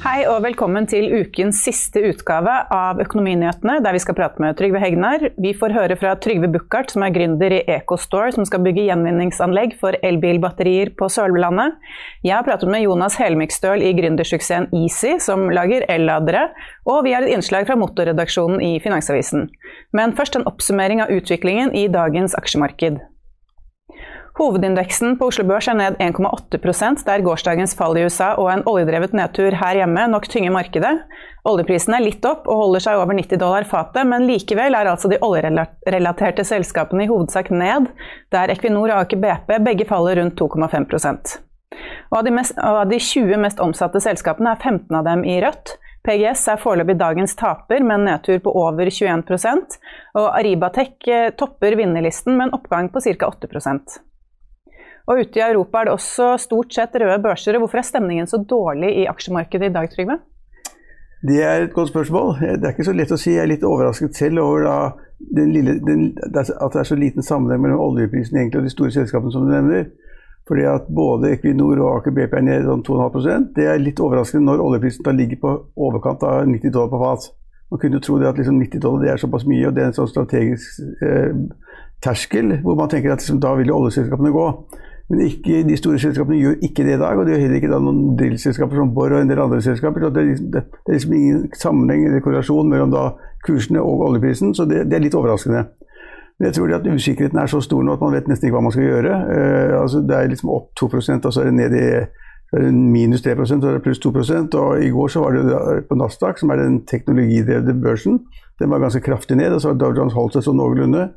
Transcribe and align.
Hei 0.00 0.24
og 0.26 0.40
velkommen 0.42 0.88
til 0.90 1.10
ukens 1.20 1.58
siste 1.60 2.00
utgave 2.08 2.52
av 2.74 2.98
Økonominyhetene, 3.02 3.76
der 3.84 3.94
vi 3.94 4.00
skal 4.00 4.16
prate 4.18 4.40
med 4.42 4.56
Trygve 4.56 4.80
Hegnar. 4.82 5.26
Vi 5.36 5.52
får 5.56 5.74
høre 5.76 5.96
fra 6.00 6.14
Trygve 6.16 6.48
Buchardt, 6.50 6.90
som 6.94 7.04
er 7.04 7.12
gründer 7.14 7.54
i 7.54 7.60
EcoStore, 7.76 8.32
som 8.32 8.48
skal 8.48 8.64
bygge 8.64 8.86
gjenvinningsanlegg 8.88 9.76
for 9.80 9.94
elbilbatterier 10.00 10.94
på 10.96 11.10
Sørlandet. 11.12 11.76
Jeg 12.24 12.32
har 12.32 12.48
pratet 12.48 12.72
med 12.72 12.86
Jonas 12.86 13.20
Helmikstøl 13.20 13.84
i 13.84 13.92
gründersuksessen 14.00 14.70
Easy, 14.80 15.18
som 15.20 15.46
lager 15.52 15.84
elladere. 15.92 16.48
Og 16.88 17.04
vi 17.04 17.14
har 17.14 17.28
et 17.28 17.36
innslag 17.36 17.68
fra 17.68 17.76
motorredaksjonen 17.80 18.64
i 18.66 18.74
Finansavisen. 18.80 19.50
Men 19.92 20.16
først 20.16 20.40
en 20.40 20.48
oppsummering 20.48 21.04
av 21.04 21.12
utviklingen 21.12 21.76
i 21.76 21.86
dagens 21.92 22.36
aksjemarked. 22.40 23.02
Hovedindeksen 24.40 25.18
på 25.20 25.26
Oslo 25.28 25.44
Børs 25.44 25.66
er 25.68 25.76
ned 25.76 25.98
1,8% 26.00 27.02
der 27.04 27.20
gårsdagens 27.26 27.74
fall 27.76 27.98
i 28.00 28.06
USA 28.06 28.30
og 28.40 28.46
en 28.48 28.62
oljedrevet 28.70 29.12
nedtur 29.12 29.52
her 29.60 29.76
hjemme 29.76 30.06
nok 30.08 30.30
tynger 30.32 30.54
markedet. 30.54 30.94
Oljeprisen 31.44 31.92
er 31.92 32.06
litt 32.06 32.24
opp 32.24 32.48
og 32.48 32.62
holder 32.62 32.84
seg 32.86 33.02
over 33.02 33.12
90 33.18 33.42
dollar 33.42 33.68
fatet, 33.68 34.08
men 34.08 34.24
likevel 34.30 34.78
er 34.78 34.88
altså 34.88 35.12
de 35.12 35.20
oljerelaterte 35.20 36.46
selskapene 36.48 37.04
i 37.04 37.10
hovedsak 37.12 37.52
ned, 37.52 37.92
der 38.32 38.56
Equinor 38.56 38.88
og 38.88 39.02
Aker 39.02 39.20
BP 39.20 39.54
begge 39.68 39.88
faller 39.92 40.22
rundt 40.22 40.40
2,5 40.40 40.88
og 42.10 42.18
av, 42.18 42.32
mest, 42.32 42.56
av 42.58 42.82
de 42.88 42.96
20 42.98 43.36
mest 43.44 43.60
omsatte 43.60 44.00
selskapene 44.02 44.56
er 44.56 44.64
15 44.64 44.96
av 44.96 45.04
dem 45.06 45.22
i 45.28 45.36
rødt. 45.44 45.76
PGS 46.08 46.48
er 46.48 46.60
foreløpig 46.62 46.96
dagens 46.96 47.36
taper 47.36 47.84
med 47.84 48.00
en 48.00 48.06
nedtur 48.08 48.40
på 48.40 48.56
over 48.56 48.88
21% 48.88 49.76
og 50.16 50.30
Aribatech 50.32 51.10
eh, 51.12 51.32
topper 51.36 51.76
vinnerlisten 51.76 52.38
med 52.38 52.48
en 52.48 52.56
oppgang 52.56 52.88
på 52.88 53.04
ca. 53.04 53.28
8 53.28 54.08
og 55.06 55.20
ute 55.20 55.40
i 55.40 55.44
Europa 55.44 55.80
er 55.80 55.88
det 55.88 55.94
også 55.96 56.32
stort 56.42 56.74
sett 56.74 56.96
røde 57.00 57.20
børser. 57.22 57.58
Hvorfor 57.58 57.80
er 57.80 57.86
stemningen 57.86 58.28
så 58.30 58.42
dårlig 58.42 58.92
i 59.02 59.06
aksjemarkedet 59.10 59.70
i 59.70 59.74
dag, 59.74 59.88
Trygve? 59.92 60.18
Det 61.28 61.42
er 61.44 61.62
et 61.62 61.72
godt 61.72 61.88
spørsmål. 61.88 62.36
Det 62.40 62.64
er 62.64 62.72
ikke 62.72 62.88
så 62.88 62.96
lett 62.96 63.12
å 63.12 63.18
si. 63.20 63.34
Jeg 63.34 63.44
er 63.44 63.50
litt 63.50 63.64
overrasket 63.66 64.16
selv 64.16 64.40
over 64.40 64.62
da, 64.64 64.76
den 65.36 65.50
lille, 65.52 65.74
den, 65.84 66.06
at 66.24 66.46
det 66.72 66.80
er 66.80 66.88
så 66.88 66.96
liten 66.96 67.26
sammenheng 67.26 67.60
mellom 67.60 67.82
oljeprisen 67.90 68.38
egentlig 68.38 68.62
og 68.62 68.68
de 68.68 68.72
store 68.72 68.94
selskapene 68.94 69.34
som 69.34 69.44
du 69.44 69.52
nevner. 69.52 69.90
Fordi 70.48 70.64
at 70.66 70.88
både 70.88 71.34
Equinor 71.34 71.82
og 71.84 71.98
Aker 71.98 72.14
BP 72.16 72.32
er 72.38 72.46
ned 72.46 72.64
sånn 72.66 72.80
2,5% 72.82 73.52
Det 73.54 73.66
er 73.68 73.82
litt 73.82 74.00
overraskende 74.02 74.48
når 74.48 74.62
oljeprisen 74.64 75.04
da 75.06 75.12
ligger 75.14 75.38
på 75.42 75.52
overkant 75.76 76.24
av 76.26 76.48
90 76.48 76.72
dollar 76.74 76.90
på 76.90 77.02
fat. 77.04 77.28
Man 77.70 77.82
kunne 77.82 78.00
jo 78.00 78.06
tro 78.06 78.16
det 78.18 78.30
at 78.30 78.40
liksom 78.40 78.56
90 78.58 78.82
dollar 78.82 79.04
det 79.04 79.12
er 79.12 79.20
såpass 79.20 79.44
mye, 79.46 79.68
og 79.68 79.76
det 79.76 79.84
er 79.84 79.90
en 79.92 79.98
sånn 80.00 80.10
strategisk 80.10 80.80
eh, 81.06 81.36
terskel 82.04 82.60
hvor 82.64 82.78
man 82.78 82.90
tenker 82.92 83.12
at 83.12 83.22
liksom, 83.22 83.40
da 83.42 83.54
vil 83.58 83.70
jo 83.70 83.80
oljeselskapene 83.80 84.32
gå. 84.34 84.46
Men 85.10 85.24
ikke, 85.26 85.64
de 85.66 85.76
store 85.76 85.98
selskapene 85.98 86.38
gjør 86.38 86.60
ikke 86.62 86.84
det 86.86 86.94
i 86.94 87.00
dag, 87.00 87.18
og 87.18 87.26
det 87.26 87.34
gjør 87.34 87.40
heller 87.42 87.58
ikke 87.58 87.70
da 87.72 87.80
noen 87.82 88.12
drillselskaper 88.18 88.78
som 88.78 88.92
Borr 88.94 89.16
og 89.16 89.24
en 89.24 89.32
del 89.32 89.42
andre 89.42 89.58
selskaper. 89.64 90.06
Det, 90.06 90.22
er 90.22 90.28
liksom, 90.28 90.52
det, 90.54 90.62
det 90.70 90.92
er 90.92 90.98
liksom 90.98 91.14
ingen 91.18 91.40
sammenheng 91.58 92.04
eller 92.06 92.22
korrelasjon 92.22 92.70
mellom 92.70 92.94
da 92.94 93.04
kursene 93.46 93.82
og 93.82 94.04
oljeprisen, 94.06 94.54
så 94.54 94.68
det, 94.70 94.84
det, 94.86 94.96
er 94.96 95.02
litt 95.02 95.16
overraskende. 95.18 95.64
Men 96.38 96.46
jeg 96.46 96.56
tror 96.56 96.76
at 96.76 96.86
usikkerheten 96.86 97.42
er 97.42 97.50
så 97.50 97.58
stor 97.64 97.82
nå 97.82 97.96
at 97.96 98.04
man 98.04 98.14
vet 98.14 98.30
nesten 98.30 98.48
ikke 98.48 98.56
hva 98.56 98.64
man 98.68 98.74
skal 98.76 98.86
gjøre. 98.86 99.16
Uh, 99.32 99.74
altså 99.80 100.04
det 100.06 100.16
er 100.16 100.30
liksom 100.30 100.52
opp 100.54 100.70
2 100.78 100.88
og 100.94 101.02
så 101.02 101.42
er 101.42 101.50
det 101.50 101.56
ned 101.58 101.74
i 101.76 101.88
minus 102.70 103.22
3 103.22 103.34
og 103.34 103.46
så 103.46 103.58
er 103.58 103.76
det 103.76 103.82
pluss 103.84 104.00
2 104.02 104.10
og 104.10 104.82
I 104.82 104.90
går 104.90 105.08
så 105.08 105.20
var 105.22 105.36
det 105.36 105.84
på 105.88 105.98
Nasdaq, 105.98 106.38
som 106.38 106.50
er 106.50 106.62
den 106.62 106.80
teknologidrevne 106.86 107.74
børsen, 107.82 108.22
den 108.58 108.70
var 108.70 108.78
ganske 108.78 109.02
kraftig 109.02 109.36
ned. 109.36 109.52
og 109.52 109.60
så 109.60 109.68
har 109.68 109.78
Dow 109.78 109.94
Jones 109.96 110.14
holdt 110.14 110.38
seg 110.38 110.46
sånn 110.46 110.58
noenlunde. 110.58 111.10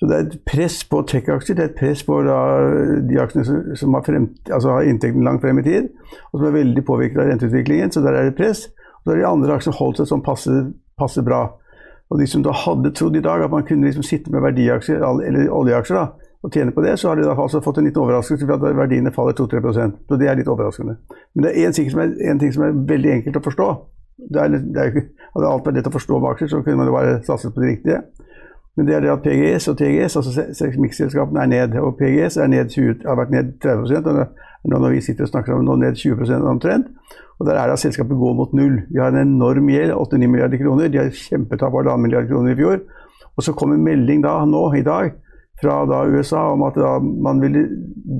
Så 0.00 0.08
det 0.10 0.16
er 0.16 0.24
et 0.24 0.38
press 0.48 0.80
på 0.90 1.00
tech-aksjer, 1.06 1.56
det 1.56 1.62
er 1.62 1.68
et 1.70 1.78
press 1.78 2.00
på 2.02 2.16
de 2.26 3.18
aksjene 3.22 3.44
som, 3.46 3.58
som 3.78 3.94
har, 3.94 4.02
frem, 4.06 4.30
altså 4.48 4.72
har, 4.74 4.88
inntekten 4.90 5.22
langt 5.22 5.44
frem 5.44 5.60
i 5.62 5.66
tid, 5.66 5.90
og 6.32 6.40
som 6.40 6.48
er 6.48 6.56
veldig 6.56 6.84
påvirket 6.88 7.20
av 7.22 7.30
renteutviklingen. 7.30 7.92
Så 7.94 8.02
der 8.02 8.18
er 8.18 8.30
det 8.30 8.38
press. 8.38 8.66
Og 9.02 9.04
så 9.04 9.12
er 9.12 9.20
det 9.20 9.22
de 9.22 9.30
andre 9.30 9.58
aksjene 9.58 9.78
holdt 9.78 10.02
seg 10.02 10.10
som 10.10 10.24
passer, 10.26 10.72
passe, 10.98 11.22
bra. 11.22 11.44
Og 12.10 12.18
de 12.18 12.26
som 12.28 12.42
da 12.44 12.54
hadde 12.64 12.92
trodd 12.98 13.16
i 13.16 13.22
dag 13.24 13.44
at 13.46 13.54
man 13.54 13.64
kunne 13.68 13.86
liksom 13.86 14.04
sitte 14.06 14.32
med 14.34 14.42
verdiaksjer, 14.44 15.00
eller 15.00 15.54
oljeaksjer, 15.54 16.00
da, 16.00 16.32
og 16.42 16.50
tjene 16.50 16.74
på 16.74 16.82
det, 16.82 16.96
så 16.98 17.08
har 17.08 17.18
de 17.18 17.26
da 17.26 17.36
altså 17.38 17.62
fått 17.62 17.78
en 17.78 17.86
liten 17.86 18.02
overraskelse 18.02 18.46
ved 18.48 18.56
at 18.56 18.76
verdiene 18.76 19.12
faller 19.14 19.36
2-3% 19.38 20.08
Så 20.08 20.18
det 20.18 20.28
er 20.28 20.38
litt 20.38 20.50
overraskende. 20.50 20.96
Men 21.34 21.46
det 21.46 21.52
er 21.52 21.68
én 21.68 21.76
ting, 21.76 21.90
ting, 22.40 22.54
som 22.54 22.64
er 22.66 22.80
veldig 22.88 23.12
enkelt 23.18 23.38
å 23.38 23.44
forstå. 23.44 23.68
Det 24.32 24.42
er, 24.42 24.56
det 24.58 24.82
er, 24.82 25.04
hadde 25.36 25.52
alt 25.52 25.66
vært 25.66 25.78
lett 25.78 25.90
å 25.90 25.94
forstå 25.94 26.18
med 26.18 26.30
aksjer, 26.32 26.50
så 26.50 26.62
kunne 26.66 26.82
man 26.82 26.90
jo 26.90 26.96
bare 26.96 27.20
satset 27.26 27.54
på 27.54 27.62
det 27.62 27.70
riktige. 27.70 28.02
Men 28.76 28.88
det 28.88 28.94
er 28.96 29.04
det 29.04 29.10
at 29.12 29.24
PGS 29.24 29.68
og 29.68 29.76
TGS, 29.76 30.16
altså 30.16 30.70
miksselskapene, 30.80 31.42
er 31.42 31.50
ned. 31.50 31.74
Og 31.80 31.96
PGS 31.98 32.38
ned 32.48 32.70
20, 32.72 33.02
har 33.04 33.18
vært 33.20 33.34
ned 33.34 33.52
30 33.60 34.26
og 34.62 34.70
nå 34.70 34.78
når 34.78 34.94
vi 34.94 35.02
sitter 35.02 35.26
og 35.26 35.32
snakker 35.32 35.56
om 35.56 35.64
nå 35.66 35.76
ned 35.80 35.98
20 35.98 36.36
omtrent. 36.48 36.86
Og 37.40 37.46
der 37.48 37.58
er 37.58 37.66
det 37.66 37.74
at 37.74 37.82
selskapet 37.82 38.18
går 38.18 38.34
mot 38.38 38.52
null. 38.54 38.76
De 38.88 39.00
har 39.02 39.10
en 39.10 39.24
enorm 39.24 39.68
gjeld, 39.68 39.92
8-9 39.92 40.28
milliarder 40.30 40.60
kroner. 40.60 40.88
De 40.88 41.00
har 41.00 41.10
kjempetap 41.10 41.74
av 41.74 41.82
1,5 41.82 42.04
milliarder 42.04 42.30
kroner 42.30 42.54
i 42.54 42.60
fjor. 42.60 42.78
Og 43.36 43.42
så 43.42 43.54
kommer 43.58 43.80
melding 43.80 44.22
da, 44.22 44.36
nå 44.46 44.62
i 44.78 44.84
dag, 44.86 45.16
fra 45.62 45.80
da 45.86 46.04
USA 46.10 46.44
om 46.52 46.62
at 46.66 46.78
da 46.78 46.96
man 47.02 47.42
ville 47.42 47.64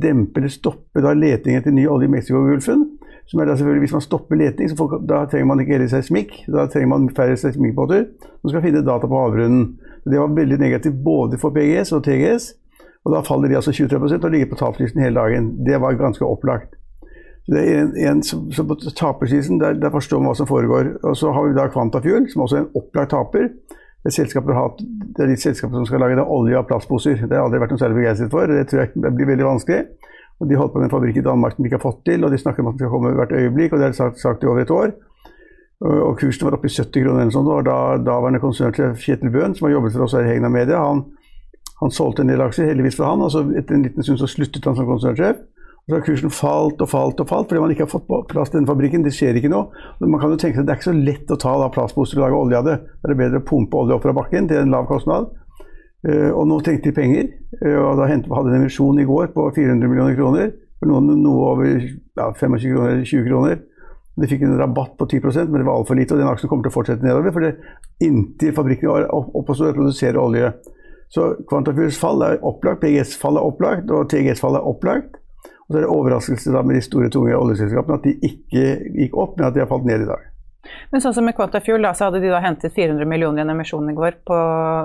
dempe 0.02 0.40
eller 0.40 0.52
stoppe 0.52 1.02
da 1.02 1.14
letingen 1.14 1.62
etter 1.62 1.74
ny 1.74 1.86
olje 1.90 2.10
i 2.10 2.12
Mexicogolfen. 2.12 2.84
Som 3.26 3.40
er 3.40 3.48
da 3.48 3.56
selvfølgelig, 3.56 3.80
Hvis 3.86 3.92
man 3.92 4.04
stopper 4.04 4.36
leting, 4.36 4.70
så 4.70 4.76
får, 4.76 4.98
da 5.08 5.24
trenger 5.24 5.46
man 5.46 5.60
ikke 5.60 5.76
hele 5.76 5.88
seismikk. 5.88 6.34
Da 6.52 6.66
trenger 6.66 6.88
man 6.88 7.08
færre 7.16 7.36
seismikkbåter 7.36 8.04
som 8.40 8.50
skal 8.50 8.62
finne 8.62 8.84
data 8.84 9.06
på 9.06 9.22
havbunnen. 9.22 9.78
Det 10.04 10.18
var 10.18 10.34
veldig 10.36 10.58
negativt 10.58 10.98
både 11.04 11.38
for 11.38 11.54
PGS 11.54 11.92
og 11.96 12.04
TGS. 12.04 12.52
Og 13.04 13.14
da 13.14 13.22
faller 13.26 13.50
de 13.50 13.58
altså 13.58 13.72
23 13.72 13.98
og 14.24 14.30
ligger 14.30 14.50
på 14.50 14.58
tapslisten 14.60 15.02
hele 15.02 15.20
dagen. 15.20 15.52
Det 15.66 15.80
var 15.80 15.98
ganske 15.98 16.26
opplagt. 16.26 16.74
Så 17.46 17.54
det 17.54 17.62
er 17.66 17.80
en, 17.80 17.96
en 17.96 18.22
som, 18.22 18.52
som 18.54 18.68
på 18.68 18.76
tapersiden, 18.96 19.58
der, 19.60 19.72
der, 19.72 19.90
forstår 19.90 20.20
man 20.20 20.30
hva 20.30 20.38
som 20.38 20.46
foregår. 20.46 20.92
Og 21.02 21.16
så 21.18 21.32
har 21.34 21.48
vi 21.48 21.56
da 21.56 21.66
Kvantafuel, 21.72 22.28
som 22.30 22.44
også 22.44 22.58
er 22.58 22.62
en 22.62 22.76
opplagt 22.78 23.10
taper. 23.10 23.48
Det 24.02 24.10
er, 24.18 24.78
det 25.16 25.22
er 25.22 25.30
de 25.30 25.36
selskapene 25.38 25.80
som 25.80 25.86
skal 25.86 26.02
lage 26.02 26.22
olje 26.22 26.58
av 26.58 26.66
plastposer. 26.66 27.18
Det 27.22 27.30
har 27.30 27.40
jeg 27.40 27.48
aldri 27.48 27.60
vært 27.62 27.74
noe 27.74 27.82
særlig 27.82 27.98
begeistret 28.00 28.30
for. 28.30 28.50
Det 28.50 28.64
tror 28.70 28.82
jeg 28.82 29.14
blir 29.18 29.30
veldig 29.30 29.46
vanskelig. 29.46 29.82
Og 30.40 30.48
De 30.48 30.58
holdt 30.58 30.72
på 30.72 30.80
med 30.80 30.88
en 30.88 30.94
fabrikk 30.94 31.20
i 31.20 31.24
Danmark 31.24 31.54
som 31.54 31.62
de 31.62 31.70
ikke 31.70 31.78
har 31.78 31.86
fått 31.90 32.04
til, 32.08 32.24
og 32.24 32.32
de 32.32 32.38
snakker 32.38 32.62
om 32.62 32.70
at 32.70 32.76
den 32.76 32.82
skal 32.82 32.92
komme 32.94 33.14
hvert 33.18 33.32
øyeblikk. 33.32 33.72
og 33.72 33.78
Det 33.78 33.88
er 33.88 33.98
sagt, 33.98 34.20
sagt 34.20 34.42
i 34.42 34.50
over 34.50 34.62
et 34.62 34.70
år. 34.74 34.92
Og 35.82 36.18
kursen 36.18 36.46
var 36.46 36.54
oppe 36.54 36.68
i 36.70 36.70
70 36.70 37.02
kroner 37.02 37.24
eller 37.24 37.34
sånt, 37.34 37.48
og 37.50 37.64
da 37.66 37.78
daværende 38.06 38.40
konsernsjef 38.42 39.00
Kjetil 39.02 39.32
Bøhn, 39.34 39.54
som 39.54 39.66
har 39.66 39.74
jobbet 39.74 39.96
for 39.96 40.06
oss 40.06 40.14
her 40.14 40.28
i 40.28 40.30
Hegna 40.30 40.50
Media, 40.52 40.78
han, 40.78 41.02
han, 41.80 41.90
solgte 41.90 42.22
en 42.22 42.30
del 42.30 42.42
aksjer, 42.44 42.68
heldigvis 42.70 42.98
for 43.00 43.10
han. 43.10 43.24
og 43.24 43.32
så 43.34 43.42
Etter 43.58 43.74
en 43.74 43.82
liten 43.82 44.06
stund 44.06 44.20
så 44.22 44.30
sluttet 44.30 44.68
han 44.68 44.78
som 44.78 44.86
konsernsjef. 44.86 45.42
Og 45.82 45.90
så 45.90 45.96
har 45.96 46.04
kursen 46.06 46.30
falt 46.30 46.82
og 46.84 46.86
falt 46.92 47.20
og 47.24 47.26
falt 47.26 47.48
fordi 47.50 47.62
man 47.64 47.72
ikke 47.74 47.82
har 47.82 47.90
fått 47.90 48.06
plass 48.30 48.52
til 48.52 48.60
denne 48.60 48.70
fabrikken. 48.70 49.02
Det 49.02 49.10
skjer 49.16 49.40
ikke 49.40 49.50
noe. 49.50 49.72
Men 49.98 50.12
man 50.14 50.22
kan 50.22 50.30
jo 50.30 50.38
tenke 50.38 50.60
seg 50.60 50.62
at 50.62 50.68
det 50.68 50.76
er 50.76 50.78
ikke 50.78 50.92
så 50.92 51.06
lett 51.10 51.34
å 51.34 51.40
ta 51.42 51.56
da 51.58 51.70
plastposer 51.74 52.20
og 52.20 52.22
lage 52.22 52.38
olje 52.38 52.60
av 52.60 52.68
det. 52.68 52.76
Det 53.02 53.10
er 53.10 53.18
bedre 53.18 53.40
å 53.42 53.46
pumpe 53.48 53.80
olje 53.80 53.96
opp 53.96 54.06
fra 54.06 54.14
bakken 54.14 54.46
til 54.52 54.62
en 54.62 54.70
lav 54.70 54.86
kostnad. 54.86 55.32
Uh, 56.02 56.30
og 56.34 56.48
nå 56.50 56.58
trengte 56.66 56.90
de 56.90 56.96
penger. 56.96 57.28
Uh, 57.60 57.78
og 57.78 58.00
da 58.00 58.08
hadde 58.10 58.48
de 58.48 58.56
en 58.56 58.64
emisjon 58.64 58.98
i 58.98 59.06
går 59.08 59.30
på 59.36 59.46
400 59.54 59.90
millioner 59.90 60.18
kroner. 60.18 60.50
For 60.82 60.90
noen 60.90 61.22
noe 61.22 61.50
over 61.52 61.68
ja, 61.70 62.32
25 62.34 62.74
kroner, 62.74 63.04
20 63.06 63.28
kroner. 63.28 63.60
De 64.20 64.28
fikk 64.28 64.42
en 64.44 64.58
rabatt 64.60 64.96
på 64.98 65.06
10% 65.08 65.48
men 65.48 65.62
det 65.62 65.66
var 65.68 65.78
altfor 65.78 65.96
lite. 65.96 66.16
Og 66.16 66.20
den 66.20 66.28
aksjen 66.28 66.50
kommer 66.50 66.66
til 66.66 66.74
å 66.74 66.76
fortsette 66.76 67.06
nedover, 67.06 67.32
for 67.32 67.46
det, 67.46 67.54
inntil 68.02 68.54
fabrikken 68.56 68.90
var 68.90 69.06
opp 69.14 69.48
og 69.48 69.56
stod, 69.56 69.76
produserer 69.76 70.20
olje. 70.20 70.50
Så 71.12 71.28
Kvantafjords 71.48 71.98
fall 72.00 72.24
er 72.24 72.38
opplagt, 72.48 72.80
PGS 72.82 73.14
fall 73.20 73.38
er 73.38 73.46
opplagt, 73.46 73.90
og 73.92 74.08
TGS 74.10 74.40
fall 74.40 74.56
er 74.56 74.68
opplagt. 74.68 75.18
Og 75.68 75.74
så 75.74 75.78
er 75.78 75.84
det 75.84 75.92
overraskelse 75.92 76.52
da 76.54 76.62
med 76.66 76.78
de 76.78 76.84
store, 76.84 77.10
tunge 77.12 77.36
oljeselskapene 77.36 77.98
at 78.00 78.06
de 78.08 78.30
ikke 78.30 78.64
gikk 78.98 79.16
opp, 79.20 79.36
men 79.36 79.48
at 79.48 79.56
de 79.56 79.62
har 79.62 79.70
falt 79.70 79.86
ned 79.88 80.04
i 80.04 80.08
dag. 80.08 80.24
Men 80.92 81.02
sånn 81.02 81.14
som 81.16 81.26
med 81.26 81.34
Quantafuel, 81.36 81.82
da, 81.82 81.94
så 81.96 82.08
hadde 82.08 82.20
de 82.22 82.30
da 82.30 82.42
hentet 82.44 82.74
400 82.74 83.08
millioner 83.08 83.42
i 83.42 83.46
en 83.46 83.54
emisjon 83.54 83.88
i 83.90 83.96
går 83.96 84.20
på, 84.28 84.36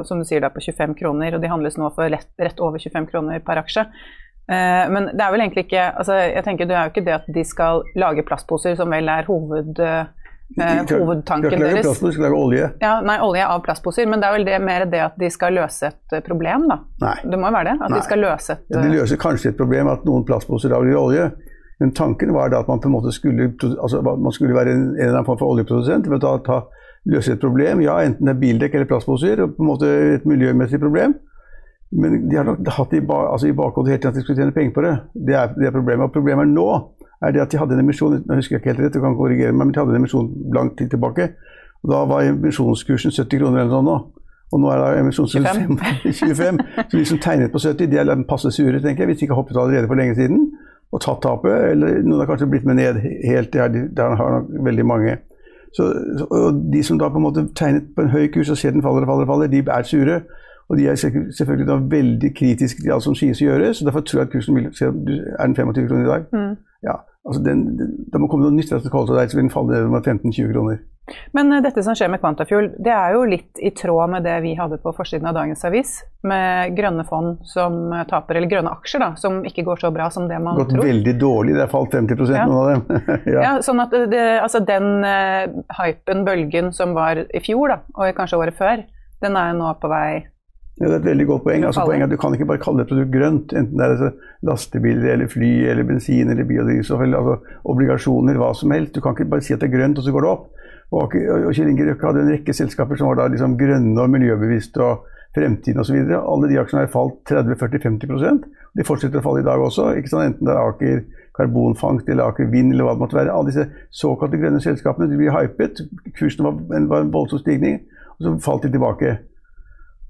som 0.10 0.22
du 0.22 0.26
sier 0.28 0.42
da, 0.42 0.50
på 0.54 0.64
25 0.64 0.96
kroner, 0.98 1.36
og 1.36 1.44
de 1.44 1.52
handles 1.52 1.78
nå 1.78 1.92
for 1.96 2.10
rett, 2.12 2.30
rett 2.42 2.64
over 2.64 2.82
25 2.82 3.10
kroner 3.12 3.44
per 3.46 3.62
aksje. 3.62 3.86
Eh, 4.48 4.86
men 4.94 5.10
det 5.12 5.24
er 5.24 5.34
vel 5.34 5.44
egentlig 5.44 5.66
ikke 5.66 5.90
altså 6.00 6.16
jeg 6.22 6.44
tenker 6.46 6.70
Det 6.70 6.76
er 6.80 6.86
jo 6.86 6.92
ikke 6.94 7.02
det 7.04 7.16
at 7.18 7.26
de 7.36 7.42
skal 7.44 7.82
lage 8.00 8.24
plastposer, 8.24 8.78
som 8.80 8.94
vel 8.96 9.10
er 9.12 9.28
hoved, 9.28 9.82
eh, 9.84 10.06
hovedtanken 10.88 11.52
de 11.52 11.60
lage 11.60 11.82
Plastposer, 11.82 12.08
de 12.08 12.16
skal 12.16 12.26
lage 12.30 12.40
olje. 12.46 12.70
Ja, 12.80 12.94
nei, 13.04 13.18
olje 13.26 13.44
av 13.44 13.60
plastposer, 13.66 14.08
men 14.08 14.24
det 14.24 14.30
er 14.30 14.38
vel 14.38 14.48
det, 14.48 14.62
mer 14.64 14.86
det 14.88 15.04
at 15.04 15.20
de 15.20 15.30
skal 15.34 15.58
løse 15.60 15.92
et 15.92 16.16
eh, 16.16 16.24
problem, 16.24 16.70
da? 16.72 16.80
Nei. 17.04 17.18
Det 17.28 17.42
må 17.42 17.52
jo 17.52 17.58
være 17.58 17.74
det? 17.74 17.76
At 17.82 17.92
nei. 17.92 18.00
de 18.00 18.08
skal 18.08 18.24
løse 18.24 18.56
et 18.56 18.72
ja, 18.72 18.86
De 18.86 18.94
løser 18.96 19.22
kanskje 19.26 19.52
et 19.52 19.60
problem 19.60 19.92
at 19.92 20.08
noen 20.08 20.24
plastposer 20.28 20.72
da 20.72 20.80
blir 20.84 20.96
olje. 21.02 21.28
Men 21.80 21.94
tanken 21.94 22.34
var 22.34 22.50
da 22.50 22.64
at 22.64 22.68
man 22.72 22.82
på 22.82 22.90
en 22.90 22.96
måte 22.96 23.14
skulle, 23.14 23.52
altså, 23.78 24.02
man 24.02 24.34
skulle 24.34 24.56
være 24.56 24.74
en, 24.74 24.84
en 24.96 24.98
eller 24.98 25.20
annen 25.20 25.30
form 25.30 25.38
for 25.38 25.54
oljeprodusent. 25.54 26.10
ved 26.10 26.24
å 26.26 26.38
ta, 26.46 26.64
løse 27.08 27.34
et 27.34 27.40
problem, 27.40 27.82
ja, 27.86 27.96
enten 28.04 28.28
det 28.28 28.34
er 28.34 28.42
bildekk 28.42 28.76
eller 28.76 28.90
plastposer, 28.90 29.42
og 29.44 29.56
på 29.56 29.64
en 29.64 29.70
måte 29.70 29.90
et 30.18 30.26
miljømessig 30.28 30.80
problem. 30.82 31.16
Men 31.96 32.18
de 32.28 32.36
har 32.36 32.44
nok 32.44 32.68
hatt 32.76 32.94
i, 32.98 33.00
altså 33.08 33.48
i 33.48 33.56
bakhodet 33.56 33.94
hele 33.94 34.02
tiden 34.02 34.12
at 34.12 34.18
de 34.18 34.24
skulle 34.26 34.42
tjene 34.42 34.56
penger 34.56 34.74
på 34.76 34.84
det. 34.84 34.94
Det 35.30 35.38
er, 35.40 35.54
det 35.56 35.70
er 35.70 35.76
problemet. 35.76 36.10
Og 36.10 36.18
problemet 36.18 36.52
nå 36.52 36.68
er 37.24 37.32
det 37.32 37.46
at 37.46 37.54
de 37.54 37.62
hadde 37.62 37.78
en 37.78 37.86
emisjon 37.86 38.18
jeg 38.18 38.42
husker 38.42 38.60
ikke 38.60 38.74
helt 38.74 38.82
rett, 38.84 38.98
du 38.98 39.02
kan 39.02 39.16
korrigere 39.18 39.54
meg, 39.54 39.70
men 39.70 39.74
de 39.74 39.80
hadde 39.80 39.96
en 39.96 40.02
emisjon 40.02 40.28
lang 40.54 40.74
tid 40.78 40.92
tilbake. 40.92 41.30
og 41.84 41.94
Da 41.94 42.04
var 42.12 42.28
emisjonskursen 42.28 43.16
70 43.16 43.40
kroner 43.40 43.64
eller 43.64 43.72
noe 43.72 43.78
sånt 43.80 43.92
nå. 43.92 43.98
Og 44.52 44.62
nå 44.64 44.70
er 44.72 44.84
det 44.84 45.06
emisjonskursen 45.06 45.80
25. 45.80 46.60
Så 46.92 46.98
de 46.98 47.06
som 47.08 47.24
tegnet 47.24 47.56
på 47.56 47.64
70, 47.64 47.88
de 47.92 48.04
er 48.04 48.28
passe 48.28 48.52
sure, 48.52 48.84
tenker 48.84 49.06
jeg, 49.06 49.14
hvis 49.14 49.22
de 49.22 49.28
ikke 49.28 49.36
har 49.36 49.42
hoppet 49.46 49.60
allerede 49.60 49.88
for 49.88 50.00
lenge 50.00 50.20
siden 50.20 50.50
og 50.92 51.02
tatt 51.04 51.22
tapet. 51.24 51.72
Eller 51.72 52.02
noen 52.04 52.22
har 52.24 52.30
kanskje 52.30 52.50
blitt 52.52 52.68
med 52.68 52.80
ned 52.80 53.02
helt. 53.28 53.54
Det 53.54 53.88
der 53.98 54.16
har 54.20 54.38
nok 54.40 54.52
veldig 54.70 54.86
mange. 54.86 55.18
Så, 55.76 55.88
og 56.32 56.62
de 56.74 56.84
som 56.84 57.00
da 57.00 57.10
på 57.10 57.20
en 57.20 57.28
måte 57.28 57.48
tegnet 57.56 57.90
på 57.96 58.06
en 58.06 58.14
høy 58.14 58.28
kurs 58.34 58.50
og 58.50 58.58
ser 58.58 58.72
den 58.74 58.82
faller 58.82 59.04
og 59.04 59.12
faller, 59.12 59.28
faller, 59.30 59.52
de 59.52 59.64
er 59.68 59.84
sure. 59.84 60.22
Og 60.70 60.78
de 60.78 60.88
er 60.88 60.96
selvfølgelig 60.96 61.68
da 61.68 61.76
veldig 61.96 62.32
kritiske 62.36 62.82
til 62.82 62.92
alt 62.92 63.04
som 63.04 63.16
sies 63.16 63.40
å 63.42 63.46
gjøres. 63.46 63.84
Derfor 63.88 64.04
tror 64.04 64.20
jeg 64.20 64.28
at 64.28 64.34
kursen 64.34 64.58
vil 64.58 64.66
Er 64.68 65.46
den 65.46 65.56
25 65.56 65.88
kroner 65.88 66.04
i 66.04 66.10
dag? 66.10 66.26
Mm. 66.34 66.56
Ja, 66.84 66.98
altså 67.28 67.42
den, 67.44 67.64
Det 68.12 68.22
må 68.22 68.30
komme 68.32 68.48
noe 68.48 68.56
nytt 68.56 68.72
etter 68.72 68.88
deg, 68.90 69.32
så 69.32 69.38
vil 69.38 69.46
den 69.46 69.54
falle 69.54 69.84
med 69.92 70.06
15-20 70.06 70.54
kroner. 70.54 70.80
Men 71.36 71.52
uh, 71.54 71.60
dette 71.64 71.84
som 71.86 71.96
skjer 71.96 72.10
med 72.12 72.20
Quantafuel, 72.20 72.70
det 72.84 72.92
er 72.92 73.16
jo 73.16 73.24
litt 73.28 73.62
i 73.64 73.72
tråd 73.76 74.12
med 74.12 74.26
det 74.28 74.36
vi 74.44 74.54
hadde 74.60 74.80
på 74.84 74.92
forsiden 74.96 75.30
av 75.30 75.38
dagens 75.38 75.64
avis, 75.68 75.94
med 76.28 76.76
grønne 76.76 77.06
fond 77.08 77.46
som 77.48 77.94
taper, 78.10 78.40
eller 78.40 78.52
grønne 78.52 78.74
aksjer, 78.76 79.04
da, 79.04 79.10
som 79.20 79.40
ikke 79.48 79.64
går 79.68 79.84
så 79.86 79.92
bra 79.96 80.10
som 80.14 80.28
det 80.28 80.40
man 80.44 80.60
Gått 80.60 80.74
tror. 80.74 80.84
Gått 80.84 80.92
veldig 80.92 81.16
dårlig, 81.22 81.56
det 81.56 81.64
har 81.64 81.72
falt 81.72 81.96
50 81.96 82.34
ja. 82.36 82.48
noen 82.50 82.58
av 82.60 82.72
dem. 82.74 83.22
ja. 83.36 83.40
ja. 83.40 83.54
sånn 83.64 83.84
at 83.84 83.96
det, 84.12 84.26
altså 84.44 84.64
den 84.68 84.90
uh, 85.06 85.64
hypen, 85.80 86.26
bølgen 86.28 86.74
som 86.76 86.96
var 86.98 87.24
i 87.28 87.44
fjor, 87.44 87.76
da, 87.76 87.82
og 87.96 88.18
kanskje 88.18 88.42
året 88.44 88.60
før, 88.60 88.84
den 89.24 89.40
er 89.40 89.56
nå 89.58 89.72
på 89.82 89.92
vei 89.92 90.26
ja, 90.78 90.86
det 90.86 90.94
er 90.94 91.00
et 91.00 91.08
veldig 91.08 91.26
godt 91.26 91.44
poeng. 91.48 91.64
Altså, 91.66 91.86
poenget 91.86 92.06
er 92.06 92.12
at 92.12 92.14
Du 92.14 92.22
kan 92.22 92.34
ikke 92.36 92.46
bare 92.52 92.62
kalle 92.62 92.84
et 92.84 92.90
produkt 92.92 93.14
grønt, 93.14 93.54
enten 93.58 93.80
det 93.80 93.86
er 93.86 93.96
altså 93.96 94.12
lastebiler 94.46 95.16
eller 95.16 95.32
fly 95.32 95.52
eller 95.72 95.88
bensin 95.88 96.30
eller 96.30 96.46
biodrivstoff 96.46 97.02
eller 97.02 97.18
altså, 97.18 97.56
obligasjoner, 97.74 98.38
hva 98.38 98.52
som 98.54 98.76
helst. 98.76 98.94
Du 98.94 99.02
kan 99.02 99.18
ikke 99.18 99.30
bare 99.32 99.46
si 99.46 99.56
at 99.56 99.64
det 99.64 99.72
er 99.72 99.78
grønt, 99.78 99.98
og 99.98 100.06
så 100.06 100.14
går 100.14 100.26
det 100.26 100.32
opp. 100.36 100.48
Og, 100.92 101.16
og 101.18 101.52
Kjell 101.52 101.72
Inge 101.74 101.90
Røkke 101.90 102.08
hadde 102.08 102.24
en 102.24 102.32
rekke 102.32 102.54
selskaper 102.56 103.00
som 103.00 103.10
var 103.10 103.20
da 103.20 103.28
liksom 103.34 103.58
grønne 103.60 104.04
og 104.04 104.14
miljøbevisste 104.14 104.84
og 104.86 105.08
fremtiden 105.36 105.82
osv. 105.82 105.98
Alle 106.16 106.52
de 106.52 106.60
aksjene 106.62 106.86
har 106.86 106.94
falt 106.94 107.18
30-40-50 107.28 108.46
De 108.78 108.86
fortsetter 108.88 109.20
å 109.20 109.26
falle 109.26 109.42
i 109.42 109.48
dag 109.48 109.62
også. 109.62 109.90
Enten 109.98 110.46
det 110.48 110.54
er 110.54 110.62
Aker 110.62 111.02
karbonfangst 111.38 112.08
eller 112.10 112.32
Aker 112.32 112.50
Vind 112.54 112.74
eller 112.74 112.88
hva 112.88 112.96
det 112.96 113.04
måtte 113.04 113.18
være. 113.18 113.34
Alle 113.34 113.52
disse 113.52 113.68
såkalte 113.94 114.40
grønne 114.42 114.62
selskapene 114.64 115.10
de 115.10 115.20
blir 115.20 115.34
hypet. 115.36 115.84
Kursen 116.18 116.48
var 116.48 116.78
en, 116.78 116.88
var 116.90 117.04
en 117.04 117.14
voldsom 117.14 117.42
stigning, 117.44 117.82
og 118.18 118.26
så 118.26 118.38
falt 118.48 118.66
de 118.66 118.74
tilbake. 118.74 119.18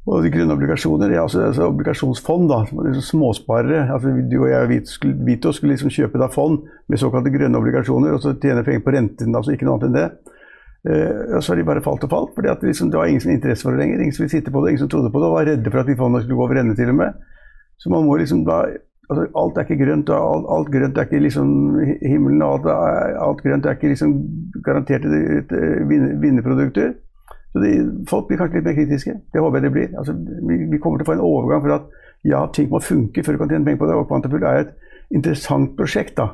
Og 0.08 0.24
grunnobligasjoner, 0.32 1.12
ja, 1.12 1.26
altså, 1.26 1.42
altså 1.50 1.66
obligasjonsfond, 1.68 2.48
da, 2.48 2.62
liksom 2.72 3.04
småsparere. 3.04 3.90
altså 3.92 4.14
Du 4.32 4.38
og 4.40 4.48
jeg 4.48 4.64
og 4.64 5.18
Vito 5.28 5.52
skulle 5.52 5.74
liksom 5.74 5.92
kjøpe 5.92 6.22
da 6.22 6.30
fond 6.32 6.62
med 6.88 7.02
såkalte 7.02 7.34
grønne 7.34 7.60
obligasjoner 7.60 8.16
og 8.16 8.24
så 8.24 8.32
tjene 8.40 8.64
penger 8.64 8.86
på 8.86 8.94
renten. 8.96 9.36
altså 9.36 9.52
Ikke 9.52 9.68
noe 9.68 9.76
annet 9.76 9.90
enn 9.90 9.98
det. 9.98 10.36
Eh, 10.88 11.36
og 11.36 11.44
så 11.44 11.52
har 11.52 11.60
de 11.60 11.68
bare 11.68 11.84
falt 11.84 12.06
og 12.08 12.14
falt. 12.14 12.32
fordi 12.36 12.48
at 12.54 12.64
liksom, 12.64 12.92
Det 12.92 13.00
var 13.00 13.12
ingen 13.12 13.22
som 13.22 13.32
interesse 13.32 13.68
for 13.68 13.76
det 13.76 13.84
lenger. 13.84 14.00
Ingen 14.00 14.16
som 14.16 14.24
ville 14.24 14.36
sitte 14.38 14.52
på 14.52 14.64
det, 14.64 14.72
ingen 14.72 14.86
som 14.86 14.90
trodde 14.90 15.12
på 15.12 15.20
det 15.20 15.28
og 15.28 15.36
var 15.36 15.50
redde 15.52 15.72
for 15.72 15.80
at 15.80 15.88
de 15.88 15.96
fondene 16.00 16.24
skulle 16.24 16.40
gå 16.40 16.46
over 16.46 16.60
ende 16.62 16.76
til 16.76 16.90
og 16.90 16.96
med. 16.96 17.14
Så 17.78 17.90
man 17.90 18.06
må 18.06 18.16
liksom 18.18 18.46
da 18.48 18.64
altså, 19.10 19.28
Alt 19.36 19.58
er 19.58 19.68
ikke 19.68 19.84
grønt, 19.84 20.10
og 20.10 20.16
alt, 20.36 20.46
alt 20.56 20.72
grønt 20.72 20.98
er 20.98 21.08
ikke 21.08 21.20
liksom 21.20 21.50
himmelen. 22.00 22.42
og 22.42 22.54
alt, 22.54 23.18
alt 23.28 23.44
grønt 23.44 23.66
er 23.66 23.76
ikke 23.76 23.92
liksom 23.92 24.16
garanterte 24.64 25.08
vinnerprodukter. 26.24 26.96
Så 27.58 27.64
de, 27.64 28.06
folk 28.10 28.28
blir 28.28 28.38
kanskje 28.38 28.60
litt 28.60 28.68
mer 28.68 28.76
kritiske. 28.78 29.14
Det 29.34 29.42
håper 29.42 29.58
jeg 29.58 29.64
det 29.64 29.72
blir. 29.74 29.94
Altså, 29.98 30.14
vi, 30.14 30.58
vi, 30.70 30.78
kommer 30.78 31.00
til 31.00 31.08
å 31.08 31.10
få 31.10 31.16
en 31.16 31.24
overgang 31.26 31.64
for 31.64 31.74
at 31.74 31.88
ja, 32.28 32.44
ting 32.54 32.70
må 32.70 32.82
funke 32.84 33.24
før 33.24 33.34
du 33.34 33.42
kan 33.42 33.50
tjene 33.54 33.66
penger 33.66 33.80
på 33.82 33.88
det. 33.90 33.96
Og 33.98 34.10
Quantapool 34.10 34.46
er 34.46 34.66
et 34.66 34.74
interessant 35.16 35.74
prosjekt. 35.80 36.18
da. 36.20 36.28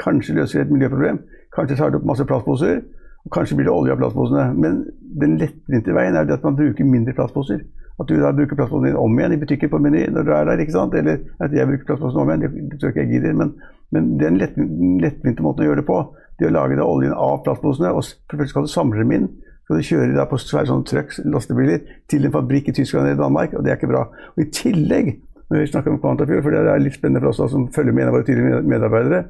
Kanskje 0.00 0.38
løser 0.38 0.62
det 0.62 0.66
et 0.68 0.72
miljøproblem. 0.72 1.20
Kanskje 1.52 1.76
tar 1.76 1.92
det 1.92 2.00
opp 2.00 2.08
masse 2.08 2.24
plastposer. 2.28 2.80
Og 3.24 3.32
kanskje 3.34 3.58
blir 3.58 3.68
det 3.68 3.74
olje 3.74 3.92
av 3.92 4.00
plastposene. 4.00 4.46
Men 4.56 4.80
den 5.20 5.36
lettvinte 5.42 5.96
veien 5.96 6.16
er 6.16 6.32
at 6.32 6.48
man 6.48 6.56
bruker 6.56 6.88
mindre 6.88 7.16
plastposer. 7.18 7.60
At 8.00 8.08
du 8.08 8.16
da 8.18 8.32
bruker 8.32 8.56
plastposen 8.56 8.88
din 8.88 8.98
om 8.98 9.20
igjen 9.20 9.36
i 9.36 9.40
butikken 9.42 9.70
på 9.70 9.78
Meny 9.84 10.06
når 10.14 10.26
du 10.26 10.34
er 10.34 10.48
der. 10.48 10.64
ikke 10.64 10.78
sant? 10.78 10.94
Eller 10.94 11.20
at 11.44 11.52
jeg 11.52 11.68
bruker 11.68 11.92
plastposen 11.92 12.24
om 12.24 12.30
igjen. 12.32 12.68
Det, 12.70 12.78
tror 12.78 12.88
jeg 12.88 12.94
ikke 12.94 13.04
jeg 13.04 13.12
gidder. 13.18 13.40
Men, 13.42 13.56
men 13.92 14.12
det 14.16 14.28
er 14.28 14.32
en 14.32 14.40
lett, 14.40 14.60
lettvinte 15.04 15.44
måte 15.44 15.66
å 15.66 15.68
gjøre 15.68 15.82
det 15.82 15.88
på. 15.92 16.02
Det 16.38 16.48
å 16.48 16.54
lage 16.56 16.80
da 16.80 16.86
oljen 16.88 17.12
av 17.12 17.42
plastposene. 17.44 17.92
og 17.92 18.06
Først 18.32 18.54
skal 18.54 18.64
du 18.64 18.72
samle 18.72 19.04
dem 19.04 19.18
inn 19.18 19.28
skal 19.64 19.80
de 19.80 19.86
kjører 19.88 20.12
da 20.16 20.26
på 20.28 20.38
svære 20.40 20.68
sånne 20.68 20.84
trucks, 20.88 21.22
lastebiler, 21.24 21.80
til 22.10 22.26
en 22.26 22.34
fabrikk 22.34 22.68
i 22.68 22.76
Tyskland 22.76 23.08
eller 23.08 23.22
Danmark, 23.22 23.56
og 23.56 23.64
det 23.64 23.72
er 23.72 23.80
ikke 23.80 23.90
bra. 23.90 24.04
Og 24.36 24.44
I 24.44 24.50
tillegg, 24.52 25.10
når 25.48 25.62
vi 25.62 25.70
snakker 25.72 25.92
om 25.92 26.00
Quantafuel, 26.02 26.42
for 26.44 26.52
det 26.52 26.62
er 26.68 26.84
litt 26.84 26.98
spennende 26.98 27.24
for 27.24 27.32
oss 27.32 27.40
da, 27.40 27.48
som 27.52 27.66
følger 27.72 27.96
med 27.96 28.04
en 28.04 28.12
av 28.12 28.16
våre 28.18 28.28
tidligere 28.28 28.62
medarbeidere, 28.68 29.22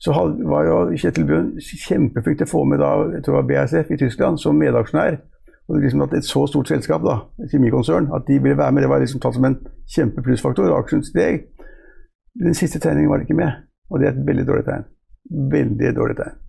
så 0.00 0.14
var 0.48 0.64
jo 0.64 0.76
Kjetil 0.96 1.26
Bjørn 1.28 1.50
kjempeflink 1.60 2.40
til 2.40 2.48
å 2.48 2.50
få 2.50 2.64
med 2.64 2.80
da, 2.80 2.94
jeg 3.14 3.24
tror 3.24 3.34
det 3.34 3.40
var 3.40 3.48
BASF 3.50 3.90
i 3.92 3.98
Tyskland 4.00 4.40
som 4.40 4.56
medaksjonær. 4.58 5.20
Og 5.70 5.78
liksom 5.78 6.02
at 6.02 6.14
Et 6.18 6.26
så 6.26 6.46
stort 6.50 6.68
selskap, 6.68 7.04
da, 7.04 7.20
kjemikonsern, 7.52 8.08
at 8.16 8.24
de 8.26 8.40
ville 8.42 8.58
være 8.58 8.72
med, 8.72 8.82
det 8.82 8.88
var 8.90 8.98
liksom 8.98 9.20
tatt 9.22 9.36
som 9.36 9.44
en 9.46 9.58
kjempeplussfaktor. 9.94 10.72
Aksjen 10.74 11.04
steg. 11.06 11.44
Den 12.34 12.56
siste 12.58 12.80
tegningen 12.82 13.10
var 13.10 13.20
det 13.20 13.28
ikke 13.28 13.38
med, 13.38 13.60
og 13.90 14.00
det 14.00 14.08
er 14.08 14.16
et 14.16 14.26
veldig 14.26 14.46
dårlig 14.48 14.64
tegn. 14.66 14.88
Veldig 15.52 15.92
dårlig 15.94 16.16
tegn. 16.18 16.40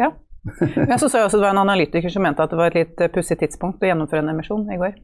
Ja, 0.00 0.10
ja, 0.90 0.96
så 0.98 1.08
sa 1.08 1.20
jeg 1.20 1.28
også 1.28 1.38
Det 1.38 1.44
var 1.44 1.54
en 1.54 1.62
analytiker 1.62 2.12
som 2.12 2.24
mente 2.24 2.42
at 2.42 2.52
det 2.52 2.58
var 2.60 2.72
et 2.72 2.78
litt 2.78 3.02
eh, 3.04 3.12
pussig 3.12 3.36
tidspunkt 3.40 3.82
å 3.84 3.90
gjennomføre 3.90 4.24
en 4.24 4.32
emisjon 4.32 4.64
i 4.72 4.78
går. 4.80 4.94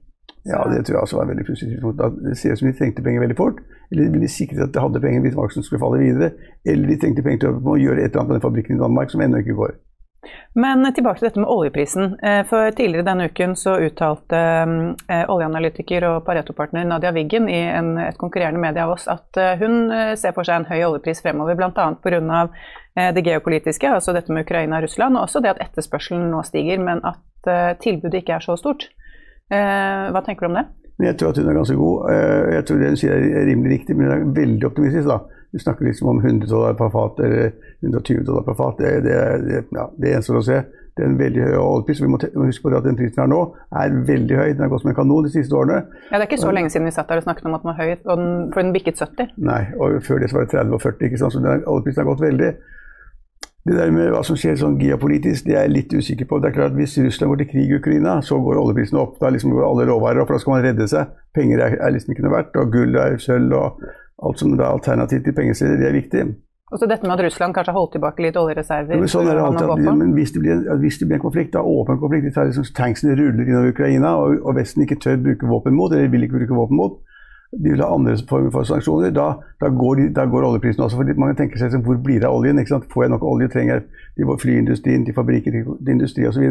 Ja, 0.46 0.62
det 0.70 0.84
tror 0.86 0.96
jeg 0.96 1.02
også 1.02 1.18
var 1.18 1.28
veldig 1.30 1.44
pussig. 1.46 1.68
Det 1.74 2.36
ser 2.38 2.54
ut 2.54 2.60
som 2.60 2.68
de 2.68 2.74
trengte 2.78 3.02
penger 3.02 3.24
veldig 3.24 3.36
fort. 3.38 3.58
Eller 3.90 4.06
de 4.06 4.14
ville 4.14 4.30
sikret 4.30 4.62
at 4.68 4.74
de 4.74 4.82
hadde 4.82 5.02
penger 5.02 5.24
hvis 5.24 5.38
aksjen 5.42 5.66
skulle 5.66 5.82
falle 5.82 5.98
videre. 6.02 6.30
Eller 6.66 6.92
de 6.92 6.98
trengte 7.02 7.24
penger 7.26 7.42
til 7.42 7.58
å 7.58 7.74
gjøre 7.80 8.04
et 8.04 8.12
eller 8.12 8.22
annet 8.22 8.30
med 8.30 8.38
den 8.38 8.44
fabrikken 8.46 8.78
i 8.78 8.82
Danmark 8.84 9.10
som 9.10 9.24
ennå 9.24 9.42
ikke 9.42 9.58
går. 9.58 9.74
Men 10.54 10.86
tilbake 10.94 11.20
til 11.20 11.28
dette 11.28 11.40
med 11.42 11.50
oljeprisen. 11.52 12.16
Eh, 12.22 12.40
for 12.48 12.70
Tidligere 12.76 13.06
denne 13.06 13.28
uken 13.30 13.56
så 13.58 13.76
uttalte 13.84 14.38
eh, 14.38 15.24
oljeanalytiker 15.32 16.06
og 16.08 16.22
Pareto-partner 16.26 16.86
Nadia 16.88 17.12
Wiggen 17.16 17.48
i 17.52 17.58
en, 17.68 17.94
et 18.00 18.18
konkurrerende 18.20 18.62
medie 18.62 18.84
av 18.84 18.94
oss 18.94 19.06
at 19.12 19.38
hun 19.60 19.90
ser 20.16 20.32
for 20.36 20.46
seg 20.46 20.62
en 20.62 20.68
høy 20.70 20.80
oljepris 20.86 21.22
fremover, 21.24 21.58
bl.a. 21.58 21.86
pga. 22.02 22.42
det 23.12 23.24
geopolitiske, 23.24 23.90
altså 23.90 24.14
dette 24.16 24.32
med 24.32 24.46
Ukraina 24.46 24.78
og 24.78 24.86
Russland, 24.86 25.16
og 25.16 25.26
også 25.26 25.42
det 25.44 25.52
at 25.52 25.62
etterspørselen 25.66 26.30
nå 26.32 26.42
stiger, 26.48 26.80
men 26.82 27.02
at 27.04 27.50
tilbudet 27.82 28.22
ikke 28.22 28.38
er 28.38 28.44
så 28.44 28.56
stort. 28.56 28.88
Hva 29.52 30.22
tenker 30.24 30.46
du 30.46 30.50
om 30.50 30.58
det? 30.58 30.66
Jeg 31.04 31.18
tror 31.20 31.34
at 31.34 31.40
hun 31.42 31.50
er 31.52 31.58
ganske 31.58 31.76
god. 31.76 32.10
Jeg 32.56 32.66
tror 32.66 32.80
det 32.80 32.92
hun 32.94 33.00
sier 33.02 33.16
er 33.16 33.48
rimelig 33.50 33.74
riktig, 33.74 33.96
men 33.96 34.08
hun 34.08 34.14
er 34.16 34.30
veldig 34.40 34.70
optimistisk. 34.70 35.10
da. 35.12 35.20
Vi 35.52 35.62
snakker 35.62 35.86
liksom 35.86 36.08
om 36.08 36.18
100 36.24 36.48
dollar 36.50 36.74
per 36.78 36.90
fat 36.94 37.20
eller 37.26 37.52
120 37.84 38.24
dollar 38.26 38.42
per 38.46 38.58
fat. 38.58 38.78
Det, 38.78 38.90
det, 39.06 39.20
det, 39.46 39.62
ja, 39.76 39.86
det 39.96 40.12
gjenstår 40.14 40.40
å 40.40 40.44
se. 40.46 40.58
Det 40.96 41.04
er 41.04 41.10
en 41.10 41.18
veldig 41.20 41.42
høy 41.44 41.56
oljepris. 41.60 41.98
Vi 42.00 42.08
må 42.08 42.18
huske 42.46 42.64
på 42.64 42.72
at 42.72 42.86
den 42.86 42.96
prisen 42.96 43.20
her 43.20 43.28
nå 43.28 43.40
er 43.76 43.96
veldig 44.08 44.38
høy. 44.38 44.46
Den 44.54 44.64
har 44.64 44.70
gått 44.72 44.80
som 44.80 44.92
en 44.94 44.96
kanon 44.96 45.26
de 45.26 45.32
siste 45.34 45.52
årene. 45.52 45.82
Ja, 46.08 46.16
Det 46.16 46.22
er 46.22 46.30
ikke 46.30 46.40
så 46.40 46.54
lenge 46.56 46.72
siden 46.72 46.88
vi 46.88 46.94
satt 46.96 47.10
der 47.10 47.20
og 47.20 47.26
snakket 47.26 47.50
om 47.50 47.56
at 47.58 47.66
den 47.66 47.72
var 47.72 47.82
høy, 47.82 47.92
for 48.54 48.62
den 48.62 48.72
bikket 48.72 49.02
70. 49.02 49.34
Nei, 49.36 49.60
og 49.76 49.98
før 50.06 50.22
det 50.22 50.30
så 50.32 50.38
var 50.38 50.46
det 50.46 50.54
30 50.56 50.72
og 50.78 50.82
40. 50.86 51.04
ikke 51.10 51.20
sant? 51.20 51.36
Så 51.36 51.42
den, 51.44 51.66
oljeprisen 51.68 52.00
har 52.00 52.08
gått 52.08 52.24
veldig. 52.24 52.48
Det 53.66 53.74
der 53.74 53.90
med 53.90 54.12
hva 54.14 54.22
som 54.24 54.38
skjer 54.38 54.56
sånn 54.56 54.78
geopolitisk, 54.78 55.44
det 55.44 55.56
er 55.58 55.66
jeg 55.66 55.74
litt 55.74 55.92
usikker 55.92 56.28
på. 56.30 56.38
Det 56.40 56.48
er 56.48 56.56
klart 56.56 56.72
at 56.72 56.78
Hvis 56.78 56.96
Russland 57.02 57.32
går 57.32 57.40
til 57.42 57.50
krig 57.50 57.70
i 57.74 57.76
Ukraina, 57.80 58.16
så 58.22 58.38
går 58.40 58.60
oljeprisen 58.62 59.00
opp. 59.02 59.18
Da 59.20 59.28
liksom 59.34 59.52
går 59.52 59.66
alle 59.66 59.88
råvarer 59.90 60.22
opp, 60.22 60.30
for 60.30 60.38
da 60.38 60.44
skal 60.44 60.54
man 60.54 60.64
redde 60.64 60.86
seg. 60.88 61.12
Penger 61.34 61.64
er, 61.64 61.76
er 61.82 61.92
liksom 61.92 62.14
ikke 62.14 62.24
noe 62.24 62.36
verdt, 62.38 62.56
og 62.62 62.72
gull 62.72 62.96
er 63.02 63.18
sølv 63.20 63.56
og 63.58 63.82
alt 64.24 64.40
som 64.40 64.52
er 64.56 64.64
alternativ 64.64 65.22
til 65.24 65.34
pengesteder, 65.36 65.76
det 65.80 65.88
er 65.88 65.96
viktig. 65.96 66.26
Og 66.72 66.80
så 66.80 66.86
dette 66.90 67.06
med 67.06 67.14
at 67.14 67.22
Russland 67.24 67.54
kanskje 67.54 67.70
har 67.70 67.78
holdt 67.78 67.92
tilbake 67.94 68.22
litt 68.24 68.36
oljereserver? 68.40 68.98
Men, 68.98 69.10
sånn 69.10 69.28
er 69.30 69.38
det 69.38 69.42
alltid, 69.46 69.90
men 70.00 70.14
hvis, 70.16 70.32
det 70.34 70.40
blir, 70.42 70.64
hvis 70.82 70.96
det 70.98 71.06
blir 71.06 71.20
en 71.20 71.22
konflikt, 71.22 71.52
da 71.54 71.62
åpen 71.62 72.00
konflikt, 72.02 72.26
hvis 72.26 72.40
liksom 72.48 72.66
tanksene 72.74 73.14
ruller 73.20 73.46
innover 73.46 73.70
Ukraina, 73.70 74.16
og, 74.18 74.40
og, 74.40 74.56
Vesten 74.58 74.82
ikke 74.82 74.98
tør 75.04 75.20
bruke 75.28 75.46
våpen 75.46 75.76
mot, 75.78 75.94
eller 75.94 76.10
vil 76.10 76.26
ikke 76.26 76.40
bruke 76.40 76.58
våpen 76.58 76.80
mot, 76.80 76.98
de 77.54 77.70
vil 77.70 77.84
ha 77.84 77.92
andre 77.94 78.16
former 78.28 78.50
for 78.50 78.66
sanksjoner, 78.66 79.14
da, 79.14 79.28
da, 79.62 79.70
går, 79.70 80.00
de, 80.00 80.08
da 80.18 80.26
går, 80.26 80.48
oljeprisen 80.48 80.82
også. 80.82 80.98
for 80.98 81.22
Mange 81.22 81.38
tenker 81.38 81.62
seg 81.62 81.78
hvor 81.86 82.02
blir 82.02 82.18
det 82.18 82.26
av 82.26 82.34
oljen? 82.34 82.58
Får 82.66 83.06
jeg 83.06 83.14
nok 83.14 83.30
olje? 83.30 83.48
Trenger 83.54 83.78
jeg 83.78 83.86
til 84.18 84.34
flyindustrien, 84.42 85.06
til 85.06 85.14
fabrikker, 85.14 85.54
til 85.54 85.94
industri 85.94 86.26
osv.? 86.26 86.50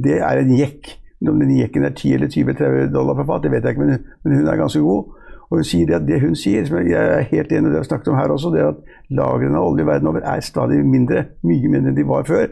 Det 0.00 0.16
er 0.24 0.40
en 0.40 0.56
jekk. 0.56 0.94
Om 1.20 1.36
den 1.36 1.52
jekken 1.52 1.84
er 1.84 1.92
10 1.92 2.14
eller 2.16 2.30
20 2.32 2.48
eller 2.48 2.56
30 2.88 2.92
dollar 2.94 3.18
per 3.18 3.26
fat, 3.28 3.42
det 3.44 3.52
vet 3.52 3.66
jeg 3.68 3.76
ikke, 3.76 3.84
men, 3.84 4.06
men 4.24 4.38
hun 4.40 4.48
er 4.48 4.56
ganske 4.56 4.80
god. 4.80 5.19
Og 5.50 5.58
hun 5.58 5.66
sier 5.66 5.96
at 5.96 6.06
Det 6.06 6.20
hun 6.22 6.34
sier, 6.38 6.64
som 6.66 6.78
jeg 6.78 6.94
er 6.94 7.26
helt 7.26 7.52
enig 7.52 7.70
i 7.70 7.74
det 7.74 7.82
vi 7.82 7.88
snakket 7.88 8.08
om 8.08 8.18
her 8.18 8.30
også, 8.30 8.52
det 8.54 8.60
er 8.62 8.68
at 8.70 8.82
lagrene 9.10 9.58
av 9.58 9.72
olje 9.72 9.86
verden 9.86 10.08
over 10.08 10.22
er 10.22 10.40
stadig 10.46 10.84
mindre, 10.86 11.24
mye 11.42 11.68
mindre 11.68 11.90
enn 11.90 11.96
de 11.96 12.06
var 12.06 12.26
før. 12.28 12.46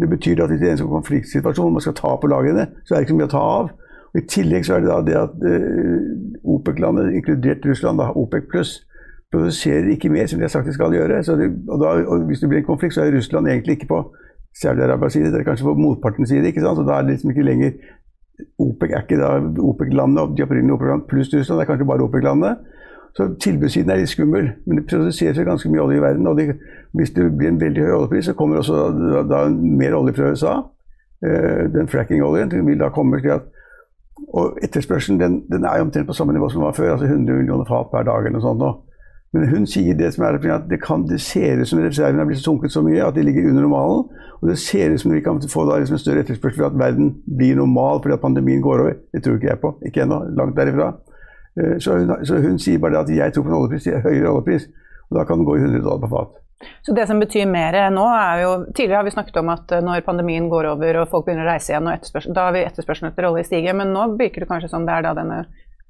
Det 0.00 0.08
betyr 0.08 0.40
at 0.42 0.48
hvis 0.48 0.60
det 0.60 0.68
er 0.68 0.72
en 0.76 0.80
sånn 0.80 0.94
konfliktsituasjon 0.94 1.74
man 1.74 1.84
skal 1.84 1.96
ta 1.98 2.14
på 2.16 2.30
lagrene, 2.32 2.70
så 2.84 2.94
er 2.94 3.00
det 3.00 3.08
ikke 3.08 3.12
så 3.12 3.18
mye 3.18 3.28
å 3.28 3.34
ta 3.34 3.42
av. 3.44 3.72
Og 4.10 4.22
I 4.22 4.26
tillegg 4.26 4.64
så 4.66 4.76
er 4.76 4.80
det 4.84 4.90
da 4.90 5.00
det 5.06 5.18
at 5.20 5.34
uh, 5.44 6.54
OPEC-landet, 6.54 7.12
inkludert 7.18 7.66
Russland, 7.68 8.00
da, 8.00 8.08
OPEC 8.16 8.48
pluss, 8.50 8.72
produserer 9.30 9.92
ikke 9.92 10.10
mer 10.10 10.26
som 10.26 10.40
de 10.40 10.48
har 10.48 10.54
sagt 10.54 10.66
de 10.66 10.74
skal 10.74 10.96
gjøre. 10.96 11.20
Det, 11.22 11.50
og, 11.68 11.76
da, 11.82 11.92
og 12.08 12.24
Hvis 12.30 12.40
det 12.40 12.48
blir 12.50 12.62
en 12.62 12.70
konflikt, 12.72 12.96
så 12.96 13.04
er 13.04 13.14
Russland 13.14 13.48
egentlig 13.48 13.78
ikke 13.78 13.92
på 13.92 14.00
Saudi-Arabias 14.56 15.12
side, 15.14 15.30
det 15.30 15.40
er 15.40 15.46
kanskje 15.46 15.68
på 15.68 15.76
motpartens 15.78 16.32
side. 16.32 16.46
ikke 16.46 16.64
sant? 16.64 16.80
Så 16.80 16.86
da 16.88 16.96
er 16.96 17.06
det 17.06 17.14
liksom 17.14 17.30
ikke 17.30 17.46
lenger 17.46 17.76
OPEC 18.58 18.90
er 18.90 19.04
ikke 19.04 19.20
da 19.20 19.30
OPEC-landene, 19.40 20.26
de 20.36 20.44
opprinnelige 20.44 20.76
OPEC-landene 20.76 21.08
pluss 21.08 21.32
Russland, 21.34 21.60
det 21.60 21.64
er 21.64 21.70
kanskje 21.70 21.88
bare 21.88 22.06
OPEC-landene. 22.06 22.56
Så 23.16 23.26
tilbudssiden 23.42 23.90
er 23.90 24.02
litt 24.02 24.12
skummel, 24.12 24.52
men 24.66 24.78
det 24.78 24.86
produseres 24.90 25.38
ganske 25.46 25.70
mye 25.70 25.82
olje 25.82 25.98
i 25.98 26.02
verden. 26.02 26.26
og 26.26 26.38
de, 26.38 26.52
Hvis 26.94 27.10
det 27.10 27.26
blir 27.36 27.48
en 27.48 27.60
veldig 27.60 27.82
høy 27.82 27.94
oljepris, 27.96 28.28
så 28.30 28.34
kommer 28.38 28.60
også 28.60 28.76
da, 28.76 29.22
da 29.26 29.40
mer 29.50 29.96
olje 29.98 30.14
fra 30.14 30.30
USA. 30.30 30.52
Uh, 31.26 31.64
den 31.74 31.88
fracking-oljen 31.90 32.52
vil 32.66 32.78
da 32.80 32.88
komme 32.88 33.20
til 33.20 33.34
at 33.36 33.48
Og 34.36 34.58
etterspørselen 34.62 35.20
den, 35.20 35.44
den 35.52 35.64
er 35.64 35.78
jo 35.78 35.82
omtrent 35.86 36.06
på 36.06 36.12
samme 36.12 36.32
nivå 36.32 36.48
som 36.48 36.60
den 36.60 36.66
var 36.66 36.74
før, 36.76 36.90
altså 36.92 37.06
100 37.06 37.36
millioner 37.36 37.64
fat 37.64 37.88
per 37.90 38.04
dag 38.04 38.18
eller 38.18 38.34
noe 38.36 38.44
sånt. 38.44 38.60
nå. 38.60 38.89
Men 39.32 39.46
hun 39.46 39.66
sier 39.70 39.94
det 39.94 40.08
som 40.14 40.24
er 40.26 40.40
at 40.50 40.64
det, 40.66 40.80
kan, 40.82 41.04
det 41.06 41.20
ser 41.22 41.60
ut 41.60 41.68
som 41.70 41.78
reservene 41.78 42.24
har 42.24 42.26
blitt 42.26 42.42
sunket 42.42 42.72
så 42.74 42.82
mye 42.82 43.04
at 43.06 43.14
de 43.14 43.22
ligger 43.22 43.46
under 43.52 43.62
normalen. 43.62 44.08
Og 44.40 44.48
det 44.50 44.58
ser 44.58 44.90
ut 44.90 45.00
som 45.00 45.12
vi 45.14 45.22
kan 45.22 45.38
få 45.52 45.66
da 45.68 45.78
liksom 45.78 45.98
en 45.98 46.02
større 46.02 46.24
etterspørsel 46.24 46.58
for 46.58 46.70
at 46.70 46.80
verden 46.80 47.12
blir 47.38 47.60
normal 47.60 48.02
fordi 48.02 48.16
at 48.16 48.24
pandemien 48.24 48.62
går 48.64 48.82
over. 48.82 48.98
Det 49.14 49.22
tror 49.22 49.38
ikke 49.38 49.52
jeg 49.52 49.62
på. 49.62 49.72
Ikke 49.86 50.02
ennå. 50.02 50.24
Langt 50.34 50.58
derifra. 50.58 50.90
Eh, 51.60 51.78
så 51.78 52.00
hun, 52.00 52.10
så 52.26 52.42
hun, 52.42 52.58
sier 52.58 52.82
bare 52.82 53.04
at 53.04 53.14
jeg 53.14 53.34
tror 53.34 53.46
på 53.46 53.52
en 53.52 53.58
oljepris, 53.60 53.86
høyere 54.02 54.34
oljepris. 54.34 54.66
Og 55.10 55.18
da 55.18 55.26
kan 55.28 55.38
den 55.38 55.46
gå 55.46 55.56
i 55.60 55.62
100 55.62 55.84
dollar 55.84 56.02
på 56.02 56.12
fat. 56.16 56.36
Så 56.82 56.92
det 56.92 57.06
som 57.08 57.22
betyr 57.22 57.46
mer 57.48 57.78
nå, 57.94 58.02
er 58.12 58.42
jo 58.42 58.50
Tidligere 58.66 58.98
har 58.98 59.06
vi 59.06 59.14
snakket 59.14 59.38
om 59.40 59.54
at 59.54 59.70
eh, 59.72 59.84
når 59.84 60.02
pandemien 60.10 60.50
går 60.50 60.72
over 60.74 61.04
og 61.04 61.10
folk 61.14 61.28
begynner 61.28 61.46
å 61.46 61.52
reise 61.54 61.70
igjen, 61.70 61.86
da 62.34 62.50
vil 62.50 62.66
etterspørselen 62.66 63.12
etter 63.12 63.30
olje 63.30 63.46
stige. 63.46 63.78
Men 63.78 63.94
nå 63.94 64.10
virker 64.18 64.42
det 64.42 64.50
kanskje 64.50 64.74
som 64.74 64.90
det 64.90 64.98
er 64.98 65.06
da 65.06 65.14
denne 65.22 65.44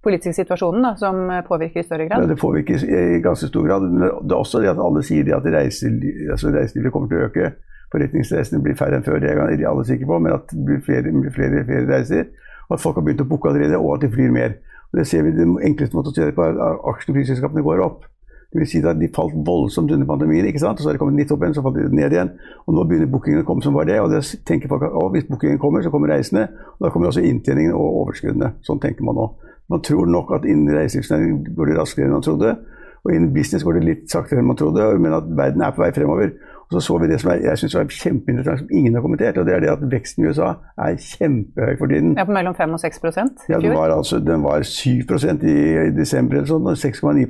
politiske 0.04 0.32
situasjonen 0.40 0.84
da, 0.84 0.92
som 0.96 1.18
påvirker 1.46 1.82
i 1.82 1.86
større 1.86 2.06
grad? 2.08 2.22
Ja, 2.22 2.30
det 2.30 2.38
påvirker 2.40 2.84
i 2.84 3.20
ganske 3.24 3.50
stor 3.50 3.66
grad. 3.66 3.88
Det 3.90 4.32
er 4.32 4.38
også 4.38 4.62
det 4.62 4.70
at 4.72 4.80
alle 4.80 5.02
sier 5.06 5.32
at 5.36 5.48
reiselivet, 5.54 6.30
altså 6.34 6.52
reiselivet 6.54 6.94
kommer 6.94 7.10
til 7.10 7.20
å 7.20 7.26
øke. 7.28 7.50
Forretningsreisene 7.90 8.62
blir 8.62 8.78
færre 8.78 9.00
enn 9.00 9.04
før, 9.06 9.18
det 9.18 9.32
er 9.34 9.66
alle 9.68 9.84
sikre 9.84 10.06
på, 10.06 10.20
men 10.22 10.36
at 10.36 10.52
det 10.52 10.64
blir 10.66 10.82
flere, 10.86 11.10
flere, 11.34 11.64
flere 11.66 11.88
reiser. 11.90 12.30
Og 12.68 12.76
at 12.76 12.84
folk 12.84 13.00
har 13.00 13.06
begynt 13.06 13.24
å 13.24 13.28
booke 13.28 13.50
allerede, 13.50 13.78
og 13.80 13.96
at 13.96 14.04
de 14.04 14.12
flyr 14.12 14.30
mer. 14.34 14.54
Og 14.92 15.00
det 15.00 15.06
ser 15.10 15.26
vi, 15.26 15.34
Den 15.34 15.56
enkleste 15.58 15.98
måten 15.98 16.14
å 16.14 16.16
se 16.16 16.28
det 16.28 16.36
på 16.36 16.46
er 16.46 16.54
at 16.54 16.84
aksjene 16.92 17.66
går 17.66 17.82
opp. 17.84 18.06
Det 18.50 18.58
vil 18.58 18.66
si 18.66 18.80
at 18.82 18.98
De 18.98 19.08
falt 19.14 19.34
voldsomt 19.46 19.92
under 19.94 20.06
pandemien, 20.06 20.46
ikke 20.46 20.58
sant? 20.58 20.78
og 20.78 20.82
så 20.82 20.90
har 20.90 20.96
de 20.96 21.02
kommet 21.02 21.22
litt 21.22 21.30
opp 21.30 21.44
igjen, 21.44 21.54
så 21.54 21.62
falt 21.62 21.76
de 21.78 21.84
ned 21.94 22.16
igjen. 22.16 22.32
Og 22.66 22.74
Nå 22.74 22.84
begynner 22.88 23.10
bookingene 23.12 23.44
å 23.44 23.46
komme 23.46 23.62
som 23.62 23.76
bare 23.76 23.92
det. 23.92 24.00
og 24.00 24.10
det 24.10 24.24
tenker 24.48 24.68
folk 24.68 24.82
at 24.88 24.96
å, 24.96 25.06
Hvis 25.14 25.28
bookingen 25.28 25.58
kommer, 25.62 25.82
så 25.82 25.92
kommer 25.94 26.10
reisende. 26.10 26.48
og 26.78 26.86
Da 26.86 26.90
kommer 26.90 27.12
også 27.12 27.22
inntjeningen 27.22 27.72
og 27.72 28.02
overskuddene. 28.02 28.52
Sånn 28.66 28.82
tenker 28.82 29.06
man 29.06 29.14
nå. 29.14 29.28
Man 29.70 29.82
tror 29.86 30.06
nok 30.10 30.32
at 30.34 30.44
innen 30.50 30.74
reiselivsnæringen 30.74 31.54
går 31.54 31.70
det 31.70 31.78
raskere 31.78 32.08
enn 32.08 32.16
man 32.18 32.26
trodde. 32.26 32.56
Og 33.04 33.14
innen 33.14 33.32
business 33.32 33.62
går 33.64 33.78
det 33.78 33.84
litt 33.86 34.10
saktere 34.10 34.42
enn 34.42 34.50
man 34.50 34.58
trodde, 34.58 34.98
men 34.98 35.14
at 35.14 35.28
verden 35.30 35.62
er 35.62 35.70
på 35.76 35.84
vei 35.84 35.92
fremover. 35.94 36.34
Og 36.70 36.74
så 36.74 36.80
så 36.86 36.98
vi 37.02 37.08
det 37.10 37.20
som 37.20 37.30
jeg, 37.32 37.42
jeg 37.46 37.58
synes 37.58 37.74
var 37.74 37.88
kjempeinteressant, 37.90 38.60
som 38.60 38.74
ingen 38.78 38.94
har 38.94 39.02
kommentert, 39.02 39.38
og 39.38 39.46
det 39.46 39.54
er 39.54 39.62
det 39.64 39.70
at 39.72 39.80
veksten 39.90 40.24
i 40.24 40.28
USA 40.28 40.52
er 40.78 40.98
kjempehøy 41.02 41.78
for 41.78 41.90
tiden. 41.90 42.12
Ja, 42.18 42.26
På 42.28 42.34
mellom 42.36 42.54
5 42.54 42.76
og 42.76 42.80
6 42.80 42.98
i 42.98 43.00
fjor? 43.00 43.30
Ja, 43.48 43.58
den 43.58 43.74
var, 43.74 43.90
altså, 43.90 44.20
den 44.22 44.42
var 44.42 44.62
7 44.62 44.90
i, 44.90 45.56
i 45.86 45.90
desember 45.96 46.38
eller 46.38 46.46
sånn, 46.50 46.68
og 46.70 46.78
6,9 46.78 47.26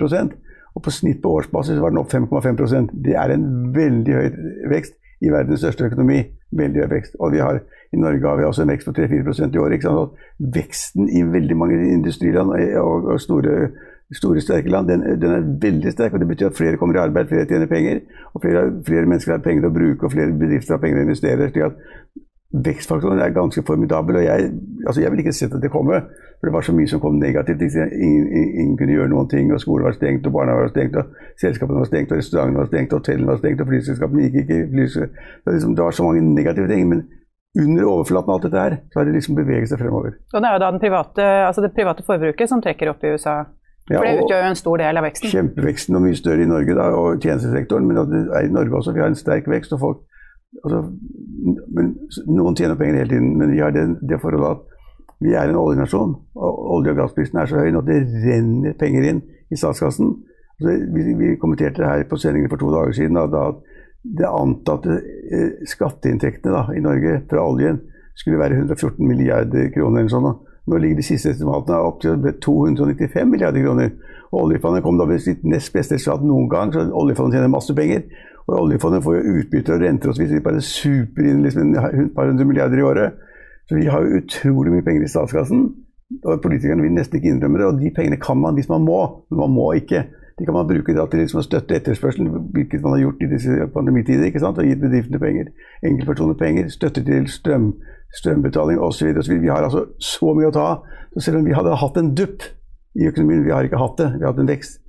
Og 0.74 0.84
på 0.84 0.92
snitt 0.94 1.20
på 1.22 1.32
årsbasis 1.40 1.80
var 1.82 1.92
den 1.92 2.00
opp 2.02 2.12
5,5% 2.12 2.94
Det 3.04 3.16
er 3.18 3.34
en 3.34 3.46
veldig 3.74 4.16
høy 4.16 4.28
vekst 4.70 4.96
i 5.20 5.30
verdens 5.32 5.60
største 5.60 5.90
økonomi. 5.90 6.22
Veldig 6.56 6.84
høy 6.84 6.90
vekst. 6.94 7.16
Og 7.20 7.36
har, 7.42 7.60
i 7.92 8.00
Norge 8.00 8.26
har 8.26 8.38
vi 8.38 8.48
også 8.48 8.64
en 8.64 8.72
vekst 8.72 8.88
på 8.88 8.94
3-4 8.96 9.50
i 9.54 9.62
år. 9.62 9.76
Ikke 9.76 9.88
sant? 9.88 10.26
veksten 10.54 11.10
i 11.10 11.22
veldig 11.26 11.56
mange 11.56 11.80
industriland 11.92 12.54
og, 12.80 13.10
og 13.12 13.20
store, 13.20 13.68
store, 14.16 14.40
sterke 14.40 14.72
land 14.72 14.88
den, 14.88 15.04
den, 15.20 15.36
er 15.36 15.50
veldig 15.62 15.92
sterk. 15.92 16.14
og 16.14 16.20
Det 16.20 16.28
betyr 16.28 16.52
at 16.52 16.56
flere 16.56 16.76
kommer 16.76 16.96
i 16.96 17.04
arbeid, 17.04 17.28
flere 17.28 17.46
tjener 17.46 17.66
penger. 17.66 18.00
og 18.34 18.42
Flere, 18.42 18.64
flere 18.86 19.06
mennesker 19.06 19.36
har 19.36 19.44
penger 19.44 19.68
å 19.68 19.74
bruke, 19.74 20.06
og 20.06 20.12
flere 20.12 20.32
bedrifter 20.32 20.78
har 20.78 20.82
penger 20.82 21.02
å 21.02 21.08
investere. 21.08 21.50
slik 21.50 21.68
at 21.68 22.26
Vekstfaktoren 22.50 23.20
er 23.22 23.30
ganske 23.30 23.62
formidabel. 23.66 24.16
og 24.16 24.24
jeg, 24.24 24.50
altså 24.86 25.00
jeg 25.02 25.10
vil 25.10 25.22
ikke 25.22 25.32
sett 25.32 25.52
det 25.62 25.70
kommer. 25.70 26.00
For 26.40 26.48
det 26.48 26.52
var 26.52 26.64
så 26.66 26.72
mye 26.72 26.88
som 26.88 27.00
kom 27.00 27.14
negativt. 27.20 27.62
Ingen, 27.62 28.26
ingen, 28.32 28.76
kunne 28.78 28.96
gjøre 28.96 29.08
noen 29.08 29.28
ting. 29.28 29.52
og 29.52 29.60
Skolen 29.60 29.84
var 29.84 29.92
stengt, 29.92 30.26
og 30.26 30.32
barnehagen 30.32 30.62
var 30.62 30.72
stengt, 30.72 30.96
og 30.96 31.04
selskapene 31.40 31.78
var 31.78 31.90
stengt, 31.90 32.12
og 32.12 32.18
restaurantene 32.18 32.58
var 32.58 32.66
stengt, 32.66 32.92
og 32.92 32.98
hotellene 32.98 33.30
var 33.30 33.38
stengt, 33.38 33.60
og 33.60 33.70
flyselskapene 33.70 34.26
gikk 34.26 34.36
ikke. 34.42 34.60
Det, 34.74 35.54
liksom, 35.54 35.74
det 35.76 35.84
var 35.84 35.90
så 35.90 36.06
mange 36.08 36.34
negative 36.34 36.68
ting. 36.68 36.88
men 36.88 37.06
under 37.60 37.84
overflaten 37.84 38.30
av 38.30 38.34
alt 38.34 38.44
dette 38.46 38.60
her, 38.64 38.76
så 38.92 38.98
har 38.98 39.06
det 39.08 39.14
liksom 39.14 39.34
beveget 39.34 39.70
seg 39.70 39.78
fremover. 39.78 40.12
Og 40.34 40.42
Det 40.42 40.48
er 40.48 40.52
jo 40.54 40.60
da 40.62 40.78
private, 40.78 41.24
altså 41.46 41.62
det 41.62 41.72
private 41.74 42.04
forbruket 42.06 42.48
som 42.48 42.62
trekker 42.62 42.92
opp 42.92 43.02
i 43.04 43.10
USA? 43.14 43.40
For 43.88 44.06
ja, 44.06 44.12
det 44.12 44.22
utgjør 44.22 44.44
jo 44.44 44.50
en 44.52 44.60
stor 44.60 44.76
del 44.78 45.00
av 45.00 45.06
veksten? 45.06 45.32
Kjempeveksten 45.32 45.98
og 45.98 46.04
mye 46.04 46.18
større 46.18 46.44
i 46.44 46.50
Norge 46.50 46.76
da, 46.78 46.86
og 46.94 47.18
tjenestesektoren. 47.24 47.88
Men 47.88 47.98
det 48.12 48.20
er 48.38 48.46
i 48.46 48.52
Norge 48.54 48.76
også. 48.78 48.94
Vi 48.94 49.02
har 49.02 49.10
en 49.10 49.18
sterk 49.18 49.50
vekst. 49.50 49.74
og 49.74 49.80
folk 49.82 50.04
altså, 50.64 50.82
men 51.74 51.94
Noen 52.26 52.56
tjener 52.58 52.78
penger 52.78 53.02
hele 53.02 53.14
tiden, 53.14 53.36
men 53.38 53.52
vi 53.54 53.62
har 53.62 53.74
det, 53.74 53.86
det 54.02 54.20
forholdet 54.22 54.58
at 54.58 54.66
vi 55.20 55.34
er 55.36 55.50
en 55.50 55.60
oljenasjon. 55.60 56.14
og 56.34 56.60
Olje- 56.76 56.94
og 56.94 56.96
gassprisen 56.96 57.38
er 57.38 57.46
så 57.46 57.60
høy 57.60 57.76
at 57.76 57.88
det 57.88 58.00
renner 58.24 58.76
penger 58.80 59.08
inn 59.10 59.22
i 59.52 59.56
statskassen. 59.56 60.14
Altså, 60.60 60.76
vi, 60.94 61.14
vi, 61.18 61.36
kommenterte 61.40 61.82
det 61.82 61.88
her 61.88 62.04
på 62.08 62.18
sendingen 62.20 62.50
for 62.52 62.60
to 62.60 62.70
dager 62.72 62.96
siden 62.96 63.18
da, 63.18 63.26
da 63.28 63.44
det 64.20 64.28
antatte 64.28 64.96
eh, 65.32 65.66
skatteinntektene 65.68 66.54
da, 66.54 66.62
i 66.72 66.80
Norge 66.84 67.18
fra 67.28 67.44
oljen 67.44 67.82
skulle 68.16 68.40
være 68.40 68.62
114 68.62 69.06
milliarder 69.06 69.68
kroner. 69.74 70.00
eller 70.00 70.12
sånn. 70.12 70.32
Nå 70.70 70.78
ligger 70.78 71.00
de 71.00 71.04
siste 71.04 71.32
estimatene 71.32 71.80
opp 71.84 72.00
til 72.02 72.16
295 72.44 73.28
milliarder 73.28 73.64
kroner. 73.64 73.92
Og 74.30 74.44
Oljefondet 74.44 74.84
kom 74.84 74.98
da 74.98 75.06
med 75.08 75.22
sitt 75.22 75.42
nest 75.44 75.72
beste 75.74 75.96
resultat 75.96 76.22
noen 76.22 76.48
gang, 76.50 76.72
så 76.72 76.84
oljefondet 76.94 77.38
tjener 77.38 77.50
masse 77.50 77.74
penger. 77.74 78.04
Og 78.50 78.64
oljefondet 78.64 79.04
får 79.04 79.16
jo 79.16 79.34
utbytter 79.40 79.76
og 79.76 79.84
renter 79.84 80.10
og 80.10 80.16
så 80.16 80.22
videre. 80.22 80.40
De 80.40 80.46
bare 80.48 80.64
super 80.64 81.26
inn 81.26 81.44
liksom 81.44 81.74
et 81.76 82.14
par 82.16 82.30
hundre 82.30 82.46
milliarder 82.48 82.80
i 82.80 82.86
året. 82.86 83.20
Så 83.68 83.78
vi 83.78 83.86
har 83.86 84.02
jo 84.02 84.18
utrolig 84.18 84.72
mye 84.74 84.86
penger 84.86 85.06
i 85.06 85.10
statskassen. 85.12 85.68
Og 86.24 86.40
politikerne 86.42 86.82
vil 86.82 86.96
nesten 86.96 87.20
ikke 87.20 87.30
innrømme 87.30 87.60
det. 87.60 87.68
Og 87.68 87.78
de 87.78 87.92
pengene 87.94 88.18
kan 88.18 88.40
man 88.40 88.58
hvis 88.58 88.70
man 88.72 88.82
må, 88.82 88.98
men 89.30 89.44
man 89.44 89.54
må 89.54 89.70
ikke. 89.78 90.02
De 90.40 90.46
kan 90.48 90.56
man 90.56 90.66
bruke 90.66 90.94
til 90.96 91.20
liksom 91.20 91.42
å 91.42 91.44
støtte 91.44 91.76
etterspørselen, 91.76 92.30
hvilket 92.54 92.80
man 92.82 92.94
har 92.94 93.02
gjort 93.04 93.22
i 93.22 93.28
disse 93.28 93.66
pandemitider. 93.74 94.24
ikke 94.24 94.40
sant? 94.40 94.58
Og 94.58 94.66
gitt 94.66 94.80
bedriftene 94.80 95.20
penger, 95.20 95.50
enkeltpersoner 95.84 96.38
penger, 96.40 96.70
støtte 96.72 97.04
til 97.04 97.28
strøm, 97.28 97.74
strømbetaling 98.16 98.80
osv. 98.80 99.12
Vi 99.28 99.52
har 99.52 99.68
altså 99.68 99.84
så 100.00 100.32
mye 100.34 100.48
å 100.48 100.54
ta 100.56 100.64
av. 100.72 100.88
Så 101.12 101.26
selv 101.26 101.42
om 101.42 101.44
vi 101.44 101.54
hadde 101.54 101.76
hatt 101.76 102.00
en 102.00 102.14
dupp 102.16 102.46
i 102.96 103.06
økonomien, 103.06 103.44
vi 103.44 103.52
har 103.52 103.68
ikke 103.68 103.78
hatt 103.78 104.00
det, 104.00 104.08
vi 104.16 104.24
har 104.24 104.32
hatt 104.32 104.40
en 104.40 104.50
vekst, 104.50 104.80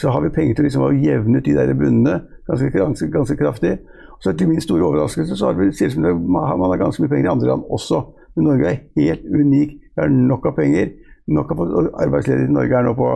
så 0.00 0.10
har 0.10 0.22
vi 0.24 0.32
penger 0.34 0.54
til 0.54 0.68
liksom 0.68 0.86
å 0.86 0.92
jevne 0.94 1.40
ut 1.40 1.46
de 1.46 1.56
der 1.56 1.74
bunnene 1.76 2.20
ganske, 2.48 2.70
ganske, 2.70 3.10
ganske 3.12 3.36
kraftig. 3.36 3.78
Så 4.22 4.32
til 4.32 4.48
min 4.48 4.62
store 4.62 4.86
overraskelse 4.86 5.36
så 5.36 5.50
har 5.50 5.58
vi, 5.58 5.72
ser 5.74 5.90
som 5.92 6.04
man 6.04 6.70
har 6.70 6.80
ganske 6.80 7.02
mye 7.02 7.12
penger 7.12 7.28
i 7.28 7.32
andre 7.32 7.50
land 7.50 7.66
også. 7.68 8.00
Men 8.36 8.48
Norge 8.48 8.70
er 8.70 8.82
helt 8.96 9.26
unik. 9.28 9.74
Vi 9.94 10.00
har 10.02 10.12
nok 10.14 10.46
av 10.50 10.56
penger. 10.56 10.94
Nok 11.26 11.52
av 11.52 11.62
arbeidsledighet 12.04 12.50
i 12.50 12.54
Norge 12.54 12.78
er 12.78 12.86
nå 12.86 12.94
på 12.98 13.10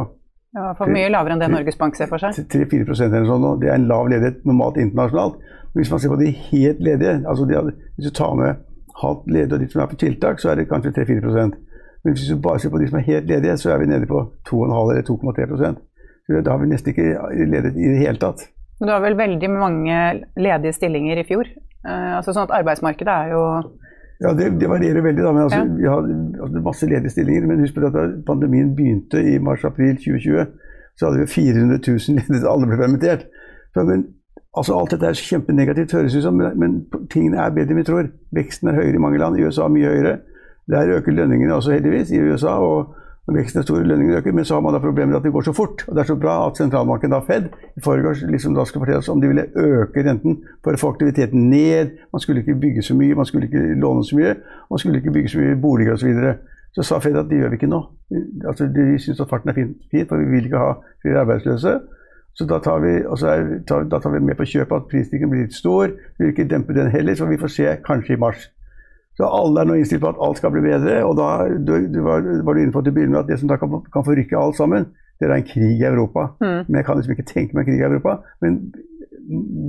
ja, 0.57 0.71
for 0.79 0.89
mye 0.89 1.11
lavere 1.13 1.37
enn 1.37 1.43
det 1.43 1.51
Norges 1.53 1.77
Bank 1.77 1.97
ser 1.99 2.09
for 2.09 2.23
seg? 2.23 2.39
3-4% 2.51 3.13
eller 3.13 3.29
sånn. 3.29 3.47
Det 3.61 3.69
er 3.69 3.77
en 3.77 3.89
lav 3.91 4.09
ledighet 4.09 4.47
normalt 4.49 4.79
internasjonalt. 4.81 5.37
Men 5.73 5.83
hvis 5.83 5.91
man 5.93 6.01
ser 6.03 6.13
på 6.13 6.21
de 6.23 6.31
helt 6.49 6.81
ledige, 6.83 7.19
altså 7.29 7.45
de, 7.49 7.59
hvis 7.99 8.09
du 8.09 8.15
tar 8.17 8.33
med 8.39 8.63
halvt 9.03 9.29
ledige 9.29 9.59
og 9.59 9.61
de 9.63 9.69
som 9.73 9.83
er 9.85 9.91
på 9.91 9.99
tiltak, 10.01 10.41
så 10.41 10.53
er 10.53 10.59
det 10.59 10.71
kanskje 10.71 10.95
3-4% 10.97 11.59
Men 12.05 12.15
hvis 12.15 12.31
du 12.31 12.41
bare 12.41 12.63
ser 12.63 12.73
på 12.73 12.81
de 12.81 12.89
som 12.89 12.99
er 12.99 13.07
helt 13.11 13.29
ledige, 13.29 13.57
så 13.59 13.75
er 13.75 13.79
vi 13.83 13.91
nede 13.91 14.07
på 14.07 14.23
2,5 14.49 14.93
eller 14.93 15.05
2,3 15.05 15.75
Da 16.29 16.53
har 16.53 16.61
vi 16.61 16.69
nesten 16.69 16.93
ikke 16.93 17.29
ledet 17.49 17.75
i 17.77 17.89
det 17.89 18.01
hele 18.03 18.21
tatt. 18.21 18.45
Men 18.79 18.91
du 18.91 18.93
har 18.95 19.03
vel 19.03 19.17
veldig 19.19 19.51
mange 19.51 19.99
ledige 20.39 20.77
stillinger 20.77 21.23
i 21.23 21.27
fjor? 21.27 21.49
Eh, 21.89 22.11
altså 22.19 22.35
sånn 22.35 22.47
at 22.47 22.57
arbeidsmarkedet 22.61 23.15
er 23.15 23.33
jo 23.33 23.43
ja, 24.19 24.33
det, 24.35 24.49
det, 24.59 24.67
varierer 24.67 25.05
veldig. 25.05 25.23
da, 25.23 25.33
men 25.33 25.45
altså, 25.47 25.61
ja. 25.63 25.75
Vi 25.79 25.87
har 25.87 26.07
altså, 26.43 26.63
masse 26.65 26.87
ledige 26.91 27.15
stillinger. 27.15 27.47
Men 27.47 27.61
husk 27.63 27.77
på 27.77 27.87
at 27.87 27.95
da 27.95 28.07
pandemien 28.27 28.73
begynte 28.75 29.23
i 29.23 29.37
mars-april 29.39 29.95
2020, 30.03 30.49
så 30.99 31.07
hadde 31.07 31.21
vi 31.23 31.29
400 31.33 31.79
000 31.87 32.19
ledige. 32.19 32.49
Alle 32.51 32.71
ble 32.71 32.81
permittert. 32.83 33.29
Så, 33.75 33.85
men 33.87 34.09
Altså 34.57 34.75
Alt 34.75 34.95
dette 34.95 35.07
er 35.07 35.19
kjempenegativt, 35.19 35.93
høres 35.93 36.17
ut 36.17 36.25
som, 36.25 36.39
men 36.41 36.79
tingene 37.13 37.39
er 37.43 37.53
bedre 37.55 37.75
enn 37.75 37.79
vi 37.83 37.87
tror. 37.87 38.09
Veksten 38.35 38.71
er 38.71 38.79
høyere 38.81 38.97
i 38.97 39.03
mange 39.03 39.21
land. 39.21 39.37
I 39.39 39.45
USA 39.47 39.69
mye 39.71 39.93
høyere. 39.93 40.15
Der 40.73 40.95
øker 40.97 41.15
lønningene 41.15 41.55
også, 41.55 41.77
heldigvis, 41.77 42.11
i 42.11 42.21
USA. 42.21 42.57
og 42.59 42.95
Veksten 43.29 43.61
er 43.61 43.65
stor, 43.67 43.83
lønningene 43.85 44.17
øker, 44.17 44.33
men 44.33 44.45
så 44.45 44.55
har 44.57 44.63
man 44.65 44.73
da 44.73 44.79
problemer 44.81 45.11
med 45.11 45.17
at 45.19 45.25
det 45.27 45.33
går 45.33 45.45
så 45.45 45.53
fort. 45.53 45.85
og 45.89 45.95
Det 45.95 46.01
er 46.01 46.07
så 46.07 46.15
bra 46.17 46.47
at 46.47 46.57
sentralbanken, 46.57 47.11
da 47.13 47.19
Fed, 47.21 47.49
i 47.77 47.81
forgårs 47.85 48.23
liksom 48.23 48.55
da 48.57 48.65
skulle 48.65 48.87
fortelle 48.87 48.99
oss 48.99 49.09
om 49.13 49.21
de 49.21 49.29
ville 49.29 49.45
øke 49.55 50.05
renten 50.07 50.39
for 50.65 50.73
å 50.73 50.81
få 50.81 50.95
aktiviteten 50.95 51.51
ned. 51.51 51.91
Man 52.13 52.25
skulle 52.25 52.41
ikke 52.41 52.55
bygge 52.55 52.83
så 52.83 52.97
mye, 52.97 53.15
man 53.15 53.29
skulle 53.29 53.51
ikke 53.51 53.75
låne 53.77 54.05
så 54.05 54.17
mye, 54.17 54.35
man 54.71 54.79
skulle 54.79 55.03
ikke 55.03 55.13
bygge 55.13 55.35
så 55.35 55.43
mye 55.43 55.61
boliger 55.61 55.93
osv. 55.93 56.01
Så, 56.01 56.07
videre. 56.07 56.35
så 56.73 56.83
sa 56.83 56.99
Fed 57.05 57.21
at 57.21 57.29
det 57.29 57.43
gjør 57.43 57.53
vi 57.53 57.61
ikke 57.61 57.71
nå. 57.75 57.85
Altså, 58.49 58.67
De 58.67 58.99
syns 58.99 59.21
at 59.21 59.29
farten 59.29 59.53
er 59.53 59.61
fin, 59.61 60.09
for 60.09 60.17
vi 60.17 60.25
vil 60.33 60.49
ikke 60.49 60.65
ha 60.65 60.73
flere 61.03 61.21
arbeidsløse. 61.21 61.79
Så 62.39 62.47
da 62.47 62.59
tar 62.63 62.81
vi, 62.81 62.95
er, 63.03 63.49
da 63.91 63.99
tar 63.99 64.13
vi 64.15 64.21
med 64.25 64.37
på 64.39 64.47
kjøpet 64.47 64.77
at 64.77 64.89
prisstigningen 64.89 65.31
blir 65.31 65.49
litt 65.49 65.57
stor. 65.57 65.91
Vi 66.19 66.25
vil 66.25 66.33
ikke 66.33 66.49
dempe 66.49 66.73
den 66.77 66.91
heller, 66.91 67.15
så 67.19 67.27
vi 67.27 67.37
får 67.37 67.51
se 67.51 67.73
kanskje 67.85 68.15
i 68.15 68.21
mars. 68.23 68.47
Så 69.19 69.27
alle 69.27 69.63
er 69.65 69.67
nå 69.67 69.77
innstilt 69.81 70.03
på 70.05 70.13
at 70.13 70.21
alt 70.23 70.39
skal 70.39 70.53
bli 70.55 70.63
bedre. 70.63 71.01
Og 71.03 71.17
da 71.19 71.29
du, 71.51 71.73
du 71.91 71.99
var, 72.07 72.23
var, 72.47 72.55
du 72.55 72.63
inne 72.63 72.75
på 72.75 72.85
til 72.85 72.95
å 72.95 72.97
begynne 72.99 73.17
med 73.17 73.25
at 73.25 73.33
det 73.33 73.41
som 73.41 73.51
da 73.51 73.59
kan, 73.59 73.81
kan 73.91 74.07
forrykke 74.07 74.39
alt 74.39 74.59
sammen, 74.59 74.87
det 75.19 75.27
er 75.27 75.35
en 75.35 75.49
krig 75.49 75.83
i 75.83 75.89
Europa. 75.89 76.29
Mm. 76.39 76.61
Men 76.69 76.79
jeg 76.79 76.87
kan 76.87 77.01
liksom 77.01 77.17
ikke 77.17 77.31
tenke 77.33 77.59
meg 77.59 77.65
en 77.65 77.73
krig 77.73 77.83
i 77.83 77.89
Europa. 77.89 78.21
Men 78.45 78.61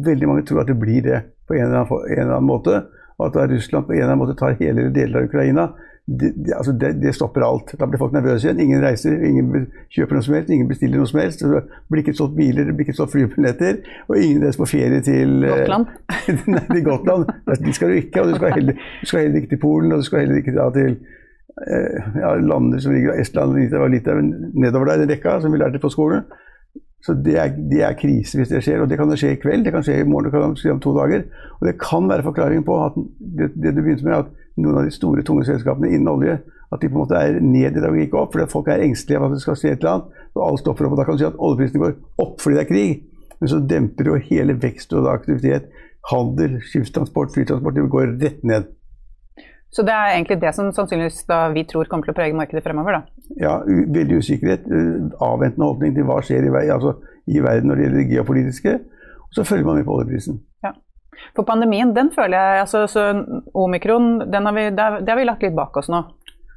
veldig 0.06 0.30
mange 0.30 0.46
tror 0.46 0.62
at 0.62 0.70
det 0.70 0.78
blir 0.80 1.02
det 1.04 1.24
på 1.50 1.58
en 1.58 1.66
eller 1.66 1.82
annen, 1.82 2.06
en 2.06 2.22
eller 2.22 2.36
annen 2.36 2.50
måte. 2.52 2.84
Og 3.20 3.30
at 3.30 3.52
Russland 3.52 3.86
på 3.86 3.94
en 3.94 4.00
eller 4.00 4.14
annen 4.14 4.24
måte 4.24 4.38
tar 4.40 4.58
hele 4.60 4.86
eller 4.86 4.96
deler 4.96 5.20
av 5.20 5.30
Ukraina 5.30 5.70
det, 6.10 6.34
det, 6.46 6.54
altså 6.58 6.72
det, 6.72 6.94
det, 7.02 7.14
stopper 7.16 7.44
alt. 7.46 7.74
Da 7.80 7.86
blir 7.86 8.00
folk 8.02 8.14
nervøse 8.16 8.48
igjen. 8.48 8.62
Ingen 8.64 8.82
reiser, 8.82 9.14
ingen 9.26 9.68
kjøper 9.94 10.18
noe 10.18 10.26
som 10.26 10.36
helst, 10.38 10.50
ingen 10.54 10.70
bestiller 10.70 11.02
noe 11.02 11.10
som 11.10 11.20
helst. 11.22 11.44
Det 11.44 11.62
blir 11.92 12.02
ikke 12.02 12.16
solgt 12.18 12.36
biler, 12.38 12.66
det 12.66 12.74
blir 12.78 12.88
ikke 12.88 12.98
solgt 12.98 13.14
flybilletter. 13.14 13.78
Og 14.08 14.18
ingen 14.18 14.42
reiser 14.46 14.64
på 14.64 14.70
ferie 14.72 15.04
til 15.06 15.46
eh, 15.46 15.54
Gotland. 15.54 15.94
nei, 16.56 16.66
til 16.72 16.84
Gotland. 16.88 17.30
De 17.68 17.76
skal 17.78 17.94
du 17.94 18.00
ikke. 18.00 18.24
Og 18.24 18.32
du 18.32 18.40
skal, 18.40 18.58
heller, 18.58 18.84
du 19.04 19.12
skal 19.12 19.26
heller 19.26 19.42
ikke 19.44 19.54
til 19.54 19.64
Polen, 19.68 19.94
og 19.94 20.02
du 20.02 20.10
skal 20.10 20.26
heller 20.26 20.42
ikke 20.42 20.56
da, 20.58 20.68
til 20.80 20.98
eh, 21.68 22.12
ja, 22.24 22.36
lander 22.42 22.82
som 22.82 22.98
ligger 22.98 23.22
Estland, 23.22 23.60
Litauen, 23.94 24.34
nedover 24.58 24.90
der, 24.90 25.04
den 25.04 25.14
rekka 25.14 25.38
som 25.44 25.54
vi 25.54 25.62
lærte 25.62 25.84
på 25.84 25.94
skolen. 25.94 26.26
Så 27.06 27.16
det 27.16 27.38
er, 27.40 27.54
det 27.72 27.82
er, 27.86 27.96
krise 28.00 28.38
hvis 28.38 28.52
det 28.52 28.64
skjer. 28.66 28.84
Og 28.84 28.90
det 28.92 29.00
kan 29.00 29.12
skje 29.16 29.34
i 29.36 29.40
kveld, 29.40 29.64
det 29.66 29.74
kan 29.76 29.86
skje 29.86 30.02
i 30.02 30.08
morgen, 30.08 30.28
det 30.28 30.36
kan 30.36 30.56
skje 30.60 30.76
om 30.76 30.82
to 30.84 30.94
dager. 30.98 31.26
Og 31.60 31.68
det 31.68 31.78
kan 31.82 32.10
være 32.12 32.26
forklaringen 32.28 32.66
på 32.68 32.78
at 32.84 32.98
det, 33.20 33.54
det 33.56 33.76
du 33.76 33.82
begynte 33.82 34.08
med, 34.08 34.26
at 34.26 34.60
noen 34.60 34.82
av 34.82 34.88
de 34.88 34.96
store, 34.96 35.24
tunge 35.24 35.48
selskapene 35.48 35.94
innen 35.94 36.12
olje 36.12 36.40
at 36.70 36.82
de 36.82 36.90
på 36.90 36.98
en 36.98 37.02
måte 37.02 37.18
er 37.18 37.40
ned 37.42 37.78
i 37.78 37.82
dag 37.82 37.90
og 37.90 38.02
ikke 38.02 38.20
opp. 38.20 38.34
Fordi 38.34 38.50
folk 38.52 38.68
er 38.70 38.84
engstelige 38.86 39.20
av 39.20 39.30
at 39.30 39.38
det 39.38 39.44
skal 39.44 39.58
skje 39.58 39.72
et 39.74 39.80
eller 39.80 39.96
annet. 39.96 40.26
Og 40.36 40.42
alt 40.46 40.64
stopper 40.64 40.88
opp. 40.88 40.96
og 40.96 41.00
Da 41.00 41.06
kan 41.08 41.18
du 41.18 41.22
si 41.22 41.30
at 41.30 41.40
oljeprisene 41.40 41.84
går 41.84 41.96
opp 42.26 42.44
fordi 42.44 42.58
det 42.58 42.64
er 42.64 42.70
krig. 42.70 42.92
Men 43.40 43.52
så 43.54 43.62
demper 43.72 44.12
jo 44.12 44.20
hele 44.28 44.58
vekst 44.62 44.94
og 44.94 45.10
aktivitet. 45.12 45.72
Handel, 46.12 46.60
skipstransport, 46.66 47.34
flytransport. 47.34 47.78
Det 47.78 47.88
går 47.96 48.14
rett 48.22 48.46
ned. 48.46 48.70
Så 49.74 49.86
det 49.86 49.94
er 49.94 50.16
egentlig 50.16 50.40
det 50.42 50.54
som 50.58 50.70
sannsynligvis 50.74 51.24
da 51.30 51.44
vi 51.54 51.64
tror 51.70 51.90
kommer 51.90 52.08
til 52.08 52.16
å 52.16 52.18
prege 52.18 52.38
markedet 52.38 52.64
fremover, 52.66 53.00
da? 53.00 53.19
Ja, 53.38 53.60
veldig 53.68 54.24
usikkerhet. 54.24 54.66
Avventende 55.22 55.68
holdning 55.68 55.96
til 55.96 56.08
hva 56.08 56.20
skjer 56.26 56.48
i, 56.50 56.70
altså, 56.74 56.96
i 57.30 57.42
verden 57.44 57.70
når 57.70 57.78
det 57.78 57.86
gjelder 57.86 58.02
det 58.02 58.12
geopolitiske. 58.14 58.78
Og 59.30 59.38
så 59.38 59.46
følger 59.46 59.68
man 59.68 59.78
med 59.78 59.86
på 59.86 59.98
oljeprisen. 60.00 60.40
Ja. 60.66 60.74
For 61.36 61.46
pandemien, 61.46 61.94
den 61.96 62.10
føler 62.16 62.38
jeg 62.38 62.64
altså, 62.64 62.88
så 62.88 63.04
Omikron, 63.54 64.22
har 64.34 64.56
vi, 64.56 64.70
det, 64.74 65.10
har 65.10 65.20
vi 65.20 65.28
lagt 65.28 65.46
litt 65.46 65.58
bak 65.58 65.78
oss 65.78 65.92
nå. 65.92 66.02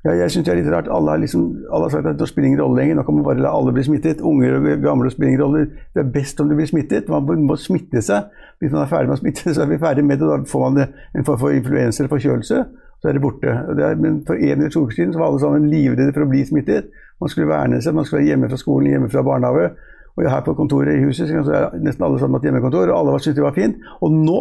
Ja, 0.02 0.16
jeg 0.18 0.32
synes 0.34 0.46
det 0.46 0.52
er 0.52 0.58
litt 0.58 0.70
rart. 0.72 0.88
Alle 0.90 1.12
har, 1.14 1.20
liksom, 1.22 1.42
alle 1.70 1.86
har 1.86 1.92
sagt 1.94 2.08
at 2.10 2.18
det 2.18 2.26
spiller 2.26 2.48
ingen 2.48 2.62
rolle 2.62 2.80
lenger. 2.80 2.96
Nå 2.98 3.04
kan 3.06 3.14
man 3.14 3.26
bare 3.26 3.42
la 3.44 3.52
alle 3.54 3.74
bli 3.74 3.84
smittet. 3.86 4.22
Unger 4.26 4.56
og 4.56 4.64
gamle 4.82 5.10
spiller 5.12 5.30
ingen 5.30 5.42
rolle. 5.44 5.66
Det 5.94 6.02
er 6.02 6.08
best 6.16 6.40
om 6.42 6.48
de 6.50 6.56
blir 6.58 6.66
smittet. 6.66 7.10
Man 7.12 7.44
må 7.46 7.56
smitte 7.60 8.02
seg. 8.02 8.32
Hvis 8.58 8.72
man 8.72 8.82
er 8.82 8.90
ferdig 8.90 9.12
med 9.12 9.18
å 9.18 9.20
smitte, 9.20 9.54
så 9.54 9.62
er 9.62 9.70
vi 9.70 9.78
ferdig 9.78 10.04
med 10.08 10.18
det. 10.18 10.30
Da 10.32 10.40
får 10.50 10.64
man 10.64 10.88
en 10.88 11.28
form 11.28 11.38
for 11.38 11.54
influensa 11.54 12.02
eller 12.02 12.10
forkjølelse. 12.16 12.58
Så 13.02 13.08
er 13.10 13.16
det 13.16 13.22
borte. 13.22 13.54
Det 13.76 13.84
er, 13.84 13.96
men 13.98 14.20
for 14.26 14.38
en 14.38 14.58
eller 14.60 14.70
to 14.70 14.84
uker 14.86 14.94
siden 14.94 15.14
var 15.18 15.26
alle 15.26 15.40
sammen 15.42 15.70
livredde 15.70 16.12
for 16.14 16.22
å 16.22 16.30
bli 16.30 16.44
smittet. 16.46 16.92
Man 17.20 17.30
skulle 17.32 17.48
verne 17.50 17.80
seg. 17.82 17.96
Man 17.96 18.06
skulle 18.06 18.22
være 18.22 18.30
hjemme 18.30 18.50
fra 18.50 18.58
skolen, 18.60 18.92
hjemme 18.94 19.10
fra 19.10 19.24
barnehage. 19.26 19.72
Og 20.16 20.28
her 20.30 20.44
på 20.46 20.54
kontoret 20.54 20.94
i 20.94 21.04
huset 21.04 21.30
så 21.30 21.54
er 21.56 21.80
nesten 21.80 22.04
alle 22.04 22.20
sammen 22.20 22.36
hatt 22.36 22.44
hjemmekontor, 22.46 22.92
og 22.92 22.98
alle 22.98 23.20
syntes 23.20 23.38
det 23.38 23.46
var 23.46 23.56
fint. 23.56 23.80
Og 24.04 24.12
nå, 24.12 24.40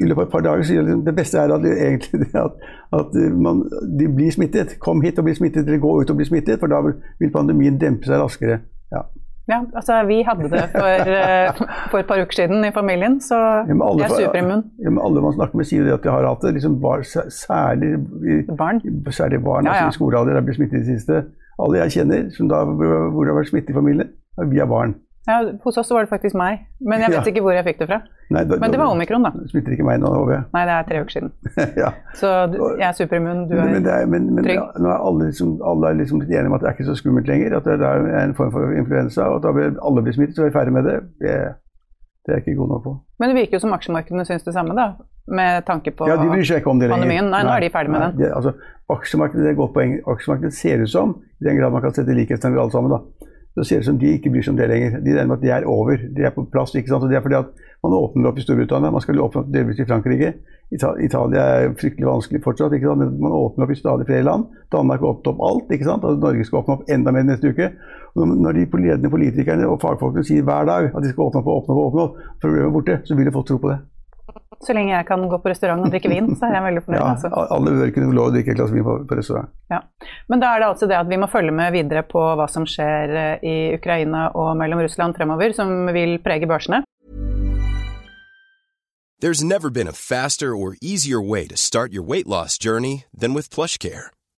i 0.00 0.08
løpet 0.08 0.22
av 0.22 0.26
et 0.26 0.32
par 0.32 0.44
dager, 0.46 0.64
sier 0.66 0.86
de 0.86 0.96
det 1.04 1.14
beste 1.16 1.38
er 1.40 1.52
at, 1.52 1.66
egentlig 1.68 2.30
at, 2.46 2.56
at 2.96 3.18
man, 3.36 3.62
de 4.00 4.08
blir 4.16 4.32
smittet. 4.32 4.78
Kom 4.82 5.04
hit 5.04 5.20
og 5.20 5.28
bli 5.28 5.36
smittet, 5.36 5.68
eller 5.68 5.82
gå 5.84 5.92
ut 6.00 6.10
og 6.10 6.18
bli 6.18 6.26
smittet, 6.28 6.58
for 6.62 6.72
da 6.72 6.80
vil 6.86 7.32
pandemien 7.34 7.78
dempe 7.80 8.08
seg 8.08 8.22
raskere. 8.22 8.60
Ja. 8.94 9.04
Ja, 9.46 9.60
altså 9.78 10.00
vi 10.08 10.22
hadde 10.26 10.48
det 10.50 10.64
for, 10.72 11.10
eh, 11.16 11.60
for, 11.90 12.00
et 12.00 12.08
par 12.08 12.18
uker 12.18 12.34
siden 12.34 12.66
i 12.66 12.72
familien, 12.74 13.20
så 13.22 13.38
ja, 13.38 13.76
alle, 13.88 14.02
jeg 14.02 14.10
er 14.10 14.26
superimmun. 14.26 14.64
Ja, 14.82 14.90
men 14.90 15.00
alle 15.06 15.22
man 15.22 15.36
snakker 15.36 15.60
med 15.60 15.68
sier 15.70 15.86
at 15.94 16.02
de 16.02 16.10
har 16.10 16.26
hatt 16.26 16.42
det. 16.42 16.56
Liksom 16.58 16.80
bar, 16.82 17.04
særlig, 17.06 17.92
barn, 18.58 18.82
særlig 19.10 19.42
barn 19.44 19.68
ja, 19.68 19.70
ja. 19.70 19.86
altså 19.86 19.94
i 19.94 19.98
skolealder 20.00 20.40
er 20.40 20.46
blitt 20.46 20.58
smittet 20.58 20.80
i 20.80 20.84
det 20.84 20.98
siste. 20.98 21.22
Alle 21.62 21.84
jeg 21.84 21.98
kjenner 22.00 22.30
som 22.34 22.50
da, 22.50 22.64
hvor 22.66 23.22
det 23.22 23.32
har 23.32 23.38
vært 23.38 23.52
smitte 23.54 23.72
i 23.72 23.78
familien, 23.78 24.10
via 24.50 24.66
barn. 24.68 24.98
Ja, 25.26 25.52
Hos 25.64 25.76
oss 25.76 25.90
var 25.90 26.04
det 26.04 26.10
faktisk 26.10 26.36
meg, 26.38 26.60
men 26.78 27.02
jeg 27.02 27.10
vet 27.10 27.18
ja. 27.18 27.30
ikke 27.32 27.42
hvor 27.42 27.54
jeg 27.56 27.66
fikk 27.66 27.80
det 27.80 27.88
fra. 27.90 27.98
Nei, 28.30 28.44
da, 28.46 28.58
men 28.62 28.70
det 28.70 28.78
var 28.78 28.92
omikron, 28.94 29.24
da. 29.26 29.32
Smitter 29.50 29.74
ikke 29.74 29.86
meg 29.86 29.98
nå, 30.02 30.10
håper 30.14 30.32
jeg. 30.36 30.44
Nei, 30.54 30.62
det 30.68 30.74
er 30.76 30.86
tre 30.86 31.00
uker 31.02 31.14
siden. 31.16 31.32
ja. 31.82 31.90
Så 32.18 32.30
jeg 32.52 32.84
er 32.86 32.94
superimmun, 32.94 33.40
du 33.50 33.56
er, 33.56 33.72
men, 33.72 33.88
er 33.90 34.06
men, 34.10 34.28
men, 34.36 34.46
trygg. 34.46 34.60
Ja, 34.60 34.68
nå 34.82 34.92
er 34.92 35.02
alle, 35.08 35.30
liksom, 35.32 35.56
alle 35.66 35.90
er 35.90 35.98
liksom 35.98 36.22
litt 36.22 36.30
enige 36.30 36.52
om 36.52 36.56
at 36.58 36.62
det 36.62 36.70
er 36.70 36.78
ikke 36.78 36.88
så 36.92 36.96
skummelt 37.00 37.30
lenger. 37.30 37.58
At 37.58 37.66
det 37.66 37.90
er 37.90 38.08
en 38.22 38.36
form 38.38 38.54
for 38.54 38.78
influensa, 38.78 39.26
og 39.32 39.40
at 39.40 39.48
da 39.48 39.54
vil 39.58 39.82
alle 39.90 40.06
bli 40.06 40.14
smittet, 40.14 40.38
så 40.38 40.46
er 40.46 40.52
vi 40.52 40.56
ferdig 40.60 40.76
med 40.78 40.90
det. 40.92 40.96
det. 41.26 41.36
Det 42.26 42.34
er 42.34 42.40
jeg 42.40 42.46
ikke 42.46 42.58
god 42.62 42.72
nok 42.74 42.86
på. 42.86 42.96
Men 43.22 43.30
det 43.30 43.38
virker 43.40 43.58
jo 43.58 43.62
som 43.62 43.74
aksjemarkedene 43.74 44.26
syns 44.26 44.46
det 44.46 44.54
samme, 44.54 44.74
da? 44.78 44.88
Med 45.26 45.66
tanke 45.66 45.90
på 45.94 46.06
ja, 46.06 46.14
de 46.18 46.26
bryr 46.30 46.46
seg 46.46 46.62
ikke 46.62 46.70
om 46.70 46.78
det 46.78 46.86
lenger. 46.86 47.02
pandemien. 47.02 47.30
Nei, 47.34 47.42
nå 47.46 47.54
er 47.54 47.66
de 47.66 47.70
ferdig 47.74 47.90
med 47.90 48.02
nei, 48.02 48.10
den. 48.14 48.22
Det, 48.22 48.32
altså, 48.34 48.54
aksjemarkedet, 48.94 49.42
det 49.42 49.50
er 49.50 49.54
et 49.54 49.62
godt 49.62 49.74
poeng. 49.74 49.94
Aksjemarkedet 50.14 50.54
ser 50.54 50.82
ut 50.82 50.90
som, 50.90 51.16
i 51.42 51.46
den 51.46 51.58
grad 51.58 51.74
man 51.74 51.82
kan 51.82 51.94
sette 51.94 52.14
likhetstegn 52.14 52.54
ved 52.54 52.62
alle 52.62 52.74
sammen, 52.74 52.94
da 52.94 53.32
så 53.56 53.64
ser 53.64 53.78
det 53.78 53.86
ut 53.86 53.88
som 53.88 53.98
de 53.98 54.10
ikke 54.12 54.30
bryr 54.30 54.44
seg 54.44 54.52
om 54.52 54.58
det 54.58 54.68
lenger. 54.68 54.98
De 55.00 55.14
regner 55.14 55.30
med 55.30 55.38
at 55.38 55.44
det 55.44 55.52
er 55.54 55.68
over. 55.72 55.96
De 56.16 56.24
er 56.28 56.34
på 56.34 56.44
plass. 56.52 56.74
ikke 56.76 56.92
sant? 56.92 57.06
Og 57.06 57.08
det 57.08 57.16
er 57.16 57.24
fordi 57.24 57.38
at 57.38 57.54
man 57.84 57.96
åpner 57.96 58.28
opp 58.28 58.38
i 58.38 58.44
Storbritannia. 58.44 58.92
Man 58.92 59.00
skal 59.00 59.22
åpne 59.24 59.42
opp 59.42 59.54
delvis 59.54 59.80
i 59.80 59.86
Frankrike. 59.88 60.34
Italia 60.74 61.46
er 61.62 61.72
fryktelig 61.78 62.08
vanskelig 62.08 62.42
fortsatt, 62.44 62.74
ikke 62.76 62.90
sant? 62.90 63.00
men 63.00 63.16
man 63.22 63.32
åpner 63.32 63.64
opp 63.64 63.72
i 63.72 63.78
stadig 63.78 64.06
flere 64.10 64.26
land. 64.28 64.44
Danmark 64.72 65.00
har 65.00 65.14
åpnet 65.14 65.32
opp 65.32 65.42
alt. 65.48 65.72
ikke 65.72 65.88
sant? 65.88 66.04
Og 66.04 66.20
Norge 66.20 66.44
skal 66.44 66.60
åpne 66.60 66.76
opp 66.76 66.94
enda 66.98 67.16
mer 67.16 67.28
neste 67.30 67.48
uke. 67.48 67.72
Og 68.16 68.28
når 68.28 68.60
de 68.60 68.68
ledende 68.84 69.12
politikerne 69.16 69.68
og 69.72 69.80
fagfolkene 69.80 70.24
sier 70.26 70.44
hver 70.44 70.68
dag 70.68 70.92
at 70.92 71.02
de 71.02 71.14
skal 71.14 71.30
åpne 71.30 71.40
opp 71.40 71.48
og 71.48 71.60
åpne 71.62 71.72
opp, 71.72 71.78
og 71.80 71.86
åpne 71.88 72.08
opp, 72.08 72.24
problemet 72.44 72.68
er 72.68 72.76
borte, 72.76 73.02
så 73.08 73.16
vil 73.16 73.32
folk 73.32 73.48
tro 73.48 73.62
på 73.62 73.72
det. 73.72 73.80
Så 74.64 74.74
lenge 74.76 74.94
jeg 74.94 75.06
kan 75.08 75.22
gå 75.28 75.38
på 75.42 75.50
restaurant 75.52 75.84
og 75.84 75.92
drikke 75.92 76.10
vin, 76.10 76.30
så 76.38 76.48
er 76.48 76.56
jeg 76.56 76.64
veldig 76.64 76.82
fornøyd. 76.86 77.00
Ja, 77.00 77.12
altså. 77.12 77.30
Alle 77.56 77.74
bør 77.76 77.92
kunne 77.94 78.10
få 78.10 78.16
lov 78.18 78.30
å 78.30 78.34
drikke 78.34 78.54
et 78.54 78.58
glass 78.60 78.72
vin 78.74 78.86
på, 78.86 78.96
på, 79.06 79.18
restaurant. 79.18 79.52
Ja. 79.72 79.82
Men 80.32 80.42
da 80.42 80.54
er 80.54 80.62
det 80.62 80.70
altså 80.72 80.88
det 80.90 80.98
at 80.98 81.10
vi 81.10 81.20
må 81.20 81.28
følge 81.30 81.54
med 81.54 81.76
videre 81.76 82.02
på 82.08 82.22
hva 82.38 82.48
som 82.50 82.66
skjer 82.68 83.16
eh, 83.20 83.46
i 83.46 83.56
Ukraina 83.76 84.30
og 84.34 84.54
mellom 84.58 84.82
Russland 84.86 85.18
fremover, 85.18 85.54
som 85.56 85.90
vil 85.94 86.18
prege 86.24 86.48
børsene. 86.48 86.82
There's 89.20 89.42
never 89.42 89.70
been 89.70 89.88
a 89.88 89.96
faster 89.96 90.54
or 90.54 90.76
easier 90.82 91.20
way 91.20 91.46
to 91.46 91.56
start 91.56 91.92
your 91.92 92.02
weight 92.02 92.26
loss 92.26 92.58
journey 92.58 93.04
than 93.16 93.32
with 93.32 93.48
PlushCare. 93.48 94.10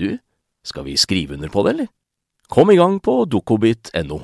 du, 0.00 0.10
skal 0.66 0.86
vi 0.88 0.96
skrive 1.00 1.36
under 1.36 1.52
på 1.52 1.64
det, 1.64 1.76
eller? 1.76 1.90
Kom 2.50 2.72
i 2.72 2.78
gang 2.80 2.98
på 3.00 3.22
dokobit.no. 3.30 4.20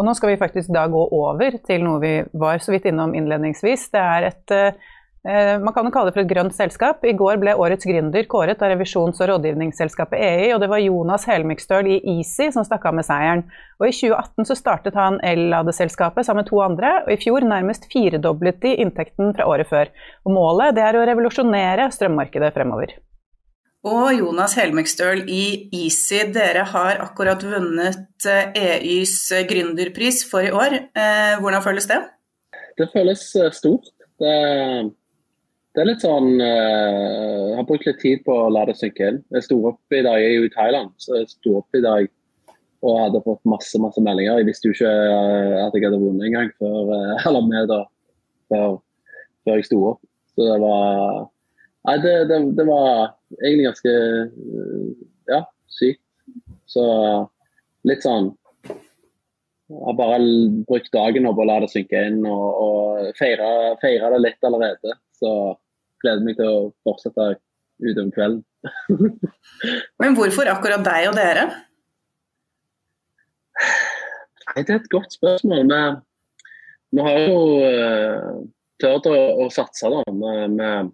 Og 0.00 0.06
nå 0.06 0.14
skal 0.16 0.32
vi 0.32 0.40
faktisk 0.40 0.70
da 0.72 0.86
gå 0.88 1.02
over 1.12 1.58
til 1.66 1.82
noe 1.84 2.00
vi 2.00 2.14
var 2.40 2.62
så 2.64 2.72
vidt 2.72 2.88
innom 2.88 3.12
innledningsvis. 3.18 3.90
Det 3.92 4.00
er 4.00 4.26
et 4.30 4.54
eh, 4.56 4.78
man 5.60 5.74
kan 5.76 5.84
jo 5.84 5.92
kalle 5.92 6.08
det 6.08 6.14
for 6.14 6.22
et 6.22 6.30
grønt 6.30 6.54
selskap. 6.56 7.04
I 7.04 7.12
går 7.12 7.36
ble 7.42 7.52
årets 7.52 7.84
gründer 7.84 8.24
kåret 8.24 8.62
av 8.64 8.72
revisjons- 8.72 9.20
og 9.20 9.28
rådgivningsselskapet 9.28 10.16
EI, 10.16 10.46
og 10.54 10.62
det 10.62 10.70
var 10.72 10.80
Jonas 10.80 11.28
Helmikstøl 11.28 11.90
i 11.92 11.98
Easy 12.14 12.48
som 12.54 12.64
stakk 12.64 12.88
av 12.88 12.96
med 12.96 13.04
seieren. 13.04 13.44
Og 13.76 13.90
I 13.90 13.92
2018 13.98 14.48
så 14.48 14.56
startet 14.56 14.96
han 14.96 15.20
el-ladeselskapet 15.20 16.24
sammen 16.24 16.46
med 16.46 16.48
to 16.48 16.64
andre, 16.64 16.94
og 17.04 17.12
i 17.12 17.20
fjor 17.20 17.44
nærmest 17.44 17.84
firedoblet 17.92 18.62
de 18.64 18.72
inntekten 18.80 19.36
fra 19.36 19.52
året 19.52 19.68
før. 19.68 19.92
Og 20.24 20.32
Målet 20.38 20.80
det 20.80 20.88
er 20.88 20.96
å 20.96 21.04
revolusjonere 21.12 21.92
strømmarkedet 21.92 22.54
fremover. 22.56 22.96
Og 23.80 24.10
Jonas 24.12 24.52
Helmekstøl 24.58 25.22
i 25.32 25.70
Easy, 25.72 26.18
dere 26.34 26.66
har 26.68 26.98
akkurat 27.00 27.40
vunnet 27.40 28.26
EYs 28.28 29.14
gründerpris 29.48 30.20
for 30.28 30.44
i 30.44 30.50
år. 30.52 30.76
Eh, 30.92 31.40
hvordan 31.40 31.64
føles 31.64 31.88
det? 31.88 32.02
Det 32.76 32.90
føles 32.92 33.22
eh, 33.40 33.48
stort. 33.56 33.88
Det, 34.20 34.34
det 35.72 35.80
er 35.80 35.88
litt 35.88 36.04
sånn 36.04 36.34
eh, 36.44 37.46
Jeg 37.46 37.56
har 37.56 37.68
brukt 37.72 37.88
litt 37.88 38.02
tid 38.04 38.20
på 38.28 38.36
å 38.36 38.52
la 38.52 38.66
det 38.68 38.76
synke 38.76 39.08
inn. 39.14 39.22
Jeg 39.32 39.48
sto 39.48 39.62
opp 39.72 39.96
i 39.96 40.04
dag, 40.04 40.20
jeg 40.20 40.28
er 40.28 40.36
jo 40.36 40.50
i 40.50 40.54
Thailand, 40.58 40.92
så 41.00 41.16
jeg 41.22 41.32
sto 41.32 41.56
opp 41.62 41.80
i 41.80 41.84
dag 41.88 42.12
og 42.84 43.02
hadde 43.06 43.24
fått 43.24 43.48
masse 43.48 43.80
masse 43.80 44.04
meldinger. 44.04 44.42
Jeg 44.42 44.50
visste 44.50 44.68
jo 44.68 44.76
ikke 44.76 44.92
at 45.64 45.72
jeg 45.72 45.88
hadde 45.88 46.04
vunnet 46.04 46.28
engang 46.28 46.52
før, 46.60 46.92
før, 48.52 48.80
før 49.40 49.56
jeg 49.56 49.68
sto 49.72 49.84
opp. 49.94 50.04
Så 50.36 50.44
det 50.44 50.60
var 50.60 51.30
Nei, 51.88 51.96
det, 52.04 52.12
det, 52.28 52.38
det 52.58 52.66
var 52.68 53.14
egentlig 53.40 53.68
ganske 53.70 53.94
ja, 55.30 55.40
sykt. 55.72 56.02
Så 56.70 56.84
litt 57.88 58.04
sånn 58.04 58.28
Jeg 58.68 59.80
har 59.86 59.96
bare 59.98 60.18
brukt 60.68 60.92
dagen 60.94 61.26
opp 61.30 61.40
og 61.40 61.48
la 61.48 61.60
det 61.62 61.70
synke 61.72 62.02
inn 62.10 62.20
og, 62.26 62.46
og 62.64 63.10
feire, 63.18 63.48
feire, 63.82 64.10
det 64.14 64.20
litt 64.26 64.46
allerede. 64.46 64.96
Så 65.16 65.32
gleder 66.02 66.26
meg 66.26 66.38
til 66.38 66.50
å 66.50 66.68
fortsette 66.86 67.32
utover 67.80 68.12
kvelden. 68.14 68.44
Men 70.02 70.16
hvorfor 70.18 70.50
akkurat 70.52 70.84
deg 70.84 71.08
og 71.10 71.16
dere? 71.16 71.48
Nei, 74.50 74.62
Det 74.64 74.74
er 74.74 74.80
et 74.80 74.92
godt 74.92 75.14
spørsmål. 75.14 75.70
Vi, 75.70 75.82
vi 76.96 77.04
har 77.06 77.20
jo 77.24 77.40
uh, 77.62 78.40
turt 78.82 79.08
å, 79.10 79.16
å, 79.44 79.48
satse 79.54 79.90
da, 79.92 80.02
med, 80.12 80.58
med 80.58 80.90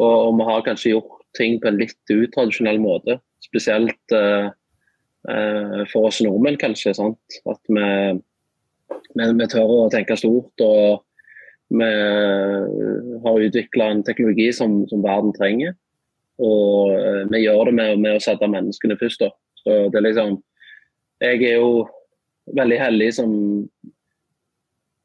og, 0.00 0.14
og, 0.14 0.38
vi 0.38 0.46
har 0.48 0.64
kanskje 0.64 0.94
gjort 0.94 1.20
ting 1.36 1.58
på 1.60 1.70
en 1.70 1.78
litt 1.80 2.14
utradisjonell 2.14 2.80
måte. 2.82 3.18
Spesielt 3.44 4.14
uh, 4.16 4.48
for 5.92 6.08
oss 6.08 6.22
nordmenn, 6.24 6.58
kanskje. 6.60 6.94
Sant? 6.96 7.38
At 7.50 7.60
vi, 7.68 7.84
vi, 9.14 9.28
vi, 9.28 9.48
tør 9.52 9.74
å 9.76 9.90
tenke 9.92 10.16
stort. 10.18 10.64
Og 10.64 11.04
vi 11.70 11.90
har 13.26 13.46
utvikla 13.46 13.92
en 13.92 14.02
teknologi 14.06 14.48
som, 14.56 14.80
som, 14.90 15.04
verden 15.04 15.36
trenger. 15.36 15.76
Og 16.40 16.96
uh, 16.96 17.22
vi 17.30 17.44
gjør 17.44 17.70
det 17.70 17.76
med, 17.76 18.00
med, 18.00 18.16
å 18.16 18.24
sette 18.24 18.48
menneskene 18.50 18.98
først. 19.00 19.26
Da. 19.26 19.32
Så 19.60 19.80
det 19.92 20.00
er 20.00 20.08
liksom 20.08 20.38
Jeg 21.20 21.42
er 21.44 21.58
jo 21.60 21.84
veldig 22.56 22.76
heldig 22.80 23.08
som 23.12 23.32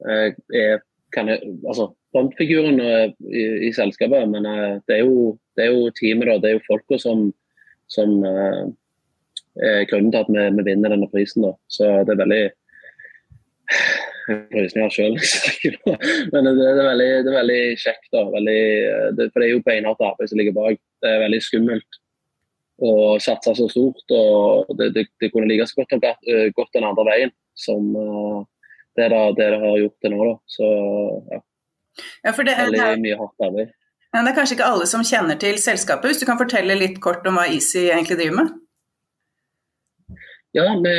er 0.08 0.79
kan 1.15 1.30
jeg, 1.32 1.41
altså, 1.67 1.89
frontfiguren 2.13 2.80
i, 2.82 3.43
i, 3.67 3.71
selskapet, 3.75 4.28
men 4.32 4.47
uh, 4.47 4.78
det, 4.88 4.99
er 4.99 5.04
jo, 5.04 5.36
det, 5.58 5.65
er 5.65 5.73
jo, 5.73 5.91
teamet, 5.97 6.30
da. 6.30 6.39
Det 6.43 6.51
er 6.51 6.58
jo 6.58 6.65
folka 6.67 6.99
som, 7.01 7.30
som 7.91 8.17
uh, 8.23 8.65
er 9.63 9.88
grunnen 9.89 10.12
til 10.13 10.23
at 10.23 10.32
vi, 10.32 10.47
vi, 10.60 10.67
vinner 10.69 10.93
denne 10.93 11.10
prisen. 11.12 11.47
Da. 11.47 11.56
Så 11.71 11.91
det 12.08 12.15
er 12.15 12.23
veldig 12.23 12.43
Frysninger 14.25 14.89
sjøl, 14.89 15.19
men 16.34 16.47
det, 16.47 16.54
det, 16.58 16.69
er 16.71 16.88
veldig, 16.88 17.12
det 17.25 17.30
er 17.30 17.36
veldig 17.36 17.60
kjekt. 17.78 18.08
da, 18.10 18.23
veldig, 18.34 18.62
det, 19.17 19.30
For 19.30 19.41
det 19.41 19.47
er 19.47 19.54
jo 19.54 19.65
beinhardt 19.67 20.01
arbeid 20.01 20.32
som 20.32 20.41
ligger 20.41 20.56
bak. 20.58 20.82
Det 21.04 21.12
er 21.12 21.21
veldig 21.28 21.41
skummelt 21.45 21.99
å 22.82 22.91
satse 23.21 23.54
så 23.56 23.67
stort. 23.71 24.01
og 24.12 24.73
Det, 24.80 25.06
det 25.21 25.30
kunne 25.30 25.47
like 25.49 25.67
så 25.69 25.82
godt 25.82 25.95
ha 25.95 26.15
gått 26.58 26.73
den 26.73 26.88
andre 26.89 27.06
veien 27.08 27.36
som 27.56 27.93
uh, 27.95 28.41
det, 28.99 29.10
det 29.39 29.49
har 29.62 29.79
gjort 29.81 29.97
til 30.01 30.15
nå. 30.15 30.27
Da. 30.29 30.36
Så 30.58 30.69
ja. 31.34 31.41
Ja, 32.25 32.31
for 32.36 32.43
det, 32.43 32.58
Veldig 32.60 32.79
det 32.79 32.86
er, 32.91 33.01
mye 33.03 33.17
hardt 33.19 33.47
arbeid. 33.47 33.73
Men 34.15 34.27
det 34.27 34.31
er 34.31 34.38
kanskje 34.39 34.58
ikke 34.58 34.67
alle 34.71 34.88
som 34.88 35.03
kjenner 35.08 35.39
til 35.39 35.58
selskapet. 35.60 36.12
Hvis 36.12 36.21
du 36.21 36.27
kan 36.27 36.39
fortelle 36.39 36.77
litt 36.79 37.01
kort 37.03 37.27
om 37.27 37.39
hva 37.39 37.47
Easy 37.51 37.86
egentlig 37.88 38.19
driver 38.19 38.41
med? 38.41 38.53
Ja, 40.55 40.67
vi, 40.79 40.95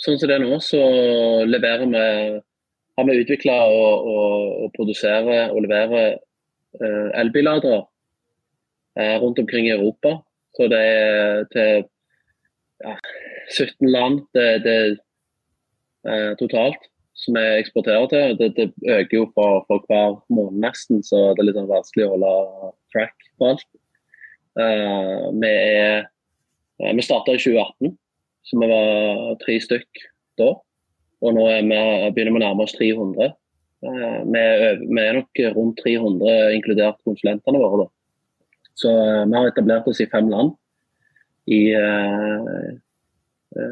sånn 0.00 0.16
som 0.20 0.28
det 0.28 0.36
er 0.38 0.44
nå, 0.44 0.56
så 0.64 0.80
leverer 1.48 1.88
vi 1.88 2.04
har 2.98 3.06
vi 3.06 3.20
utvikla 3.22 3.56
og, 3.70 4.06
og, 4.10 4.46
og 4.64 4.70
produserer 4.74 5.52
og 5.52 5.62
leverer 5.62 6.16
uh, 6.82 7.10
elbilladere 7.20 7.84
uh, 8.98 9.16
rundt 9.22 9.38
omkring 9.38 9.68
i 9.68 9.74
Europa. 9.76 10.16
Så 10.56 10.66
det 10.72 10.80
er 10.80 11.44
til 11.52 11.84
ja, 12.82 12.96
17 13.54 13.92
land 13.92 14.24
det, 14.34 14.48
det, 14.64 14.78
uh, 16.08 16.32
totalt 16.40 16.88
som 17.18 17.34
vi 17.34 17.44
eksporterer 17.58 18.06
til. 18.12 18.36
Det, 18.38 18.48
det 18.56 18.68
øker 18.86 19.16
jo 19.16 19.26
for, 19.34 19.64
for, 19.66 19.82
hver 19.90 20.20
måned 20.30 20.60
nesten, 20.62 21.02
så 21.02 21.32
det 21.34 21.42
er 21.42 21.48
litt 21.48 21.58
sånn 21.58 21.70
vanskelig 21.70 22.06
å 22.06 22.12
holde 22.14 22.32
track 22.94 23.26
på 23.38 23.50
alt. 23.52 23.66
Eh, 24.58 25.26
vi 25.38 25.50
er 25.50 26.06
uh, 26.78 26.92
Vi 26.94 27.02
starta 27.02 27.34
i 27.34 27.42
2018, 27.42 27.92
så 28.46 28.60
vi 28.60 28.70
var 28.70 29.36
tre 29.42 29.58
stykk 29.62 30.02
da. 30.38 30.52
Og 31.18 31.34
nå 31.34 31.44
vi, 31.48 31.78
begynner 32.14 32.36
vi 32.36 32.38
å 32.38 32.44
nærme 32.44 32.66
oss 32.66 32.76
300. 32.78 33.34
Uh, 33.82 34.20
vi, 34.30 34.38
er, 34.38 34.82
vi, 34.84 35.00
er, 35.02 35.18
nok 35.18 35.42
rundt 35.56 35.82
300, 35.82 36.36
inkludert 36.54 37.02
konsulentene 37.06 37.62
våre. 37.62 37.86
da. 37.86 38.46
Så 38.78 38.94
vi 38.94 39.34
har 39.34 39.50
etablert 39.50 39.90
oss 39.90 39.98
i 40.04 40.06
fem 40.10 40.30
land. 40.30 40.54
I, 41.48 41.72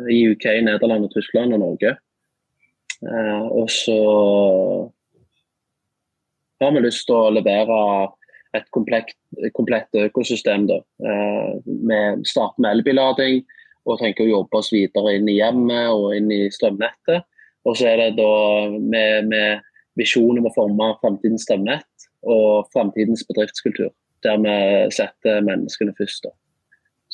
i 0.09 0.17
UK, 0.33 0.47
Nederland, 0.65 1.05
og 1.05 1.13
Tyskland 1.13 1.53
og 1.53 1.61
Norge. 1.61 1.93
Eh, 3.05 3.47
og 3.53 3.71
så 3.73 3.97
har 6.63 6.73
vi 6.73 6.85
lyst 6.85 7.05
til 7.09 7.19
å 7.19 7.35
levere 7.35 7.79
et 8.57 8.69
komplett, 8.73 9.13
komplett 9.57 9.99
økosystem. 10.07 10.67
Da. 10.71 10.81
Vi 11.01 11.99
eh, 11.99 12.25
starter 12.25 12.63
med 12.63 12.79
elbillading 12.79 13.43
og 13.87 14.01
tenker 14.01 14.27
å 14.27 14.33
jobbe 14.39 14.61
oss 14.61 14.73
videre 14.75 15.17
inn 15.19 15.29
i 15.31 15.39
hjemmet 15.39 15.91
og 15.93 16.15
inn 16.17 16.31
i 16.35 16.47
strømnettet. 16.53 17.27
Og 17.67 17.77
så 17.79 17.91
er 17.91 18.01
det 18.01 18.11
da 18.21 18.33
med, 18.79 19.29
med 19.31 19.67
visjonen 19.99 20.41
om 20.41 20.49
å 20.51 20.55
forme 20.55 20.91
framtidens 21.03 21.47
strømnett 21.47 22.09
og 22.27 22.69
framtidens 22.75 23.25
bedriftskultur. 23.29 23.93
Der 24.25 24.41
vi 24.43 24.57
setter 24.95 25.45
menneskene 25.45 25.95
først. 25.99 26.27
Da. 26.27 26.33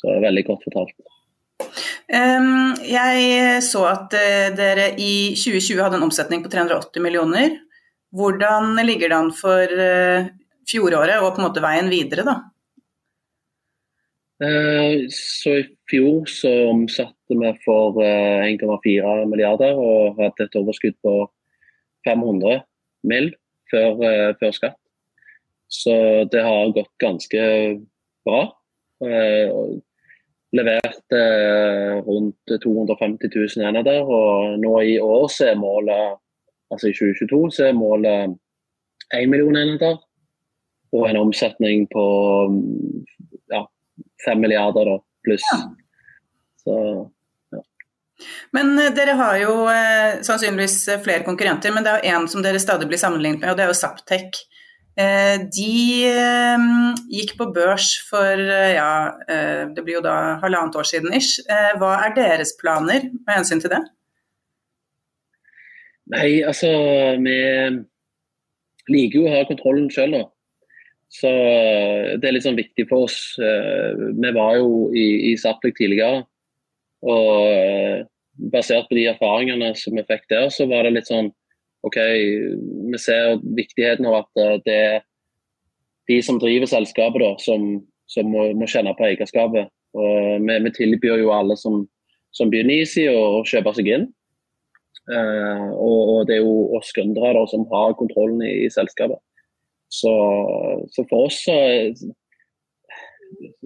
Så 0.00 0.20
veldig 0.22 0.46
godt 0.48 0.64
fortalt. 0.68 0.96
Jeg 2.12 3.62
så 3.64 3.84
at 3.88 4.14
eh, 4.18 4.52
dere 4.56 4.92
i 5.00 5.34
2020 5.38 5.82
hadde 5.82 5.98
en 6.00 6.06
omsetning 6.08 6.42
på 6.44 6.50
380 6.52 7.04
millioner. 7.04 7.58
Hvordan 8.12 8.76
ligger 8.84 9.12
det 9.12 9.18
an 9.18 9.30
for 9.36 9.84
eh, 9.86 10.30
fjoråret 10.68 11.22
og 11.22 11.32
på 11.32 11.42
en 11.42 11.46
måte 11.48 11.62
veien 11.64 11.88
videre, 11.92 12.26
da? 12.28 12.36
Eh, 14.42 15.06
så 15.14 15.56
I 15.60 15.68
fjor 15.90 16.26
så 16.30 16.52
omsatte 16.72 17.38
vi 17.38 17.52
for 17.64 18.00
1,4 18.02 19.14
milliarder 19.30 19.78
og 19.78 20.20
hadde 20.20 20.48
et 20.48 20.58
overskudd 20.60 20.98
på 21.04 21.16
500 22.08 22.60
mill. 23.08 23.32
Før, 23.72 23.94
før 24.36 24.50
skatt. 24.52 24.74
Så 25.72 25.94
det 26.28 26.42
har 26.44 26.74
gått 26.76 26.90
ganske 27.00 27.44
bra 28.20 28.42
leverte 30.52 31.18
eh, 31.18 32.02
rundt 32.04 32.62
250 32.62 33.28
000 33.56 33.68
enheter. 33.68 34.02
Og 34.02 34.58
nå 34.60 34.74
i 34.82 34.98
år 35.00 35.26
så 35.32 35.52
er 35.52 35.60
målet, 35.60 36.18
altså 36.72 36.90
i 36.90 36.96
2022, 36.96 37.42
så 37.56 37.68
er 37.70 37.78
målet 37.78 38.36
1 39.14 39.30
million 39.32 39.56
enheter. 39.56 39.98
Og 40.92 41.08
en 41.08 41.22
omsetning 41.22 41.86
på 41.92 42.04
ja, 43.52 43.64
5 44.26 44.44
milliarder 44.44 44.92
da, 44.92 44.98
pluss. 45.24 45.48
Så, 46.62 46.76
ja. 47.56 47.62
Men 48.52 48.76
eh, 48.78 48.92
dere 48.94 49.16
har 49.18 49.40
jo 49.40 49.56
eh, 49.72 50.20
sannsynligvis 50.22 50.78
flere 51.04 51.24
konkurrenter, 51.26 51.72
men 51.74 51.86
det 51.86 51.94
er 51.94 52.02
jo 52.02 52.16
én 52.16 52.28
som 52.28 52.44
dere 52.44 52.60
stadig 52.60 52.90
blir 52.92 53.00
sammenlignet 53.00 53.40
med, 53.40 53.54
og 53.54 53.58
det 53.58 53.66
er 53.66 53.72
jo 53.72 53.80
Saptek. 53.80 54.44
Eh, 54.92 55.38
de 55.48 56.04
eh, 56.04 56.64
gikk 57.08 57.32
på 57.38 57.46
børs 57.54 57.94
for 58.10 58.36
eh, 58.36 58.74
ja, 58.76 59.16
det 59.72 59.84
blir 59.86 59.96
jo 59.96 60.04
da 60.04 60.36
halvannet 60.42 60.76
år 60.76 60.88
siden 60.88 61.14
ish. 61.16 61.40
hva 61.80 61.94
er 62.04 62.12
deres 62.18 62.52
planer 62.60 63.08
med 63.08 63.32
hensyn 63.32 63.62
til 63.62 63.72
det? 63.72 63.80
Nei, 66.12 66.42
altså 66.44 66.68
vi 67.24 67.38
liker 68.92 69.16
jo 69.16 69.26
å 69.30 69.32
ha 69.32 69.48
kontrollen 69.48 69.88
sjøl, 69.92 70.18
da. 70.18 70.26
Så 71.12 71.30
det 72.20 72.28
er 72.28 72.34
litt 72.34 72.44
sånn 72.44 72.58
viktig 72.58 72.86
for 72.90 73.06
oss. 73.06 73.36
Vi 73.38 74.30
var 74.32 74.56
jo 74.58 74.88
i, 74.96 75.06
i 75.30 75.32
Saptek 75.40 75.76
tidligere. 75.76 76.24
Og 77.04 78.08
basert 78.52 78.88
på 78.88 78.96
de 78.96 79.06
erfaringene 79.12 79.70
som 79.78 79.96
vi 79.96 80.04
fikk 80.08 80.24
der, 80.32 80.48
så 80.52 80.66
var 80.68 80.84
det 80.84 80.96
litt 80.96 81.08
sånn 81.08 81.30
OK, 81.82 81.98
vi 82.92 82.98
ser 83.00 83.40
viktigheten 83.56 84.06
av 84.06 84.20
at 84.22 84.42
eh, 84.42 84.58
det 84.66 84.76
er 84.76 85.00
de 86.10 86.18
som 86.22 86.38
driver 86.42 86.70
selskapet, 86.70 87.22
da, 87.22 87.32
som, 87.42 87.80
som 88.10 88.28
må, 88.30 88.48
må, 88.58 88.68
kjenne 88.70 88.94
på 88.98 89.06
eierskapet. 89.08 89.70
Og 89.98 90.46
vi, 90.46 90.56
vi, 90.64 90.72
tilbyr 90.78 91.22
jo 91.22 91.32
alle 91.34 91.56
som, 91.58 91.82
som 92.34 92.50
begynner 92.52 92.80
Easy 92.80 93.06
å 93.10 93.42
kjøpe 93.48 93.74
seg 93.76 93.90
inn. 93.92 94.08
Uh, 95.10 95.74
og, 95.74 95.98
og, 95.98 96.18
det 96.28 96.36
er 96.36 96.44
jo 96.44 96.78
oss 96.78 96.92
gründere 96.94 97.42
som 97.50 97.64
har 97.72 97.96
kontrollen 97.98 98.42
i, 98.46 98.52
i 98.66 98.70
selskapet. 98.70 99.18
Så, 99.92 100.12
så, 100.94 101.04
for 101.10 101.26
oss 101.26 101.40
så 101.42 101.56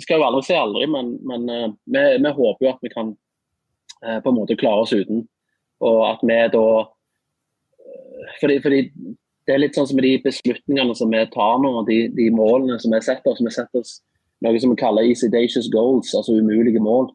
skal 0.00 0.18
jo 0.18 0.26
aldri 0.26 0.42
si 0.46 0.56
aldri, 0.56 0.88
men, 0.90 1.12
men 1.28 1.44
uh, 1.52 1.68
vi, 1.84 2.04
vi, 2.24 2.32
håper 2.40 2.66
jo 2.66 2.72
at 2.72 2.84
vi 2.84 2.92
kan 2.94 3.12
uh, 3.12 4.18
på 4.24 4.32
en 4.32 4.38
måte 4.38 4.56
klare 4.58 4.86
oss 4.86 4.96
uten. 4.96 5.26
Og 5.84 6.00
at 6.08 6.24
vi 6.24 6.40
da 6.54 6.66
fordi, 8.40 8.58
fordi, 8.64 8.82
det 9.46 9.54
er 9.54 9.62
litt 9.62 9.76
sånn 9.78 9.86
som 9.86 10.00
de 10.02 10.16
beslutningene 10.24 10.94
som 10.98 11.12
vi 11.12 11.20
tar 11.30 11.60
nå, 11.62 11.70
de, 11.86 12.00
de 12.16 12.26
målene 12.34 12.80
som 12.82 12.90
vi 12.90 12.98
setter 13.04 13.30
oss. 13.30 13.42
Vi 13.44 13.52
setter 13.54 13.84
oss 13.84 14.00
noe 14.42 14.58
som 14.60 14.72
vi 14.72 14.80
kaller 14.80 15.06
easy 15.06 15.28
goals, 15.70 16.14
altså 16.14 16.34
umulige 16.34 16.82
mål. 16.82 17.12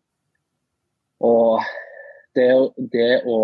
Og 1.22 1.60
det, 2.36 2.48
det 2.94 3.22
å 3.28 3.40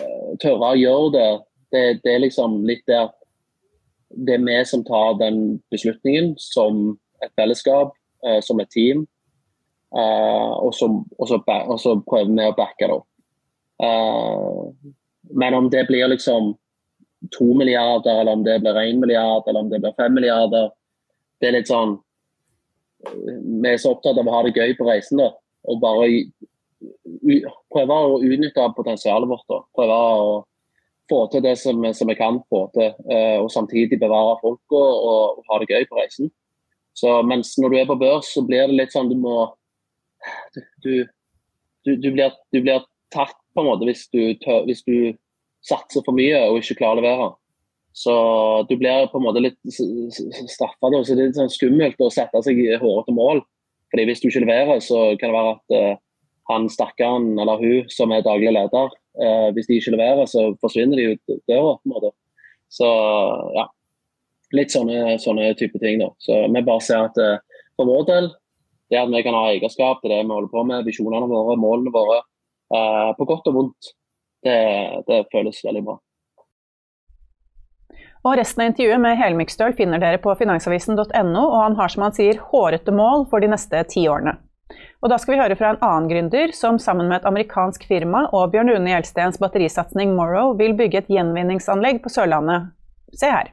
uh, 0.00 0.30
tørre 0.42 0.72
å 0.72 0.80
gjøre 0.80 1.12
det, 1.14 1.28
det, 1.74 1.84
det 2.04 2.14
er 2.14 2.24
liksom 2.24 2.62
litt 2.66 2.86
der 2.88 3.12
Det 4.08 4.36
er 4.36 4.44
vi 4.46 4.56
som 4.64 4.84
tar 4.86 5.18
den 5.18 5.58
beslutningen 5.70 6.36
som 6.38 6.96
et 7.20 7.32
fellesskap, 7.36 7.92
uh, 8.24 8.40
som 8.40 8.60
et 8.62 8.70
team. 8.72 9.04
Uh, 9.92 10.52
og, 10.62 10.72
så, 10.74 10.88
og, 11.18 11.28
så, 11.28 11.40
og, 11.44 11.78
så, 11.82 11.98
prøver 12.06 12.32
vi 12.32 12.46
å 12.46 12.56
backe 12.56 12.86
det 12.86 12.96
opp. 12.96 13.08
Men 15.30 15.54
om 15.54 15.70
det 15.70 15.86
blir 15.88 16.08
liksom 16.08 16.54
to 17.38 17.54
milliarder, 17.54 18.20
eller 18.20 18.32
om 18.32 18.44
det 18.44 18.58
blir 18.60 18.80
én 18.82 19.00
milliard, 19.00 19.48
eller 19.48 19.60
om 19.60 19.70
det 19.70 19.80
blir 19.80 19.96
fem 19.96 20.14
milliarder 20.14 20.70
Det 21.40 21.48
er 21.48 21.56
litt 21.58 21.70
sånn 21.70 21.96
Vi 23.06 23.70
er 23.70 23.80
så 23.80 23.92
opptatt 23.94 24.18
av 24.18 24.28
å 24.28 24.34
ha 24.34 24.42
det 24.46 24.54
gøy 24.56 24.76
på 24.78 24.86
reisen, 24.88 25.20
da. 25.20 25.32
Og 25.66 25.80
bare 25.82 26.08
prøve 27.72 27.96
å 27.96 28.20
utnytte 28.24 28.64
potensialet 28.76 29.28
vårt. 29.28 29.44
da. 29.50 29.58
Prøve 29.76 29.96
å 29.96 30.30
få 31.10 31.20
til 31.30 31.44
det 31.44 31.54
som, 31.60 31.84
som 31.94 32.10
vi 32.10 32.16
kan 32.18 32.40
få 32.50 32.66
til, 32.74 32.94
eh, 33.12 33.36
og 33.38 33.50
samtidig 33.52 33.98
bevare 34.00 34.38
folka 34.40 34.80
og, 34.80 35.38
og, 35.38 35.44
ha 35.50 35.58
det 35.62 35.70
gøy 35.70 35.86
på 35.90 36.00
reisen. 36.00 36.32
Så 36.96 37.20
mens 37.26 37.54
når 37.60 37.72
du 37.72 37.78
er 37.78 37.88
på 37.90 37.98
børs, 38.00 38.32
så 38.34 38.42
blir 38.46 38.66
det 38.66 38.78
litt 38.80 38.94
sånn 38.94 39.12
du 39.12 39.16
må 39.20 39.52
Du, 40.82 41.04
du, 41.84 41.92
du, 41.94 42.08
blir, 42.10 42.32
du 42.50 42.58
blir 42.64 42.80
tatt 43.14 43.36
på 43.56 43.64
en 43.64 43.70
måte 43.70 43.88
hvis 43.88 44.06
du, 44.12 44.20
tør, 44.42 44.64
hvis 44.68 44.84
du 44.86 45.16
satser 45.66 46.04
for 46.06 46.16
mye 46.16 46.44
og 46.50 46.60
ikke 46.60 46.78
klarer 46.82 47.00
å 47.00 47.02
levere. 47.02 47.28
Så 47.96 48.12
du 48.68 48.74
blir 48.76 49.08
på 49.08 49.18
en 49.18 49.24
måte 49.24 49.40
litt 49.40 49.56
straffa. 49.72 50.90
Det 50.92 50.98
er 51.00 51.20
litt 51.22 51.38
sånn 51.38 51.52
skummelt 51.52 52.02
å 52.04 52.12
sette 52.12 52.42
seg 52.44 52.60
i 52.60 52.74
hårete 52.76 53.14
mål. 53.16 53.40
Fordi 53.92 54.04
Hvis 54.04 54.20
du 54.20 54.28
ikke 54.28 54.44
leverer, 54.44 54.82
så 54.84 55.14
kan 55.16 55.32
det 55.32 55.38
være 55.38 55.54
at 55.54 55.76
uh, 55.76 56.02
han 56.50 56.68
stakkaren 56.68 57.38
eller 57.40 57.62
hun 57.62 57.88
som 57.90 58.12
er 58.12 58.26
daglig 58.26 58.52
leder, 58.52 58.92
uh, 59.22 59.48
hvis 59.56 59.70
de 59.70 59.78
ikke 59.80 59.94
leverer, 59.94 60.28
så 60.28 60.50
forsvinner 60.60 60.98
de 60.98 61.14
ut 61.14 61.36
døra. 61.48 61.78
på 61.78 61.88
en 61.88 61.94
måte. 61.94 62.12
Så 62.68 62.90
ja, 63.56 63.64
litt 64.58 64.74
sånne, 64.74 65.16
sånne 65.22 65.54
type 65.56 65.80
ting. 65.80 66.02
da. 66.02 66.10
Så 66.20 66.42
Vi 66.52 66.66
bare 66.68 66.84
ser 66.84 67.08
at 67.08 67.16
uh, 67.16 67.62
for 67.78 67.88
vår 67.88 68.04
del, 68.10 68.30
det 68.90 69.00
at 69.00 69.10
vi 69.10 69.24
kan 69.24 69.34
ha 69.34 69.48
eierskap 69.54 70.02
til 70.02 70.12
det 70.12 70.20
vi 70.20 70.34
holder 70.34 70.52
på 70.52 70.68
med, 70.68 70.84
visjonene 70.86 71.30
våre, 71.30 71.56
målene 71.58 71.94
våre, 71.94 72.20
på 72.70 73.28
godt 73.28 73.48
og 73.50 73.54
vondt. 73.60 73.92
Det, 74.46 74.58
det, 75.06 75.24
føles 75.32 75.62
veldig 75.64 75.82
bra. 75.86 75.96
Og 78.26 78.34
Resten 78.38 78.64
av 78.64 78.72
intervjuet 78.72 79.02
med 79.02 79.18
Helmikstøl 79.20 79.74
finner 79.78 80.02
dere 80.02 80.18
på 80.22 80.34
finansavisen.no, 80.38 81.42
og 81.42 81.60
han 81.62 81.76
har 81.78 81.92
som 81.92 82.06
han 82.06 82.14
sier 82.14 82.42
hårete 82.50 82.94
mål 82.94 83.28
for 83.30 83.42
de 83.42 83.50
neste 83.52 83.84
ti 83.90 84.06
årene. 84.10 84.36
Og 85.04 85.10
Da 85.12 85.18
skal 85.22 85.36
vi 85.36 85.40
høre 85.40 85.56
fra 85.58 85.72
en 85.72 85.82
annen 85.84 86.08
gründer 86.10 86.54
som 86.56 86.80
sammen 86.82 87.06
med 87.06 87.20
et 87.20 87.28
amerikansk 87.28 87.84
firma 87.86 88.24
og 88.34 88.50
Bjørn 88.54 88.72
Rune 88.72 88.90
Gjelstens 88.90 89.38
batterisatsing 89.38 90.16
Morrow 90.16 90.56
vil 90.58 90.74
bygge 90.78 91.04
et 91.04 91.12
gjenvinningsanlegg 91.12 92.02
på 92.02 92.10
Sørlandet. 92.10 92.72
Se 93.14 93.30
her. 93.30 93.52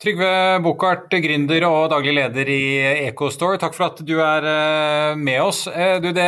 Trygve 0.00 0.56
Buchardt, 0.64 1.12
gründer 1.20 1.60
og 1.66 1.90
daglig 1.92 2.14
leder 2.16 2.48
i 2.48 2.80
EcoStore, 3.10 3.58
takk 3.60 3.74
for 3.76 3.84
at 3.90 3.98
du 4.08 4.14
er 4.24 4.46
eh, 4.48 5.12
med 5.20 5.36
oss. 5.44 5.66
Eh, 5.68 6.00
du, 6.00 6.08
det, 6.16 6.24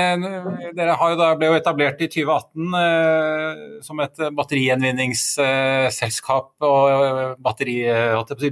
dere 0.77 0.93
jo 0.93 1.17
ble 1.41 1.49
jo 1.49 1.57
etablert 1.57 1.97
i 2.05 2.09
2018 2.13 2.77
eh, 2.83 3.81
som 3.87 4.03
et 4.05 4.13
batterigjenvinningsselskap 4.37 6.53
og 6.69 7.41
batteri, 7.41 7.81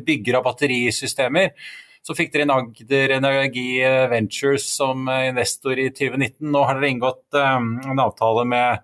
bygger 0.08 0.40
av 0.40 0.48
batterisystemer. 0.48 1.52
Så 2.00 2.16
fikk 2.16 2.32
dere 2.32 2.48
inn 2.48 2.56
Agder 2.56 3.12
Energi 3.20 3.84
Ventures 4.08 4.64
som 4.72 5.04
investor 5.04 5.76
i 5.76 5.92
2019. 5.92 6.48
Nå 6.48 6.64
har 6.64 6.80
dere 6.80 6.96
inngått 6.96 7.36
en 7.36 8.00
avtale 8.00 8.48
med 8.48 8.80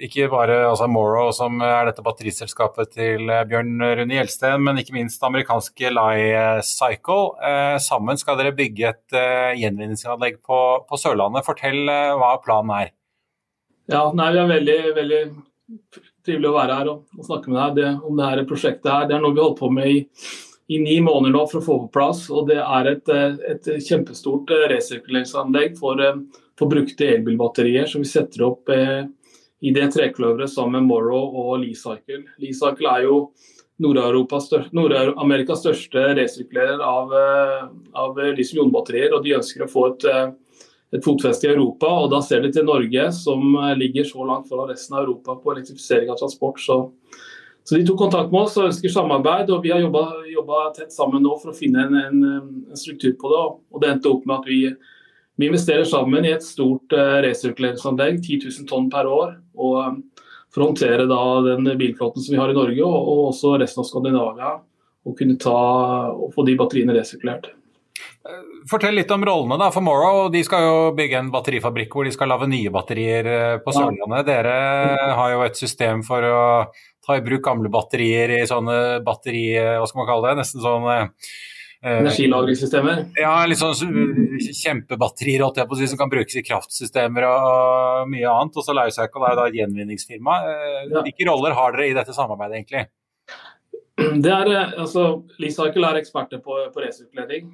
ikke 0.00 0.28
bare 0.32 0.56
altså 0.68 0.88
Morrow, 0.90 1.30
som 1.36 1.60
er 1.64 1.88
dette 1.88 2.04
batteriselskapet 2.04 2.92
til 2.94 3.30
eh, 3.30 3.44
Bjørn 3.48 3.82
Rune 3.98 4.16
Gjelsten, 4.16 4.62
men 4.64 4.80
ikke 4.80 4.96
minst 4.96 5.22
amerikanske 5.26 5.92
Lie 5.92 6.40
Cycle. 6.66 7.36
Eh, 7.44 7.76
sammen 7.82 8.20
skal 8.20 8.40
dere 8.40 8.56
bygge 8.56 8.90
et 8.90 9.18
gjenvinningsanlegg 9.60 10.40
på, 10.46 10.60
på, 10.88 11.00
Sørlandet. 11.00 11.46
Fortell 11.46 11.84
hva 11.90 12.34
planen 12.44 12.74
er. 12.78 12.92
Ja, 13.90 14.04
nei, 14.14 14.30
Det 14.34 14.42
er 14.42 14.52
veldig, 14.54 14.78
veldig 14.96 15.22
trivelig 16.26 16.50
å 16.50 16.56
være 16.56 16.76
her 16.78 16.92
og, 16.92 17.08
og 17.18 17.26
snakke 17.26 17.50
med 17.50 17.60
deg 17.60 17.80
det, 17.80 17.90
om 18.06 18.20
det 18.20 18.28
her 18.30 18.46
prosjektet. 18.48 18.92
her. 18.92 19.08
Det 19.08 19.18
er 19.18 19.24
noe 19.24 19.34
vi 19.36 19.44
holdt 19.44 19.60
på 19.60 19.70
med 19.74 19.90
i, 19.90 20.02
i 20.70 20.80
ni 20.82 21.00
måneder 21.04 21.34
nå 21.34 21.46
for 21.50 21.60
å 21.60 21.66
få 21.66 21.78
på 21.84 21.94
plass. 21.98 22.26
og 22.30 22.48
Det 22.50 22.60
er 22.62 22.92
et, 22.94 23.14
et 23.54 23.72
kjempestort 23.86 24.52
resirkuleringsanlegg 24.72 25.76
for, 25.80 26.00
for 26.58 26.72
brukte 26.72 27.08
elbilbatterier 27.16 27.90
som 27.90 28.04
vi 28.04 28.12
setter 28.12 28.46
opp 28.46 28.70
i 29.60 29.72
det 29.76 29.90
trekløveret 29.94 30.50
sammen 30.50 30.80
med 30.80 30.88
Morrow 30.88 31.34
og 31.42 31.58
Leacycle. 31.60 32.22
Leacycle 32.40 32.88
er 32.88 33.06
jo 33.06 33.16
Nord-Amerikas 33.80 34.48
største, 34.48 34.74
Nord 34.76 35.56
største 35.62 36.04
resirkulerer 36.18 36.82
av, 36.84 37.12
eh, 37.16 37.66
av 37.96 38.18
litium-ionbatterier, 38.36 39.14
og 39.16 39.24
de 39.24 39.36
ønsker 39.38 39.64
å 39.64 39.70
få 39.70 39.86
et, 39.92 40.04
eh, 40.04 40.32
et 40.92 41.04
fotfeste 41.04 41.44
i 41.44 41.54
Europa. 41.54 41.86
og 41.86 42.10
Da 42.10 42.20
ser 42.20 42.40
de 42.42 42.52
til 42.52 42.64
Norge, 42.64 43.12
som 43.12 43.40
ligger 43.78 44.04
så 44.04 44.26
langt 44.26 44.48
foran 44.48 44.68
resten 44.68 44.96
av 44.96 45.04
Europa 45.04 45.36
på 45.36 45.54
elektrifisering 45.54 46.10
av 46.10 46.18
transport. 46.18 46.58
Så, 46.58 46.92
så 47.64 47.78
De 47.78 47.84
tok 47.84 47.98
kontakt 47.98 48.32
med 48.32 48.42
oss 48.42 48.56
og 48.56 48.68
ønsker 48.68 48.90
samarbeid, 48.90 49.50
og 49.50 49.62
vi 49.62 49.70
har 49.70 49.80
jobba 49.80 50.74
tett 50.74 50.90
sammen 50.90 51.22
nå 51.22 51.40
for 51.40 51.52
å 51.52 51.56
finne 51.56 51.86
en, 51.86 51.94
en, 51.94 52.24
en 52.70 52.76
struktur 52.76 53.12
på 53.16 53.28
det. 53.30 53.60
og 53.72 53.80
Det 53.80 53.88
endte 53.88 54.10
opp 54.10 54.26
med 54.26 54.38
at 54.40 54.46
vi 54.46 54.76
vi 55.40 55.48
investerer 55.48 55.86
sammen 55.88 56.26
i 56.28 56.34
et 56.34 56.44
stort 56.44 56.92
uh, 56.92 57.20
resirkuleringsanlegg, 57.24 58.20
10 58.20 58.42
000 58.44 58.66
tonn 58.68 58.90
per 58.92 59.08
år. 59.08 59.38
og 59.56 59.78
um, 59.80 60.02
For 60.52 60.64
å 60.64 60.72
håndtere 60.72 61.06
da, 61.08 61.20
den 61.46 61.70
bilflåten 61.80 62.24
som 62.24 62.34
vi 62.34 62.40
har 62.42 62.52
i 62.52 62.56
Norge 62.56 62.84
og, 62.84 62.98
og 62.98 63.22
også 63.30 63.54
resten 63.62 63.80
av 63.80 63.88
Skandinavia. 63.88 64.58
Og 65.08 65.16
kunne 65.16 65.38
ta, 65.40 65.56
og 66.12 66.34
få 66.34 66.44
de 66.44 66.58
batteriene 66.60 66.92
resirkulert. 66.92 67.48
Fortell 68.68 68.98
litt 68.98 69.10
om 69.14 69.24
rollene 69.24 69.56
da, 69.62 69.70
for 69.72 69.84
Morrow. 69.84 70.26
De 70.32 70.42
skal 70.44 70.66
jo 70.66 70.74
bygge 70.96 71.22
en 71.22 71.30
batterifabrikk 71.32 71.96
hvor 71.96 72.04
de 72.04 72.12
skal 72.12 72.28
lage 72.28 72.50
nye 72.52 72.72
batterier 72.74 73.30
eh, 73.32 73.54
på 73.64 73.72
Sørlandet. 73.72 74.26
Dere 74.28 74.58
har 75.16 75.32
jo 75.32 75.40
et 75.46 75.56
system 75.56 76.04
for 76.04 76.26
å 76.28 76.42
ta 77.00 77.16
i 77.16 77.24
bruk 77.24 77.46
gamle 77.46 77.72
batterier 77.72 78.36
i 78.36 78.44
sånne 78.48 79.00
batteri... 79.06 79.46
Hva 79.56 79.88
skal 79.88 80.02
man 80.02 80.10
kalle 80.12 80.28
det? 80.28 80.42
Nesten 80.42 80.60
sånn 80.60 80.84
Eh, 80.90 81.08
Energilagringssystemer? 81.80 83.06
Ja, 83.16 83.32
sånn 83.56 83.94
kjempebatterier 84.52 85.46
si, 85.78 85.86
som 85.88 86.00
kan 86.00 86.10
brukes 86.12 86.36
i 86.36 86.44
kraftsystemer 86.44 87.24
og 87.24 88.10
mye 88.12 88.28
annet. 88.28 88.58
Og 88.60 88.66
så 88.66 88.76
Lifecycle 88.76 89.30
er 89.30 89.38
da 89.38 89.46
gjenvinningsfirma. 89.54 90.40
Eh, 90.44 90.80
ja. 90.90 91.04
Hvilke 91.06 91.28
roller 91.30 91.56
har 91.56 91.76
dere 91.76 91.88
i 91.88 91.94
dette 91.96 92.16
samarbeidet, 92.16 92.60
egentlig? 92.60 92.84
Det 94.20 94.32
er, 94.32 94.50
eh, 94.52 94.74
altså, 94.80 95.06
Lifecycle 95.40 95.88
er 95.88 96.02
eksperter 96.02 96.42
på, 96.44 96.58
på 96.74 96.84
resirkulering. 96.84 97.48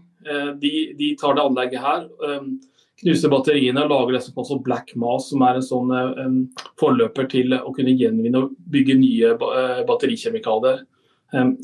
De, 0.59 0.73
de, 0.99 1.13
tar 1.21 1.37
det 1.39 1.43
anlegget 1.45 1.85
her. 1.85 2.09
knuser 2.99 3.31
batteriene 3.31 3.85
og 3.85 3.93
lager 3.93 4.17
det 4.17 4.23
som 4.25 4.35
kalles 4.35 4.65
black 4.65 4.91
mass, 4.99 5.29
som 5.31 5.45
er 5.47 5.61
en 5.61 5.63
sånn 5.63 5.93
en 5.95 6.37
forløper 6.81 7.29
til 7.31 7.55
å 7.55 7.71
kunne 7.77 7.95
gjenvinne 7.95 8.43
og 8.43 8.57
bygge 8.75 8.99
nye 8.99 9.37
batterikjemikalier. 9.87 10.83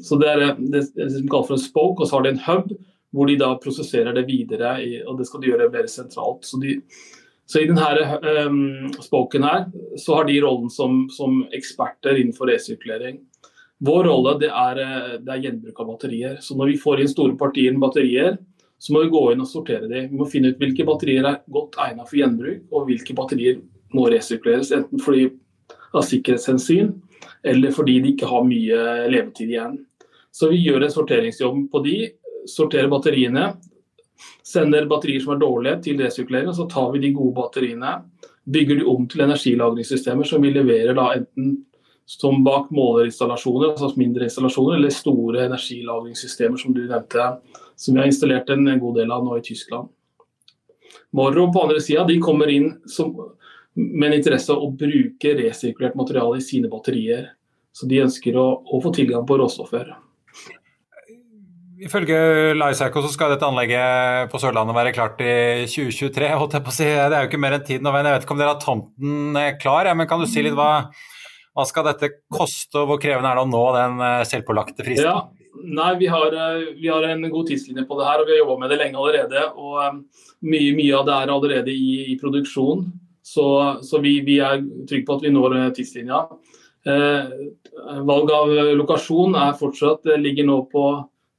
Så 0.03 0.19
Det 0.19 0.29
er 0.29 0.41
det, 0.59 0.83
som 0.91 1.29
kalles 1.31 1.49
for 1.49 1.57
en 1.57 1.63
spoke, 1.63 2.03
og 2.03 2.09
så 2.09 2.19
har 2.19 2.27
de 2.27 2.35
en 2.35 2.45
hub 2.47 2.73
hvor 3.13 3.29
de 3.29 3.37
da 3.37 3.51
prosesserer 3.61 4.15
det 4.17 4.25
videre, 4.29 4.79
og 5.07 5.19
det 5.19 5.27
skal 5.29 5.43
de 5.43 5.51
gjøre 5.51 5.69
mer 5.73 5.89
sentralt. 5.91 6.47
Så, 6.49 6.57
de, 6.63 6.79
så 7.45 7.61
i 7.61 7.67
denne 7.69 8.47
um, 8.49 8.89
spoken 9.05 9.45
her, 9.45 9.67
så 10.01 10.17
har 10.17 10.29
de 10.29 10.39
rollen 10.41 10.73
som, 10.73 11.05
som 11.13 11.43
eksperter 11.53 12.17
innenfor 12.17 12.49
resirkulering. 12.49 13.21
Vår 13.83 14.07
rolle 14.07 14.37
det 14.41 14.49
er, 14.49 14.81
det 15.21 15.29
er, 15.29 15.43
gjenbruk 15.45 15.83
av 15.83 15.91
batterier. 15.91 16.41
Så 16.41 16.57
når 16.57 16.73
vi 16.73 16.81
får 16.81 17.03
inn 17.03 17.13
store 17.13 17.37
partier 17.37 17.75
med 17.75 17.83
batterier, 17.83 18.37
så 18.83 18.95
må 18.95 19.05
vi 19.05 19.13
gå 19.13 19.23
inn 19.33 19.43
og 19.43 19.51
sortere 19.51 19.91
dem. 19.91 20.09
Vi 20.11 20.19
må 20.19 20.27
finne 20.31 20.53
ut 20.53 20.63
hvilke 20.63 20.87
batterier 20.87 21.27
er 21.29 21.41
godt 21.53 21.77
egnet 21.83 22.09
for 22.09 22.19
gjenbruk, 22.19 22.65
og 22.73 22.89
hvilke 22.89 23.17
batterier 23.19 23.61
må 23.93 24.07
resirkuleres. 24.11 24.73
Enten 24.75 25.03
fordi 25.03 25.29
av 25.93 26.07
sikkerhetshensyn, 26.09 26.95
eller 27.43 27.75
fordi 27.75 27.99
de 28.03 28.13
ikke 28.15 28.31
har 28.31 28.47
mye 28.47 28.83
levetid 29.13 29.53
igjen. 29.53 29.77
Så 30.33 30.49
vi 30.53 30.63
gjør 30.65 30.87
en 30.87 30.95
sorteringsjobb 30.95 31.67
på 31.73 31.83
de, 31.85 31.97
sorterer 32.49 32.91
batteriene, 32.91 33.51
sender 34.47 34.87
batterier 34.91 35.23
som 35.23 35.35
er 35.35 35.43
dårlige 35.43 35.81
til 35.87 36.01
resirkulering, 36.03 36.49
og 36.51 36.57
så 36.57 36.69
tar 36.71 36.89
vi 36.95 37.03
de 37.03 37.13
gode 37.17 37.35
batteriene, 37.37 37.99
bygger 38.45 38.81
de 38.81 38.89
om 38.91 39.05
til 39.07 39.23
energilagringssystemer 39.27 40.27
som 40.27 40.43
vi 40.43 40.51
leverer 40.55 40.97
da 40.99 41.13
enten 41.19 41.61
som 42.09 42.43
bak 42.45 42.71
målerinstallasjoner, 42.75 43.73
altså 43.73 43.93
mindre 43.97 44.27
installasjoner, 44.27 44.77
eller 44.77 44.93
store 44.93 45.47
energilagringssystemer 45.47 46.61
som 46.61 46.75
du 46.75 46.83
nevnte, 46.85 47.29
som 47.77 47.95
vi 47.95 48.03
har 48.03 48.11
installert 48.11 48.51
en 48.51 48.67
god 48.81 48.99
del 48.99 49.13
av 49.15 49.23
nå 49.25 49.39
i 49.39 49.45
Tyskland. 49.47 49.89
Morrow 51.13 51.53
på 51.53 51.63
andre 51.63 51.81
sida 51.85 52.05
kommer 52.25 52.51
inn 52.51 52.73
som, 52.89 53.15
med 53.79 54.11
en 54.11 54.19
interesse 54.19 54.55
å 54.55 54.71
bruke 54.77 55.37
resirkulert 55.39 55.97
materiale 55.99 56.41
i 56.41 56.45
sine 56.45 56.71
batterier. 56.73 57.31
Så 57.73 57.89
de 57.89 58.03
ønsker 58.05 58.37
å, 58.37 58.47
å 58.69 58.81
få 58.85 58.93
tilgang 58.93 59.25
på 59.29 59.39
råstoffer. 59.41 59.95
Ifølge 61.83 62.17
Lysaco 62.55 63.01
så 63.03 63.11
skal 63.11 63.33
dette 63.33 63.47
anlegget 63.49 64.31
på 64.31 64.39
Sørlandet 64.39 64.77
være 64.77 64.93
klart 64.95 65.23
i 65.25 65.65
2023. 65.67 66.29
holdt 66.39 66.55
jeg 66.55 66.63
på 66.63 66.71
å 66.71 66.77
si. 66.77 66.87
Det 66.87 67.17
er 67.17 67.25
jo 67.25 67.31
ikke 67.31 67.41
mer 67.43 67.57
enn 67.57 67.65
tiden. 67.67 67.89
Jeg 67.89 68.07
vet 68.07 68.27
ikke 68.27 68.37
om 68.37 68.43
dere 68.43 68.53
har 68.53 68.63
tomten 68.63 69.41
eh, 69.41 69.57
klar, 69.59 69.91
men 69.99 70.07
kan 70.11 70.23
du 70.23 70.29
si 70.31 70.45
litt 70.45 70.55
hva, 70.59 70.71
hva 71.57 71.67
skal 71.67 71.89
dette 71.89 72.13
koste, 72.31 72.77
og 72.79 72.93
hvor 72.93 73.01
krevende 73.03 73.33
er 73.33 73.41
det 73.41 73.47
å 73.49 73.51
nå 73.51 73.65
den 73.75 74.05
eh, 74.07 74.23
selvpålagte 74.31 74.87
fristen? 74.87 75.09
Ja, 75.11 75.65
nei, 75.81 75.91
vi 75.99 76.13
har, 76.13 76.37
eh, 76.45 76.69
vi 76.79 76.93
har, 76.93 77.09
en 77.09 77.27
god 77.33 77.51
tidslinje 77.51 77.89
på 77.89 77.99
det 77.99 78.07
her, 78.07 78.23
og 78.23 78.31
vi 78.31 78.37
har 78.37 78.43
jobba 78.45 78.61
med 78.63 78.71
det 78.71 78.79
lenge 78.85 79.03
allerede. 79.03 79.47
og 79.57 80.23
Mye, 80.47 80.71
mye 80.79 80.95
av 81.01 81.09
det 81.09 81.17
er 81.19 81.35
allerede 81.35 81.75
i, 81.75 81.91
i 82.13 82.19
produksjon, 82.21 82.87
så, 83.23 83.47
så 83.87 84.01
vi, 84.03 84.17
vi, 84.27 84.41
er 84.43 84.65
trygge 84.89 85.07
på 85.07 85.17
at 85.17 85.25
vi 85.27 85.33
når 85.35 85.57
tidslinja. 85.77 86.25
Eh, 86.83 87.35
valg 88.07 88.33
av 88.35 88.53
lokasjon 88.79 89.39
er 89.39 89.59
fortsatt, 89.59 90.11
ligger 90.19 90.49
nå 90.49 90.59
på 90.73 90.87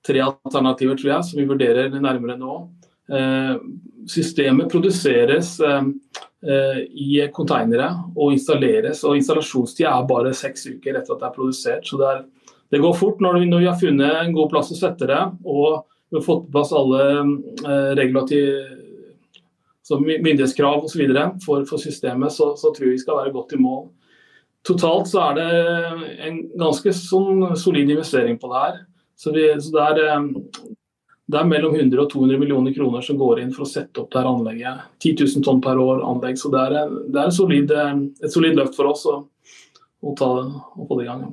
tre 0.08 0.24
alternativer, 0.24 0.98
tror 1.00 1.12
jeg, 1.16 1.28
som 1.28 1.40
vi 1.40 1.50
vurderer 1.50 1.92
nærmere 1.94 2.38
nå. 2.40 2.58
Eh, 3.12 3.56
systemet 4.08 4.72
produseres 4.72 5.60
eh, 5.60 5.82
eh, 6.48 6.80
i 6.92 7.24
konteinere 7.36 7.90
og 8.16 8.36
installeres. 8.36 9.04
og 9.04 9.18
Installasjonstid 9.20 9.88
er 9.90 10.08
bare 10.08 10.34
seks 10.36 10.68
uker 10.72 11.00
etter 11.00 11.16
at 11.16 11.24
det 11.24 11.30
er 11.30 11.36
produsert. 11.36 11.88
så 11.88 12.00
Det, 12.00 12.12
er, 12.12 12.54
det 12.72 12.84
går 12.84 12.96
fort 13.00 13.24
når 13.24 13.40
vi, 13.40 13.50
når 13.52 13.64
vi, 13.64 13.72
har 13.72 13.80
funnet 13.80 14.22
en 14.22 14.36
god 14.36 14.52
plass 14.52 14.72
å 14.72 14.80
sette 14.80 15.10
det 15.10 15.22
og 15.44 15.84
vi 16.10 16.20
har 16.20 16.26
fått 16.26 16.46
på 16.46 16.54
plass 16.54 16.72
alle 16.78 17.04
regulative 17.98 18.83
myndighetskrav 19.92 20.86
osv. 20.86 21.04
For, 21.46 21.66
for 21.70 21.82
systemet, 21.82 22.32
så, 22.32 22.54
så, 22.60 22.72
tror 22.72 22.88
jeg 22.88 22.98
vi 22.98 23.04
skal 23.04 23.20
være 23.20 23.34
godt 23.36 23.56
i 23.58 23.62
mål. 23.62 23.90
Totalt 24.64 25.10
så 25.12 25.26
er 25.28 25.40
det 25.40 25.48
en 26.24 26.40
ganske 26.60 26.94
sånn 26.96 27.50
solid 27.60 27.92
investering 27.92 28.40
på 28.40 28.52
det 28.52 28.62
her. 28.62 28.80
Så, 29.20 29.34
vi, 29.36 29.50
så 29.60 29.74
det, 29.76 29.84
er, 29.84 30.00
eh, 30.08 30.72
det, 31.28 31.38
er, 31.40 31.50
mellom 31.50 31.76
100 31.76 32.00
og 32.00 32.10
200 32.14 32.40
millioner 32.40 32.76
kroner 32.76 33.04
som 33.04 33.20
går 33.20 33.44
inn 33.44 33.52
for 33.56 33.66
å 33.66 33.70
sette 33.70 34.00
opp 34.02 34.14
det 34.14 34.22
her 34.22 34.32
anlegget. 34.32 34.88
10 35.04 35.28
000 35.36 35.46
tonn 35.46 35.62
per 35.64 35.82
år 35.84 36.04
anlegg. 36.08 36.40
Så 36.40 36.52
det 36.54 36.64
er, 36.64 36.96
det 37.12 37.26
er 37.26 37.36
solid, 37.36 37.76
eh, 37.76 37.94
et 38.24 38.34
solid 38.34 38.56
løft 38.60 38.80
for 38.80 38.94
oss 38.94 39.04
å, 39.12 39.18
å, 39.20 40.16
ta, 40.20 40.32
å 40.48 40.88
få 40.88 41.00
det 41.00 41.10
i 41.10 41.12
gang. 41.12 41.28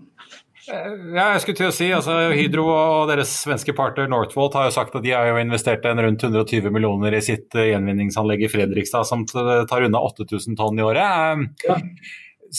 Eh, 0.71 0.87
ja, 1.17 1.27
jeg 1.35 1.43
skulle 1.43 1.59
til 1.59 1.69
å 1.71 1.75
si, 1.75 1.89
altså 1.95 2.17
Hydro 2.37 2.67
og 2.71 3.11
deres 3.11 3.33
svenske 3.43 3.75
partner 3.77 4.11
Northvolt 4.11 4.55
har 4.59 4.69
jo 4.69 4.75
sagt 4.77 4.95
at 4.95 5.05
de 5.05 5.15
har 5.17 5.27
jo 5.31 5.41
investert 5.43 5.87
en 5.89 6.03
rundt 6.05 6.23
120 6.23 6.71
millioner 6.75 7.17
i 7.17 7.23
sitt 7.25 7.57
gjenvinningsanlegg 7.57 8.47
i 8.47 8.51
Fredrikstad, 8.53 9.09
som 9.09 9.27
tar 9.27 9.87
unna 9.87 10.03
8000 10.11 10.59
tonn 10.59 10.79
i 10.79 10.87
året. 10.87 11.49
Ja. 11.67 11.79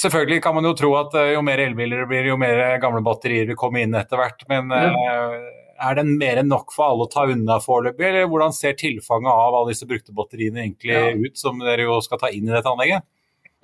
Selvfølgelig 0.02 0.40
kan 0.44 0.56
man 0.56 0.68
jo 0.68 0.76
tro 0.78 0.92
at 1.00 1.16
eh, 1.20 1.34
jo 1.36 1.44
mer 1.46 1.64
elbiler 1.64 2.04
det 2.04 2.10
blir, 2.12 2.30
jo 2.32 2.38
mer 2.40 2.62
gamle 2.84 3.04
batterier 3.06 3.48
vil 3.50 3.60
komme 3.60 3.84
inn 3.86 3.96
etter 4.00 4.20
hvert. 4.20 4.46
Men 4.52 4.72
ja. 4.76 4.92
Eh, 4.92 5.40
er 5.82 5.98
det 5.98 6.06
mer 6.06 6.38
enn 6.44 6.52
nok 6.52 6.76
for 6.76 6.92
alle 6.92 7.08
å 7.08 7.10
ta 7.10 7.24
unna 7.32 7.58
foreløpig, 7.64 8.06
eller 8.06 8.28
hvordan 8.30 8.54
ser 8.54 8.76
tilfanget 8.78 9.32
av 9.32 9.56
alle 9.56 9.72
disse 9.72 9.88
brukte 9.90 10.14
batteriene 10.14 10.62
egentlig 10.62 10.94
ja. 10.94 11.08
ut, 11.16 11.40
som 11.40 11.58
dere 11.64 11.88
jo 11.88 11.96
skal 12.06 12.22
ta 12.22 12.30
inn 12.30 12.46
i 12.46 12.54
dette 12.54 12.70
anlegget? 12.70 13.08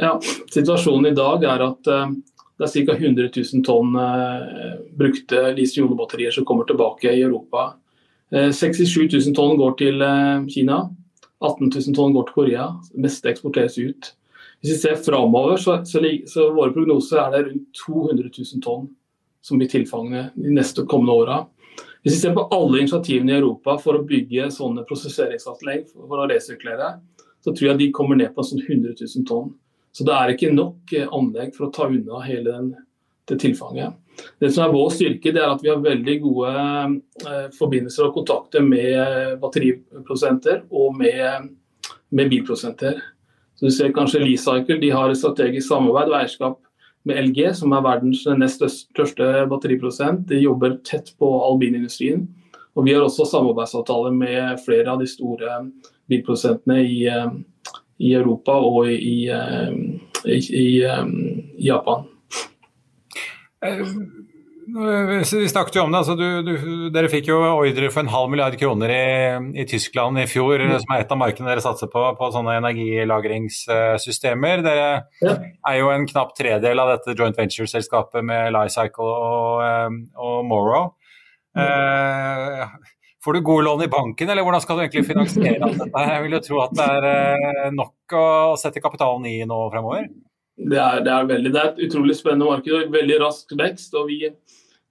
Ja, 0.02 0.16
Situasjonen 0.54 1.12
i 1.12 1.18
dag 1.18 1.46
er 1.46 1.64
at 1.68 1.92
det 2.58 2.68
er 2.68 2.88
ca. 2.88 2.96
100 2.98 3.30
000 3.30 3.66
tonn 3.66 3.98
uh, 3.98 4.78
brukte 4.98 5.52
litium-ionebatterier 5.58 6.34
som 6.34 6.46
kommer 6.46 6.66
tilbake 6.70 7.12
i 7.14 7.22
Europa. 7.22 7.74
Uh, 8.34 8.50
67 8.50 9.14
000 9.14 9.36
tonn 9.38 9.58
går 9.60 9.76
til 9.82 10.08
Kina. 10.50 10.86
18 11.38 11.70
000 11.70 11.98
tonn 11.98 12.16
går 12.16 12.30
til 12.30 12.38
Korea. 12.40 12.70
Det 12.94 13.04
meste 13.06 13.30
eksporteres 13.30 13.78
ut. 13.78 14.14
Hvis 14.62 14.74
vi 14.74 14.78
ser 14.78 14.96
framover, 15.06 15.58
så, 15.62 15.84
så, 15.86 16.02
så, 16.26 16.48
våre 16.54 16.74
prognoser 16.74 17.22
er 17.22 17.36
det 17.36 17.44
rundt 17.52 17.84
200 17.86 18.32
000 18.32 18.64
tonn 18.66 18.88
som 19.46 19.60
blir 19.62 19.70
tilfanget 19.70 20.34
de 20.36 20.54
neste 20.56 20.84
kommende 20.90 21.14
åra. 21.14 21.38
Hvis 22.02 22.18
vi 22.18 22.20
ser 22.20 22.34
på 22.34 22.48
alle 22.56 22.82
initiativene 22.82 23.36
i 23.36 23.38
Europa 23.38 23.78
for 23.84 24.00
å 24.00 24.06
bygge 24.08 24.50
sånne 24.56 24.86
prosesseringsanlegg 24.90 25.92
for 25.94 26.24
å 26.24 26.28
resirkulere, 26.32 26.96
så 27.44 27.54
tror 27.54 27.70
jeg 27.70 27.80
de 27.82 27.92
kommer 27.96 28.20
ned 28.20 28.34
på 28.36 28.46
sånn 28.46 28.64
100 28.64 28.98
000 28.98 29.28
tonn. 29.30 29.54
Så 29.98 30.06
det 30.06 30.14
er 30.14 30.34
ikke 30.34 30.54
nok 30.54 30.94
eh, 30.94 31.08
anlegg 31.10 31.56
for 31.56 31.68
å 31.68 31.74
ta 31.74 31.88
unna 31.90 32.22
hele 32.22 32.52
den, 32.52 32.68
det 33.26 33.40
tilfanget. 33.42 33.96
Det 34.38 34.52
som 34.54 34.68
er 34.68 34.74
vår 34.74 34.92
styrke, 34.94 35.34
det 35.34 35.42
er 35.42 35.50
at 35.50 35.64
vi 35.66 35.72
har 35.72 35.82
veldig 35.82 36.16
gode 36.22 36.52
eh, 36.54 37.48
forbindelser 37.58 38.06
og 38.06 38.20
kontakter 38.20 38.66
med 38.66 39.40
batteriprodusenter 39.42 40.68
og 40.70 41.00
med, 41.02 41.50
med 42.14 42.30
bilprodusenter. 42.30 43.02
Så 43.58 43.66
du 43.66 43.74
ser 43.74 43.94
kanskje 43.96 44.22
Leacycle 44.22 44.78
de 44.84 44.94
har 44.94 45.10
et 45.10 45.18
strategisk 45.18 45.72
samarbeid 45.72 46.14
og 46.14 46.20
eierskap 46.20 46.62
med 47.08 47.18
LG, 47.32 47.42
som 47.58 47.74
er 47.74 47.86
verdens 47.86 48.22
nest 48.38 48.62
største 48.76 49.48
batteriprodusent. 49.50 50.28
De 50.30 50.44
jobber 50.44 50.78
tett 50.86 51.10
på 51.18 51.32
albinindustrien. 51.48 52.28
Og 52.78 52.86
vi 52.86 52.94
har 52.94 53.02
også 53.02 53.26
samarbeidsavtaler 53.26 54.14
med 54.14 54.62
flere 54.62 54.94
av 54.94 55.02
de 55.02 55.10
store 55.10 55.64
bilprodusentene 56.12 56.84
i, 56.86 57.08
eh, 57.10 57.32
i 58.00 58.14
Europa 58.14 58.52
og 58.62 58.92
i, 58.92 59.30
eh, 59.34 59.72
i, 60.26 60.38
i 60.38 60.84
eh, 60.86 61.06
Japan. 61.68 62.06
Vi 64.68 65.48
snakket 65.48 65.78
jo 65.80 65.86
om 65.86 65.94
det. 65.94 66.00
Altså, 66.02 66.16
du, 66.20 66.26
du, 66.44 66.90
dere 66.92 67.08
fikk 67.12 67.28
jo 67.32 67.38
ordre 67.40 67.90
for 67.94 68.02
en 68.04 68.12
halv 68.12 68.30
milliard 68.34 68.56
kroner 68.60 68.92
i, 68.92 69.06
i 69.64 69.66
Tyskland 69.70 70.20
i 70.20 70.26
fjor, 70.28 70.60
mm. 70.60 70.74
som 70.84 70.92
er 70.94 71.00
et 71.06 71.14
av 71.14 71.20
markedene 71.22 71.52
dere 71.54 71.64
satser 71.64 71.88
på, 71.92 72.02
på 72.20 72.26
sånne 72.36 72.58
energilagringssystemer. 72.60 74.56
Dere 74.66 74.90
ja. 75.24 75.34
er 75.72 75.76
jo 75.80 75.88
en 75.94 76.08
knapp 76.10 76.32
tredel 76.38 76.80
av 76.84 76.88
dette 76.98 77.16
joint 77.16 77.38
venture-selskapet 77.40 78.22
med 78.28 78.52
Lycycle 78.58 79.08
og, 79.08 79.64
eh, 79.64 79.90
og 80.20 80.38
Morrow. 80.52 80.86
Mm. 81.58 81.64
Eh, 81.64 82.64
får 83.28 83.34
du 83.34 83.42
gode 83.42 83.64
lån 83.66 83.82
i 83.84 83.88
banken, 83.88 84.30
eller 84.30 84.44
hvordan 84.44 84.62
skal 84.64 84.78
du 84.78 84.82
egentlig 84.86 85.02
finansiere 85.10 85.60
alt 85.68 85.82
dette? 85.82 86.04
Jeg 86.08 86.24
vil 86.24 86.36
jo 86.38 86.40
tro 86.46 86.60
at 86.64 86.76
det 86.78 86.86
er 86.94 87.08
eh, 87.10 87.66
nok 87.76 88.14
å 88.16 88.28
sette 88.56 88.80
kapitalen 88.80 89.26
i 89.28 89.42
nå 89.44 89.58
fremover? 89.74 90.06
Det 90.56 90.80
er, 90.80 91.02
det, 91.04 91.12
er 91.12 91.28
veldig, 91.28 91.52
det 91.52 91.60
er, 91.60 91.74
et 91.74 91.82
utrolig 91.90 92.16
spennende 92.16 92.48
marked 92.48 92.72
og 92.72 92.94
veldig 92.96 93.18
rask 93.26 93.52
vekst. 93.60 93.98
og 94.00 94.08
vi, 94.08 94.32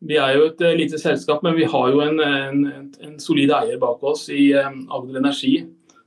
vi 0.05 0.21
er 0.21 0.37
jo 0.37 0.51
et 0.51 0.61
uh, 0.67 0.75
lite 0.77 1.01
selskap, 1.01 1.41
men 1.47 1.57
vi 1.57 1.65
har 1.65 1.89
jo 1.95 2.05
en, 2.05 2.21
en, 2.21 2.61
en 3.09 3.17
solid 3.25 3.55
eier 3.57 3.81
bak 3.81 4.05
oss 4.05 4.29
i 4.29 4.51
um, 4.53 4.85
Agder 4.93 5.23
Energi 5.25 5.55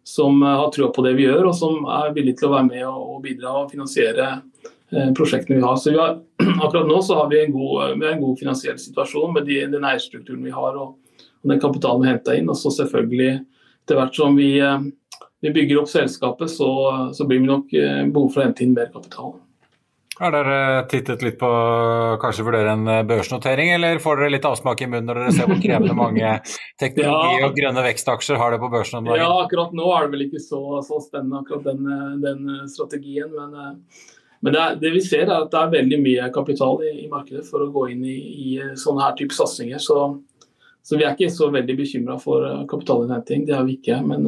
som 0.05 0.45
har 0.45 0.69
trua 0.73 0.93
på 0.93 1.09
det 1.09 1.17
vi 1.17 1.25
gjør, 1.25 1.49
og 1.49 1.57
som 1.57 1.89
er 1.97 2.13
villig 2.13 2.37
til 2.37 2.51
å 2.51 2.53
være 2.59 2.69
med 2.69 2.85
og, 2.85 3.19
bidra 3.25 3.57
og 3.63 3.73
finansiere 3.73 4.31
prosjektene 5.17 5.57
vi 5.57 5.65
har. 5.65 5.81
Så 5.81 5.97
vi 5.97 5.99
har, 6.01 6.17
Akkurat 6.63 6.87
nå 6.89 7.01
så 7.05 7.17
har 7.19 7.27
vi 7.33 7.41
en 7.41 7.53
god, 7.57 7.99
god 8.21 8.39
finansiell 8.39 8.77
situasjon 8.81 9.33
med 9.33 9.49
de, 9.49 9.63
den 9.73 9.85
eierstrukturen 9.85 10.45
vi 10.45 10.53
har 10.53 10.77
og, 10.77 10.95
og 11.43 11.53
den 11.53 11.61
kapitalen 11.61 12.05
vi 12.05 12.11
henter 12.11 12.39
inn. 12.39 12.49
Og 12.51 12.57
så 12.59 12.71
selvfølgelig 12.75 13.31
etter 13.39 13.99
hvert 13.99 14.17
som 14.17 14.35
vi, 14.37 14.51
vi 15.41 15.53
bygger 15.55 15.81
opp 15.81 15.89
selskapet, 15.91 16.51
så, 16.53 16.71
så 17.15 17.25
blir 17.25 17.41
vi 17.41 17.49
nok 17.49 17.71
behov 18.13 18.33
for 18.33 18.43
å 18.43 18.49
hente 18.49 18.65
inn 18.65 18.75
mer 18.75 18.91
kapital. 18.93 19.37
Har 20.19 20.33
dere 20.35 20.83
tittet 20.91 21.21
litt 21.23 21.37
på 21.39 21.49
kanskje 22.19 22.43
vurdere 22.43 22.73
en 22.75 22.87
eh, 22.91 23.05
børsnotering, 23.07 23.69
eller 23.77 24.01
får 24.03 24.19
dere 24.19 24.33
litt 24.33 24.47
avsmak 24.49 24.81
i 24.83 24.87
munnen 24.91 25.07
når 25.07 25.19
dere 25.21 25.35
ser 25.37 25.47
hvor 25.47 25.61
krevende 25.63 25.95
mange 25.95 26.31
teknologi- 26.81 27.37
ja. 27.39 27.47
og 27.47 27.55
grønne 27.55 27.85
vekstaksjer 27.85 28.41
har 28.41 28.51
det 28.51 28.59
på 28.59 28.67
børsen 28.73 28.99
om 28.99 29.07
dagen? 29.07 29.23
Ja, 29.23 29.29
akkurat 29.45 29.71
nå 29.79 29.85
er 29.95 30.05
det 30.05 30.17
vel 30.17 30.25
ikke 30.25 30.41
så, 30.43 30.59
så 30.83 30.99
spennende 31.05 31.39
akkurat 31.39 31.69
den, 31.69 31.87
eh, 31.87 32.17
den 32.25 32.51
eh, 32.51 32.65
strategien. 32.67 33.31
Men, 33.31 33.79
men 34.43 34.57
det, 34.57 34.65
er, 34.65 34.75
det, 34.83 34.91
vi 34.97 35.05
ser 35.07 35.23
er 35.23 35.37
at 35.37 35.53
det 35.55 35.61
er 35.61 35.71
veldig 35.77 36.01
mye 36.03 36.27
kapital 36.35 36.83
i, 36.83 36.91
i 37.05 37.07
markedet 37.13 37.45
for 37.47 37.63
å 37.63 37.71
gå 37.77 37.85
inn 37.95 38.03
i, 38.03 38.17
i 38.19 38.49
sånne 38.75 39.05
her 39.05 39.15
type 39.21 39.39
satsinger. 39.39 39.79
Så, 39.79 40.01
så, 40.83 40.97
vi 40.97 41.05
er 41.05 41.13
ikke 41.13 41.29
så 41.33 41.49
veldig 41.53 41.75
bekymra 41.77 42.15
for 42.21 42.45
kapitalinnhenting, 42.71 43.45
det 43.45 43.53
er 43.55 43.65
vi 43.67 43.75
ikke. 43.77 43.99
Men 44.05 44.25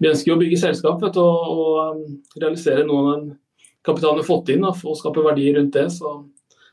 vi 0.00 0.08
ønsker 0.08 0.30
jo 0.30 0.36
å 0.38 0.40
bygge 0.40 0.60
selskap 0.62 1.02
vet, 1.02 1.18
og, 1.20 1.50
og 1.50 2.40
realisere 2.40 2.86
noe 2.86 3.00
av 3.02 3.08
den 3.10 3.30
kapitalen 3.86 4.20
har 4.20 4.26
fått 4.26 4.52
inn 4.54 4.66
og, 4.66 4.78
skape 4.98 5.24
verdier 5.24 5.58
rundt 5.58 5.74
det. 5.76 5.88
Så, 5.94 6.14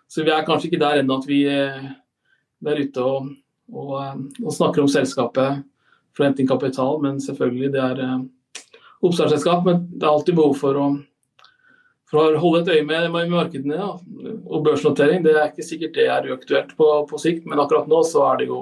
så, 0.08 0.24
vi 0.24 0.34
er 0.34 0.46
kanskje 0.48 0.72
ikke 0.72 0.84
der 0.84 1.02
ennå 1.02 1.20
at 1.20 1.28
vi, 1.30 1.44
eh, 1.52 1.92
er 2.68 2.82
ute 2.84 3.04
og, 3.04 3.30
og, 3.74 3.94
eh, 4.02 4.16
og, 4.44 4.52
snakker 4.54 4.84
om 4.84 4.92
selskapet 4.92 5.64
for 6.16 6.24
å 6.24 6.28
hente 6.28 6.44
inn 6.44 6.50
kapital, 6.50 6.98
men 7.04 7.22
selvfølgelig 7.24 7.74
det 7.76 7.84
er 7.84 8.04
eh, 8.06 8.18
oppstartsselskap. 9.06 9.64
Men 9.68 9.86
det 9.94 10.04
er 10.04 10.14
alltid 10.14 10.40
behov 10.40 10.58
for 10.60 10.82
å, 10.82 10.90
for 12.08 12.38
å 12.38 12.42
holde 12.42 12.64
et 12.64 12.78
øye 12.78 12.86
med, 12.88 13.10
med 13.14 13.34
markedene. 13.34 13.80
Ja. 13.80 13.90
Og 14.48 14.64
børsnotering 14.66 15.26
det 15.26 15.36
er 15.36 15.50
ikke 15.50 15.66
sikkert 15.68 15.98
det 15.98 16.08
er 16.12 16.30
uaktuelt 16.32 16.72
på, 16.80 16.92
på 17.10 17.20
sikt, 17.22 17.48
men 17.50 17.60
akkurat 17.60 17.90
nå 17.92 18.00
så 18.08 18.24
er 18.30 18.42
det 18.42 18.50
jo 18.52 18.62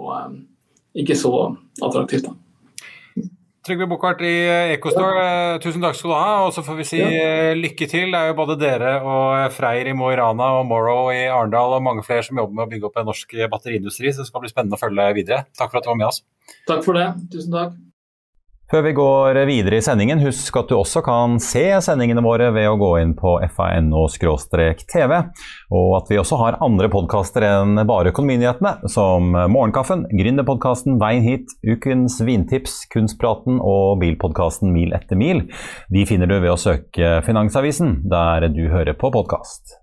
ikke 0.95 1.17
så 1.19 1.35
attraktivt. 1.85 2.31
da. 2.31 2.35
Trygve 3.65 3.87
Bokhart 3.89 4.19
i 4.21 4.33
Ecostore, 4.75 5.21
eh, 5.25 5.55
tusen 5.57 5.81
takk 5.81 5.95
skal 5.97 6.11
du 6.11 6.15
ha. 6.15 6.33
Og 6.45 6.51
så 6.53 6.61
får 6.65 6.75
vi 6.77 6.85
si 6.85 6.99
ja. 6.99 7.07
Eh, 7.09 7.53
lykke 7.57 7.87
til. 7.89 8.13
Det 8.13 8.19
er 8.19 8.29
jo 8.29 8.37
både 8.37 8.59
dere 8.61 8.91
og 9.01 9.55
Freyr 9.55 9.89
i 9.89 9.95
Mo 9.97 10.11
i 10.13 10.19
Rana 10.19 10.51
og 10.59 10.67
Morrow 10.69 11.09
i 11.13 11.23
Arendal 11.25 11.73
og 11.79 11.81
mange 11.85 12.05
flere 12.05 12.25
som 12.27 12.37
jobber 12.37 12.59
med 12.59 12.67
å 12.67 12.71
bygge 12.75 12.89
opp 12.91 13.01
en 13.01 13.09
norsk 13.09 13.33
batteriindustri, 13.49 14.13
så 14.13 14.21
det 14.21 14.29
skal 14.29 14.45
bli 14.45 14.53
spennende 14.53 14.77
å 14.77 14.83
følge 14.83 15.09
videre. 15.17 15.47
Takk 15.57 15.73
for 15.73 15.81
at 15.81 15.87
du 15.87 15.93
var 15.95 16.01
med 16.03 16.11
oss. 16.11 16.21
Takk 16.69 16.85
for 16.85 17.01
det. 17.01 17.09
Tusen 17.33 17.57
takk. 17.57 17.73
Før 18.65 18.81
vi 18.81 18.95
går 18.97 19.37
videre 19.45 19.77
i 19.77 19.83
sendingen, 19.85 20.23
husk 20.25 20.55
at 20.57 20.71
du 20.71 20.73
også 20.79 21.03
kan 21.05 21.35
se 21.43 21.67
sendingene 21.85 22.23
våre 22.25 22.47
ved 22.55 22.65
å 22.65 22.79
gå 22.81 22.87
inn 22.97 23.11
på 23.13 23.35
fano-tv, 23.53 25.13
og 25.69 25.91
at 25.99 26.09
vi 26.09 26.17
også 26.17 26.39
har 26.41 26.57
andre 26.65 26.89
podkaster 26.89 27.45
enn 27.45 27.77
bare 27.85 28.09
Økonominyhetene, 28.09 28.89
som 28.89 29.29
Morgenkaffen, 29.53 30.07
Gründerpodkasten 30.09 30.97
Veien 31.01 31.21
hit, 31.27 31.53
Ukens 31.61 32.17
vintips, 32.25 32.81
Kunstpraten 32.89 33.61
og 33.61 34.01
bilpodkasten 34.01 34.73
Mil 34.73 34.97
etter 34.97 35.21
mil. 35.21 35.45
De 35.93 36.09
finner 36.09 36.25
du 36.25 36.39
ved 36.39 36.55
å 36.55 36.59
søke 36.59 37.19
Finansavisen, 37.29 37.99
der 38.09 38.49
du 38.49 38.65
hører 38.73 38.97
på 38.97 39.13
podkast. 39.13 39.77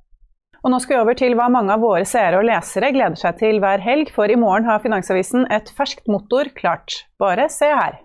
Og 0.67 0.71
nå 0.75 0.83
skal 0.83 0.99
vi 0.99 1.03
over 1.07 1.19
til 1.19 1.39
hva 1.39 1.47
mange 1.51 1.75
av 1.75 1.83
våre 1.87 2.07
seere 2.07 2.43
og 2.43 2.51
lesere 2.51 2.91
gleder 2.95 3.19
seg 3.19 3.39
til 3.39 3.63
hver 3.63 3.83
helg, 3.83 4.11
for 4.15 4.27
i 4.27 4.39
morgen 4.39 4.67
har 4.67 4.83
Finansavisen 4.83 5.47
et 5.55 5.71
ferskt 5.79 6.11
motor 6.11 6.51
klart. 6.59 7.05
Bare 7.23 7.47
se 7.51 7.71
her. 7.71 8.03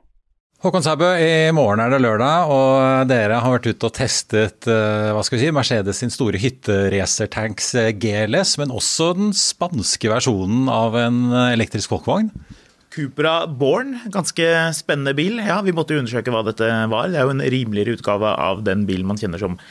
Håkon 0.58 0.82
Sæbø, 0.82 1.06
i 1.22 1.52
morgen 1.54 1.78
er 1.84 1.92
det 1.94 2.00
lørdag, 2.02 2.50
og 2.50 3.10
dere 3.12 3.36
har 3.44 3.52
vært 3.54 3.68
ute 3.70 3.86
og 3.86 3.94
testet 3.94 4.66
eh, 4.66 5.12
hva 5.14 5.22
skal 5.22 5.38
vi 5.38 5.44
si, 5.44 5.52
Mercedes 5.54 6.02
sin 6.02 6.10
store 6.10 6.42
hytteracertanks 6.42 7.68
eh, 7.78 7.92
GLS, 7.94 8.56
men 8.58 8.74
også 8.74 9.12
den 9.20 9.30
spanske 9.38 10.10
versjonen 10.10 10.66
av 10.74 10.98
en 10.98 11.20
eh, 11.30 11.52
elektrisk 11.54 11.94
folkevogn. 11.94 12.32
Cupra 12.90 13.36
Born, 13.46 14.00
ganske 14.10 14.50
spennende 14.74 15.14
bil. 15.14 15.38
Ja, 15.46 15.60
Vi 15.62 15.78
måtte 15.78 15.94
undersøke 15.94 16.34
hva 16.34 16.42
dette 16.50 16.72
var. 16.90 17.14
Det 17.14 17.22
er 17.22 17.30
jo 17.30 17.38
en 17.38 17.48
rimeligere 17.54 18.00
utgave 18.00 18.34
av 18.50 18.66
den 18.66 18.90
bilen 18.90 19.06
man 19.06 19.22
kjenner 19.22 19.38
som 19.38 19.62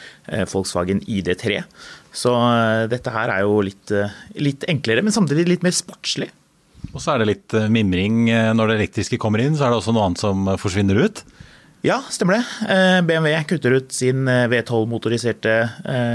Volkswagen 0.52 1.02
ID3. 1.02 1.64
Så 2.14 2.30
dette 2.92 3.10
her 3.10 3.34
er 3.34 3.42
jo 3.42 3.58
litt, 3.66 3.90
litt 4.38 4.70
enklere, 4.70 5.02
men 5.02 5.16
samtidig 5.16 5.48
litt 5.50 5.66
mer 5.66 5.74
sportslig. 5.74 6.30
Og 6.94 7.02
så 7.02 7.14
er 7.14 7.22
det 7.22 7.30
litt 7.30 7.56
eh, 7.56 7.70
mimring 7.72 8.26
eh, 8.32 8.52
når 8.56 8.70
det 8.70 8.78
elektriske 8.80 9.18
kommer 9.20 9.42
inn, 9.42 9.56
så 9.56 9.66
er 9.66 9.72
det 9.72 9.80
også 9.80 9.94
noe 9.96 10.06
annet 10.08 10.22
som 10.22 10.46
eh, 10.50 10.60
forsvinner 10.60 11.00
ut? 11.00 11.24
Ja, 11.84 12.00
stemmer 12.10 12.40
det. 12.40 12.70
BMW 13.06 13.34
kutter 13.46 13.76
ut 13.76 13.92
sin 13.94 14.24
V12-motoriserte 14.26 15.52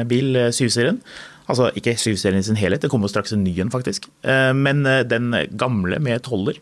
bil, 0.10 0.36
7-serien. 0.52 0.98
Altså 1.46 1.70
ikke 1.80 1.94
7-serien 1.96 2.42
i 2.42 2.44
sin 2.44 2.60
helhet, 2.60 2.82
det 2.84 2.90
kommer 2.92 3.08
straks 3.08 3.32
en 3.32 3.46
ny 3.46 3.54
en, 3.62 3.72
faktisk. 3.72 4.10
Men 4.26 4.82
den 5.08 5.30
gamle 5.62 6.02
med 6.04 6.26
toller 6.26 6.60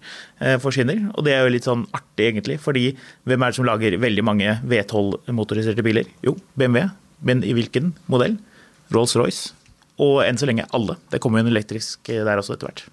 forsvinner. 0.61 1.07
Og 1.15 1.25
det 1.25 1.33
er 1.33 1.41
jo 1.41 1.55
litt 1.55 1.65
sånn 1.65 1.87
artig, 1.89 2.27
egentlig. 2.27 2.59
Fordi 2.61 2.91
hvem 3.25 3.47
er 3.47 3.49
det 3.49 3.57
som 3.57 3.69
lager 3.71 3.97
veldig 4.03 4.27
mange 4.29 4.59
V12-motoriserte 4.69 5.87
biler? 5.89 6.11
Jo, 6.27 6.35
BMW. 6.59 6.91
Men 7.25 7.41
i 7.41 7.55
hvilken 7.57 7.95
modell? 8.13 8.37
Rolls-Royce. 8.93 9.55
Og 10.05 10.21
enn 10.27 10.37
så 10.37 10.51
lenge 10.51 10.69
alle. 10.69 10.99
Det 11.09 11.23
kommer 11.23 11.41
jo 11.41 11.47
en 11.47 11.55
elektrisk 11.55 12.13
der 12.13 12.43
også 12.43 12.59
etter 12.59 12.69
hvert. 12.69 12.89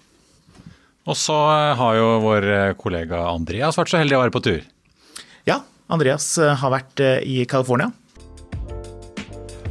Og 1.07 1.15
så 1.15 1.35
eh, 1.35 1.77
har 1.79 1.95
jo 1.95 2.07
vår 2.25 2.49
eh, 2.51 2.73
kollega 2.79 3.23
Andreas 3.31 3.79
vært 3.79 3.93
så 3.93 4.01
heldig 4.01 4.17
å 4.17 4.25
være 4.25 4.35
på 4.35 4.43
tur. 4.43 4.59
Ja, 5.47 5.61
Andreas 5.87 6.33
eh, 6.41 6.51
har 6.59 6.73
vært 6.73 7.03
i 7.23 7.39
California. 7.47 7.93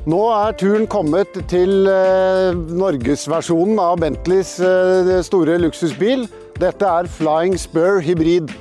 Nå 0.06 0.20
er 0.30 0.54
turen 0.54 0.84
kommet 0.86 1.34
til 1.50 1.88
norgesversjonen 2.78 3.80
av 3.82 3.96
Bentleys 3.98 4.52
store 5.26 5.56
luksusbil. 5.58 6.28
Dette 6.62 6.86
er 6.86 7.08
Flying 7.10 7.56
Spur 7.58 7.98
hybrid. 8.06 8.54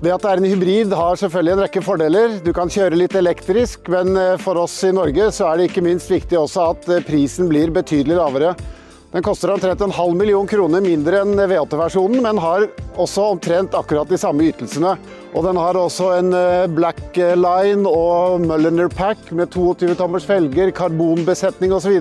Det 0.00 0.14
at 0.14 0.24
det 0.24 0.30
er 0.30 0.40
en 0.40 0.48
hybrid 0.48 0.94
har 0.96 1.20
selvfølgelig 1.20 1.52
en 1.52 1.62
rekke 1.66 1.82
fordeler. 1.84 2.38
Du 2.40 2.48
kan 2.56 2.72
kjøre 2.72 2.96
litt 2.96 3.12
elektrisk, 3.20 3.92
men 3.92 4.16
for 4.40 4.56
oss 4.62 4.78
i 4.88 4.94
Norge 4.96 5.28
så 5.36 5.50
er 5.50 5.60
det 5.60 5.68
ikke 5.68 5.84
minst 5.84 6.08
viktig 6.08 6.40
også 6.40 6.70
at 6.70 6.88
prisen 7.04 7.52
blir 7.52 7.76
betydelig 7.76 8.16
lavere. 8.16 8.54
Den 9.10 9.24
koster 9.26 9.50
omtrent 9.50 9.80
en 9.80 9.90
halv 9.90 10.14
million 10.14 10.46
kroner 10.46 10.84
mindre 10.84 11.24
enn 11.24 11.34
V8-versjonen, 11.34 12.20
men 12.22 12.38
har 12.38 12.68
også 12.94 13.24
omtrent 13.32 13.74
akkurat 13.74 14.06
de 14.06 14.18
samme 14.22 14.44
ytelsene. 14.46 14.92
Og 15.34 15.42
den 15.48 15.58
har 15.58 15.78
også 15.80 16.12
en 16.14 16.30
eh, 16.36 16.68
black 16.70 17.18
line 17.18 17.90
og 17.90 18.44
Mulliner 18.44 18.86
pack 18.86 19.32
med 19.34 19.50
22 19.50 19.96
tommers 19.98 20.28
felger, 20.28 20.70
karbonbesetning 20.70 21.74
osv. 21.74 21.96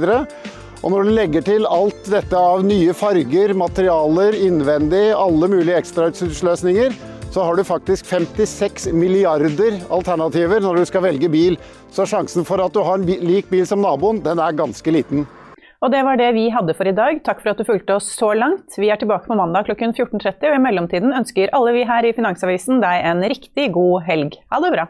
Og 0.79 0.93
når 0.93 1.09
du 1.09 1.15
legger 1.15 1.47
til 1.49 1.65
alt 1.65 2.11
dette 2.13 2.37
av 2.37 2.61
nye 2.67 2.93
farger, 2.93 3.55
materialer, 3.57 4.37
innvendig, 4.45 5.07
alle 5.17 5.49
mulige 5.49 5.81
ekstrautstyrsløsninger, 5.81 6.93
så 7.33 7.41
har 7.45 7.57
du 7.57 7.65
faktisk 7.65 8.05
56 8.05 8.91
milliarder 8.93 9.81
alternativer 9.89 10.61
når 10.61 10.77
du 10.77 10.85
skal 10.93 11.07
velge 11.09 11.33
bil. 11.33 11.57
Så 11.89 12.05
sjansen 12.09 12.45
for 12.45 12.61
at 12.61 12.77
du 12.77 12.85
har 12.85 13.01
en 13.01 13.09
lik 13.25 13.49
bil 13.49 13.65
som 13.69 13.81
naboen, 13.81 14.21
den 14.21 14.45
er 14.45 14.61
ganske 14.61 14.93
liten. 14.93 15.25
Og 15.79 15.93
det 15.93 16.01
var 16.03 16.19
det 16.19 16.33
vi 16.35 16.49
hadde 16.51 16.73
for 16.75 16.89
i 16.89 16.95
dag. 16.95 17.21
Takk 17.23 17.39
for 17.39 17.53
at 17.53 17.59
du 17.59 17.63
fulgte 17.67 17.95
oss 17.95 18.09
så 18.11 18.33
langt. 18.35 18.75
Vi 18.75 18.89
er 18.91 18.99
tilbake 18.99 19.29
på 19.31 19.37
mandag 19.39 19.69
klokken 19.69 19.95
14.30, 19.95 20.49
og 20.51 20.57
i 20.57 20.63
mellomtiden 20.65 21.15
ønsker 21.15 21.53
alle 21.55 21.77
vi 21.77 21.87
her 21.87 22.03
i 22.03 22.15
Finansavisen 22.17 22.83
deg 22.83 23.07
en 23.07 23.23
riktig 23.23 23.71
god 23.77 24.03
helg. 24.09 24.41
Ha 24.51 24.59
det 24.65 24.73
bra. 24.75 24.89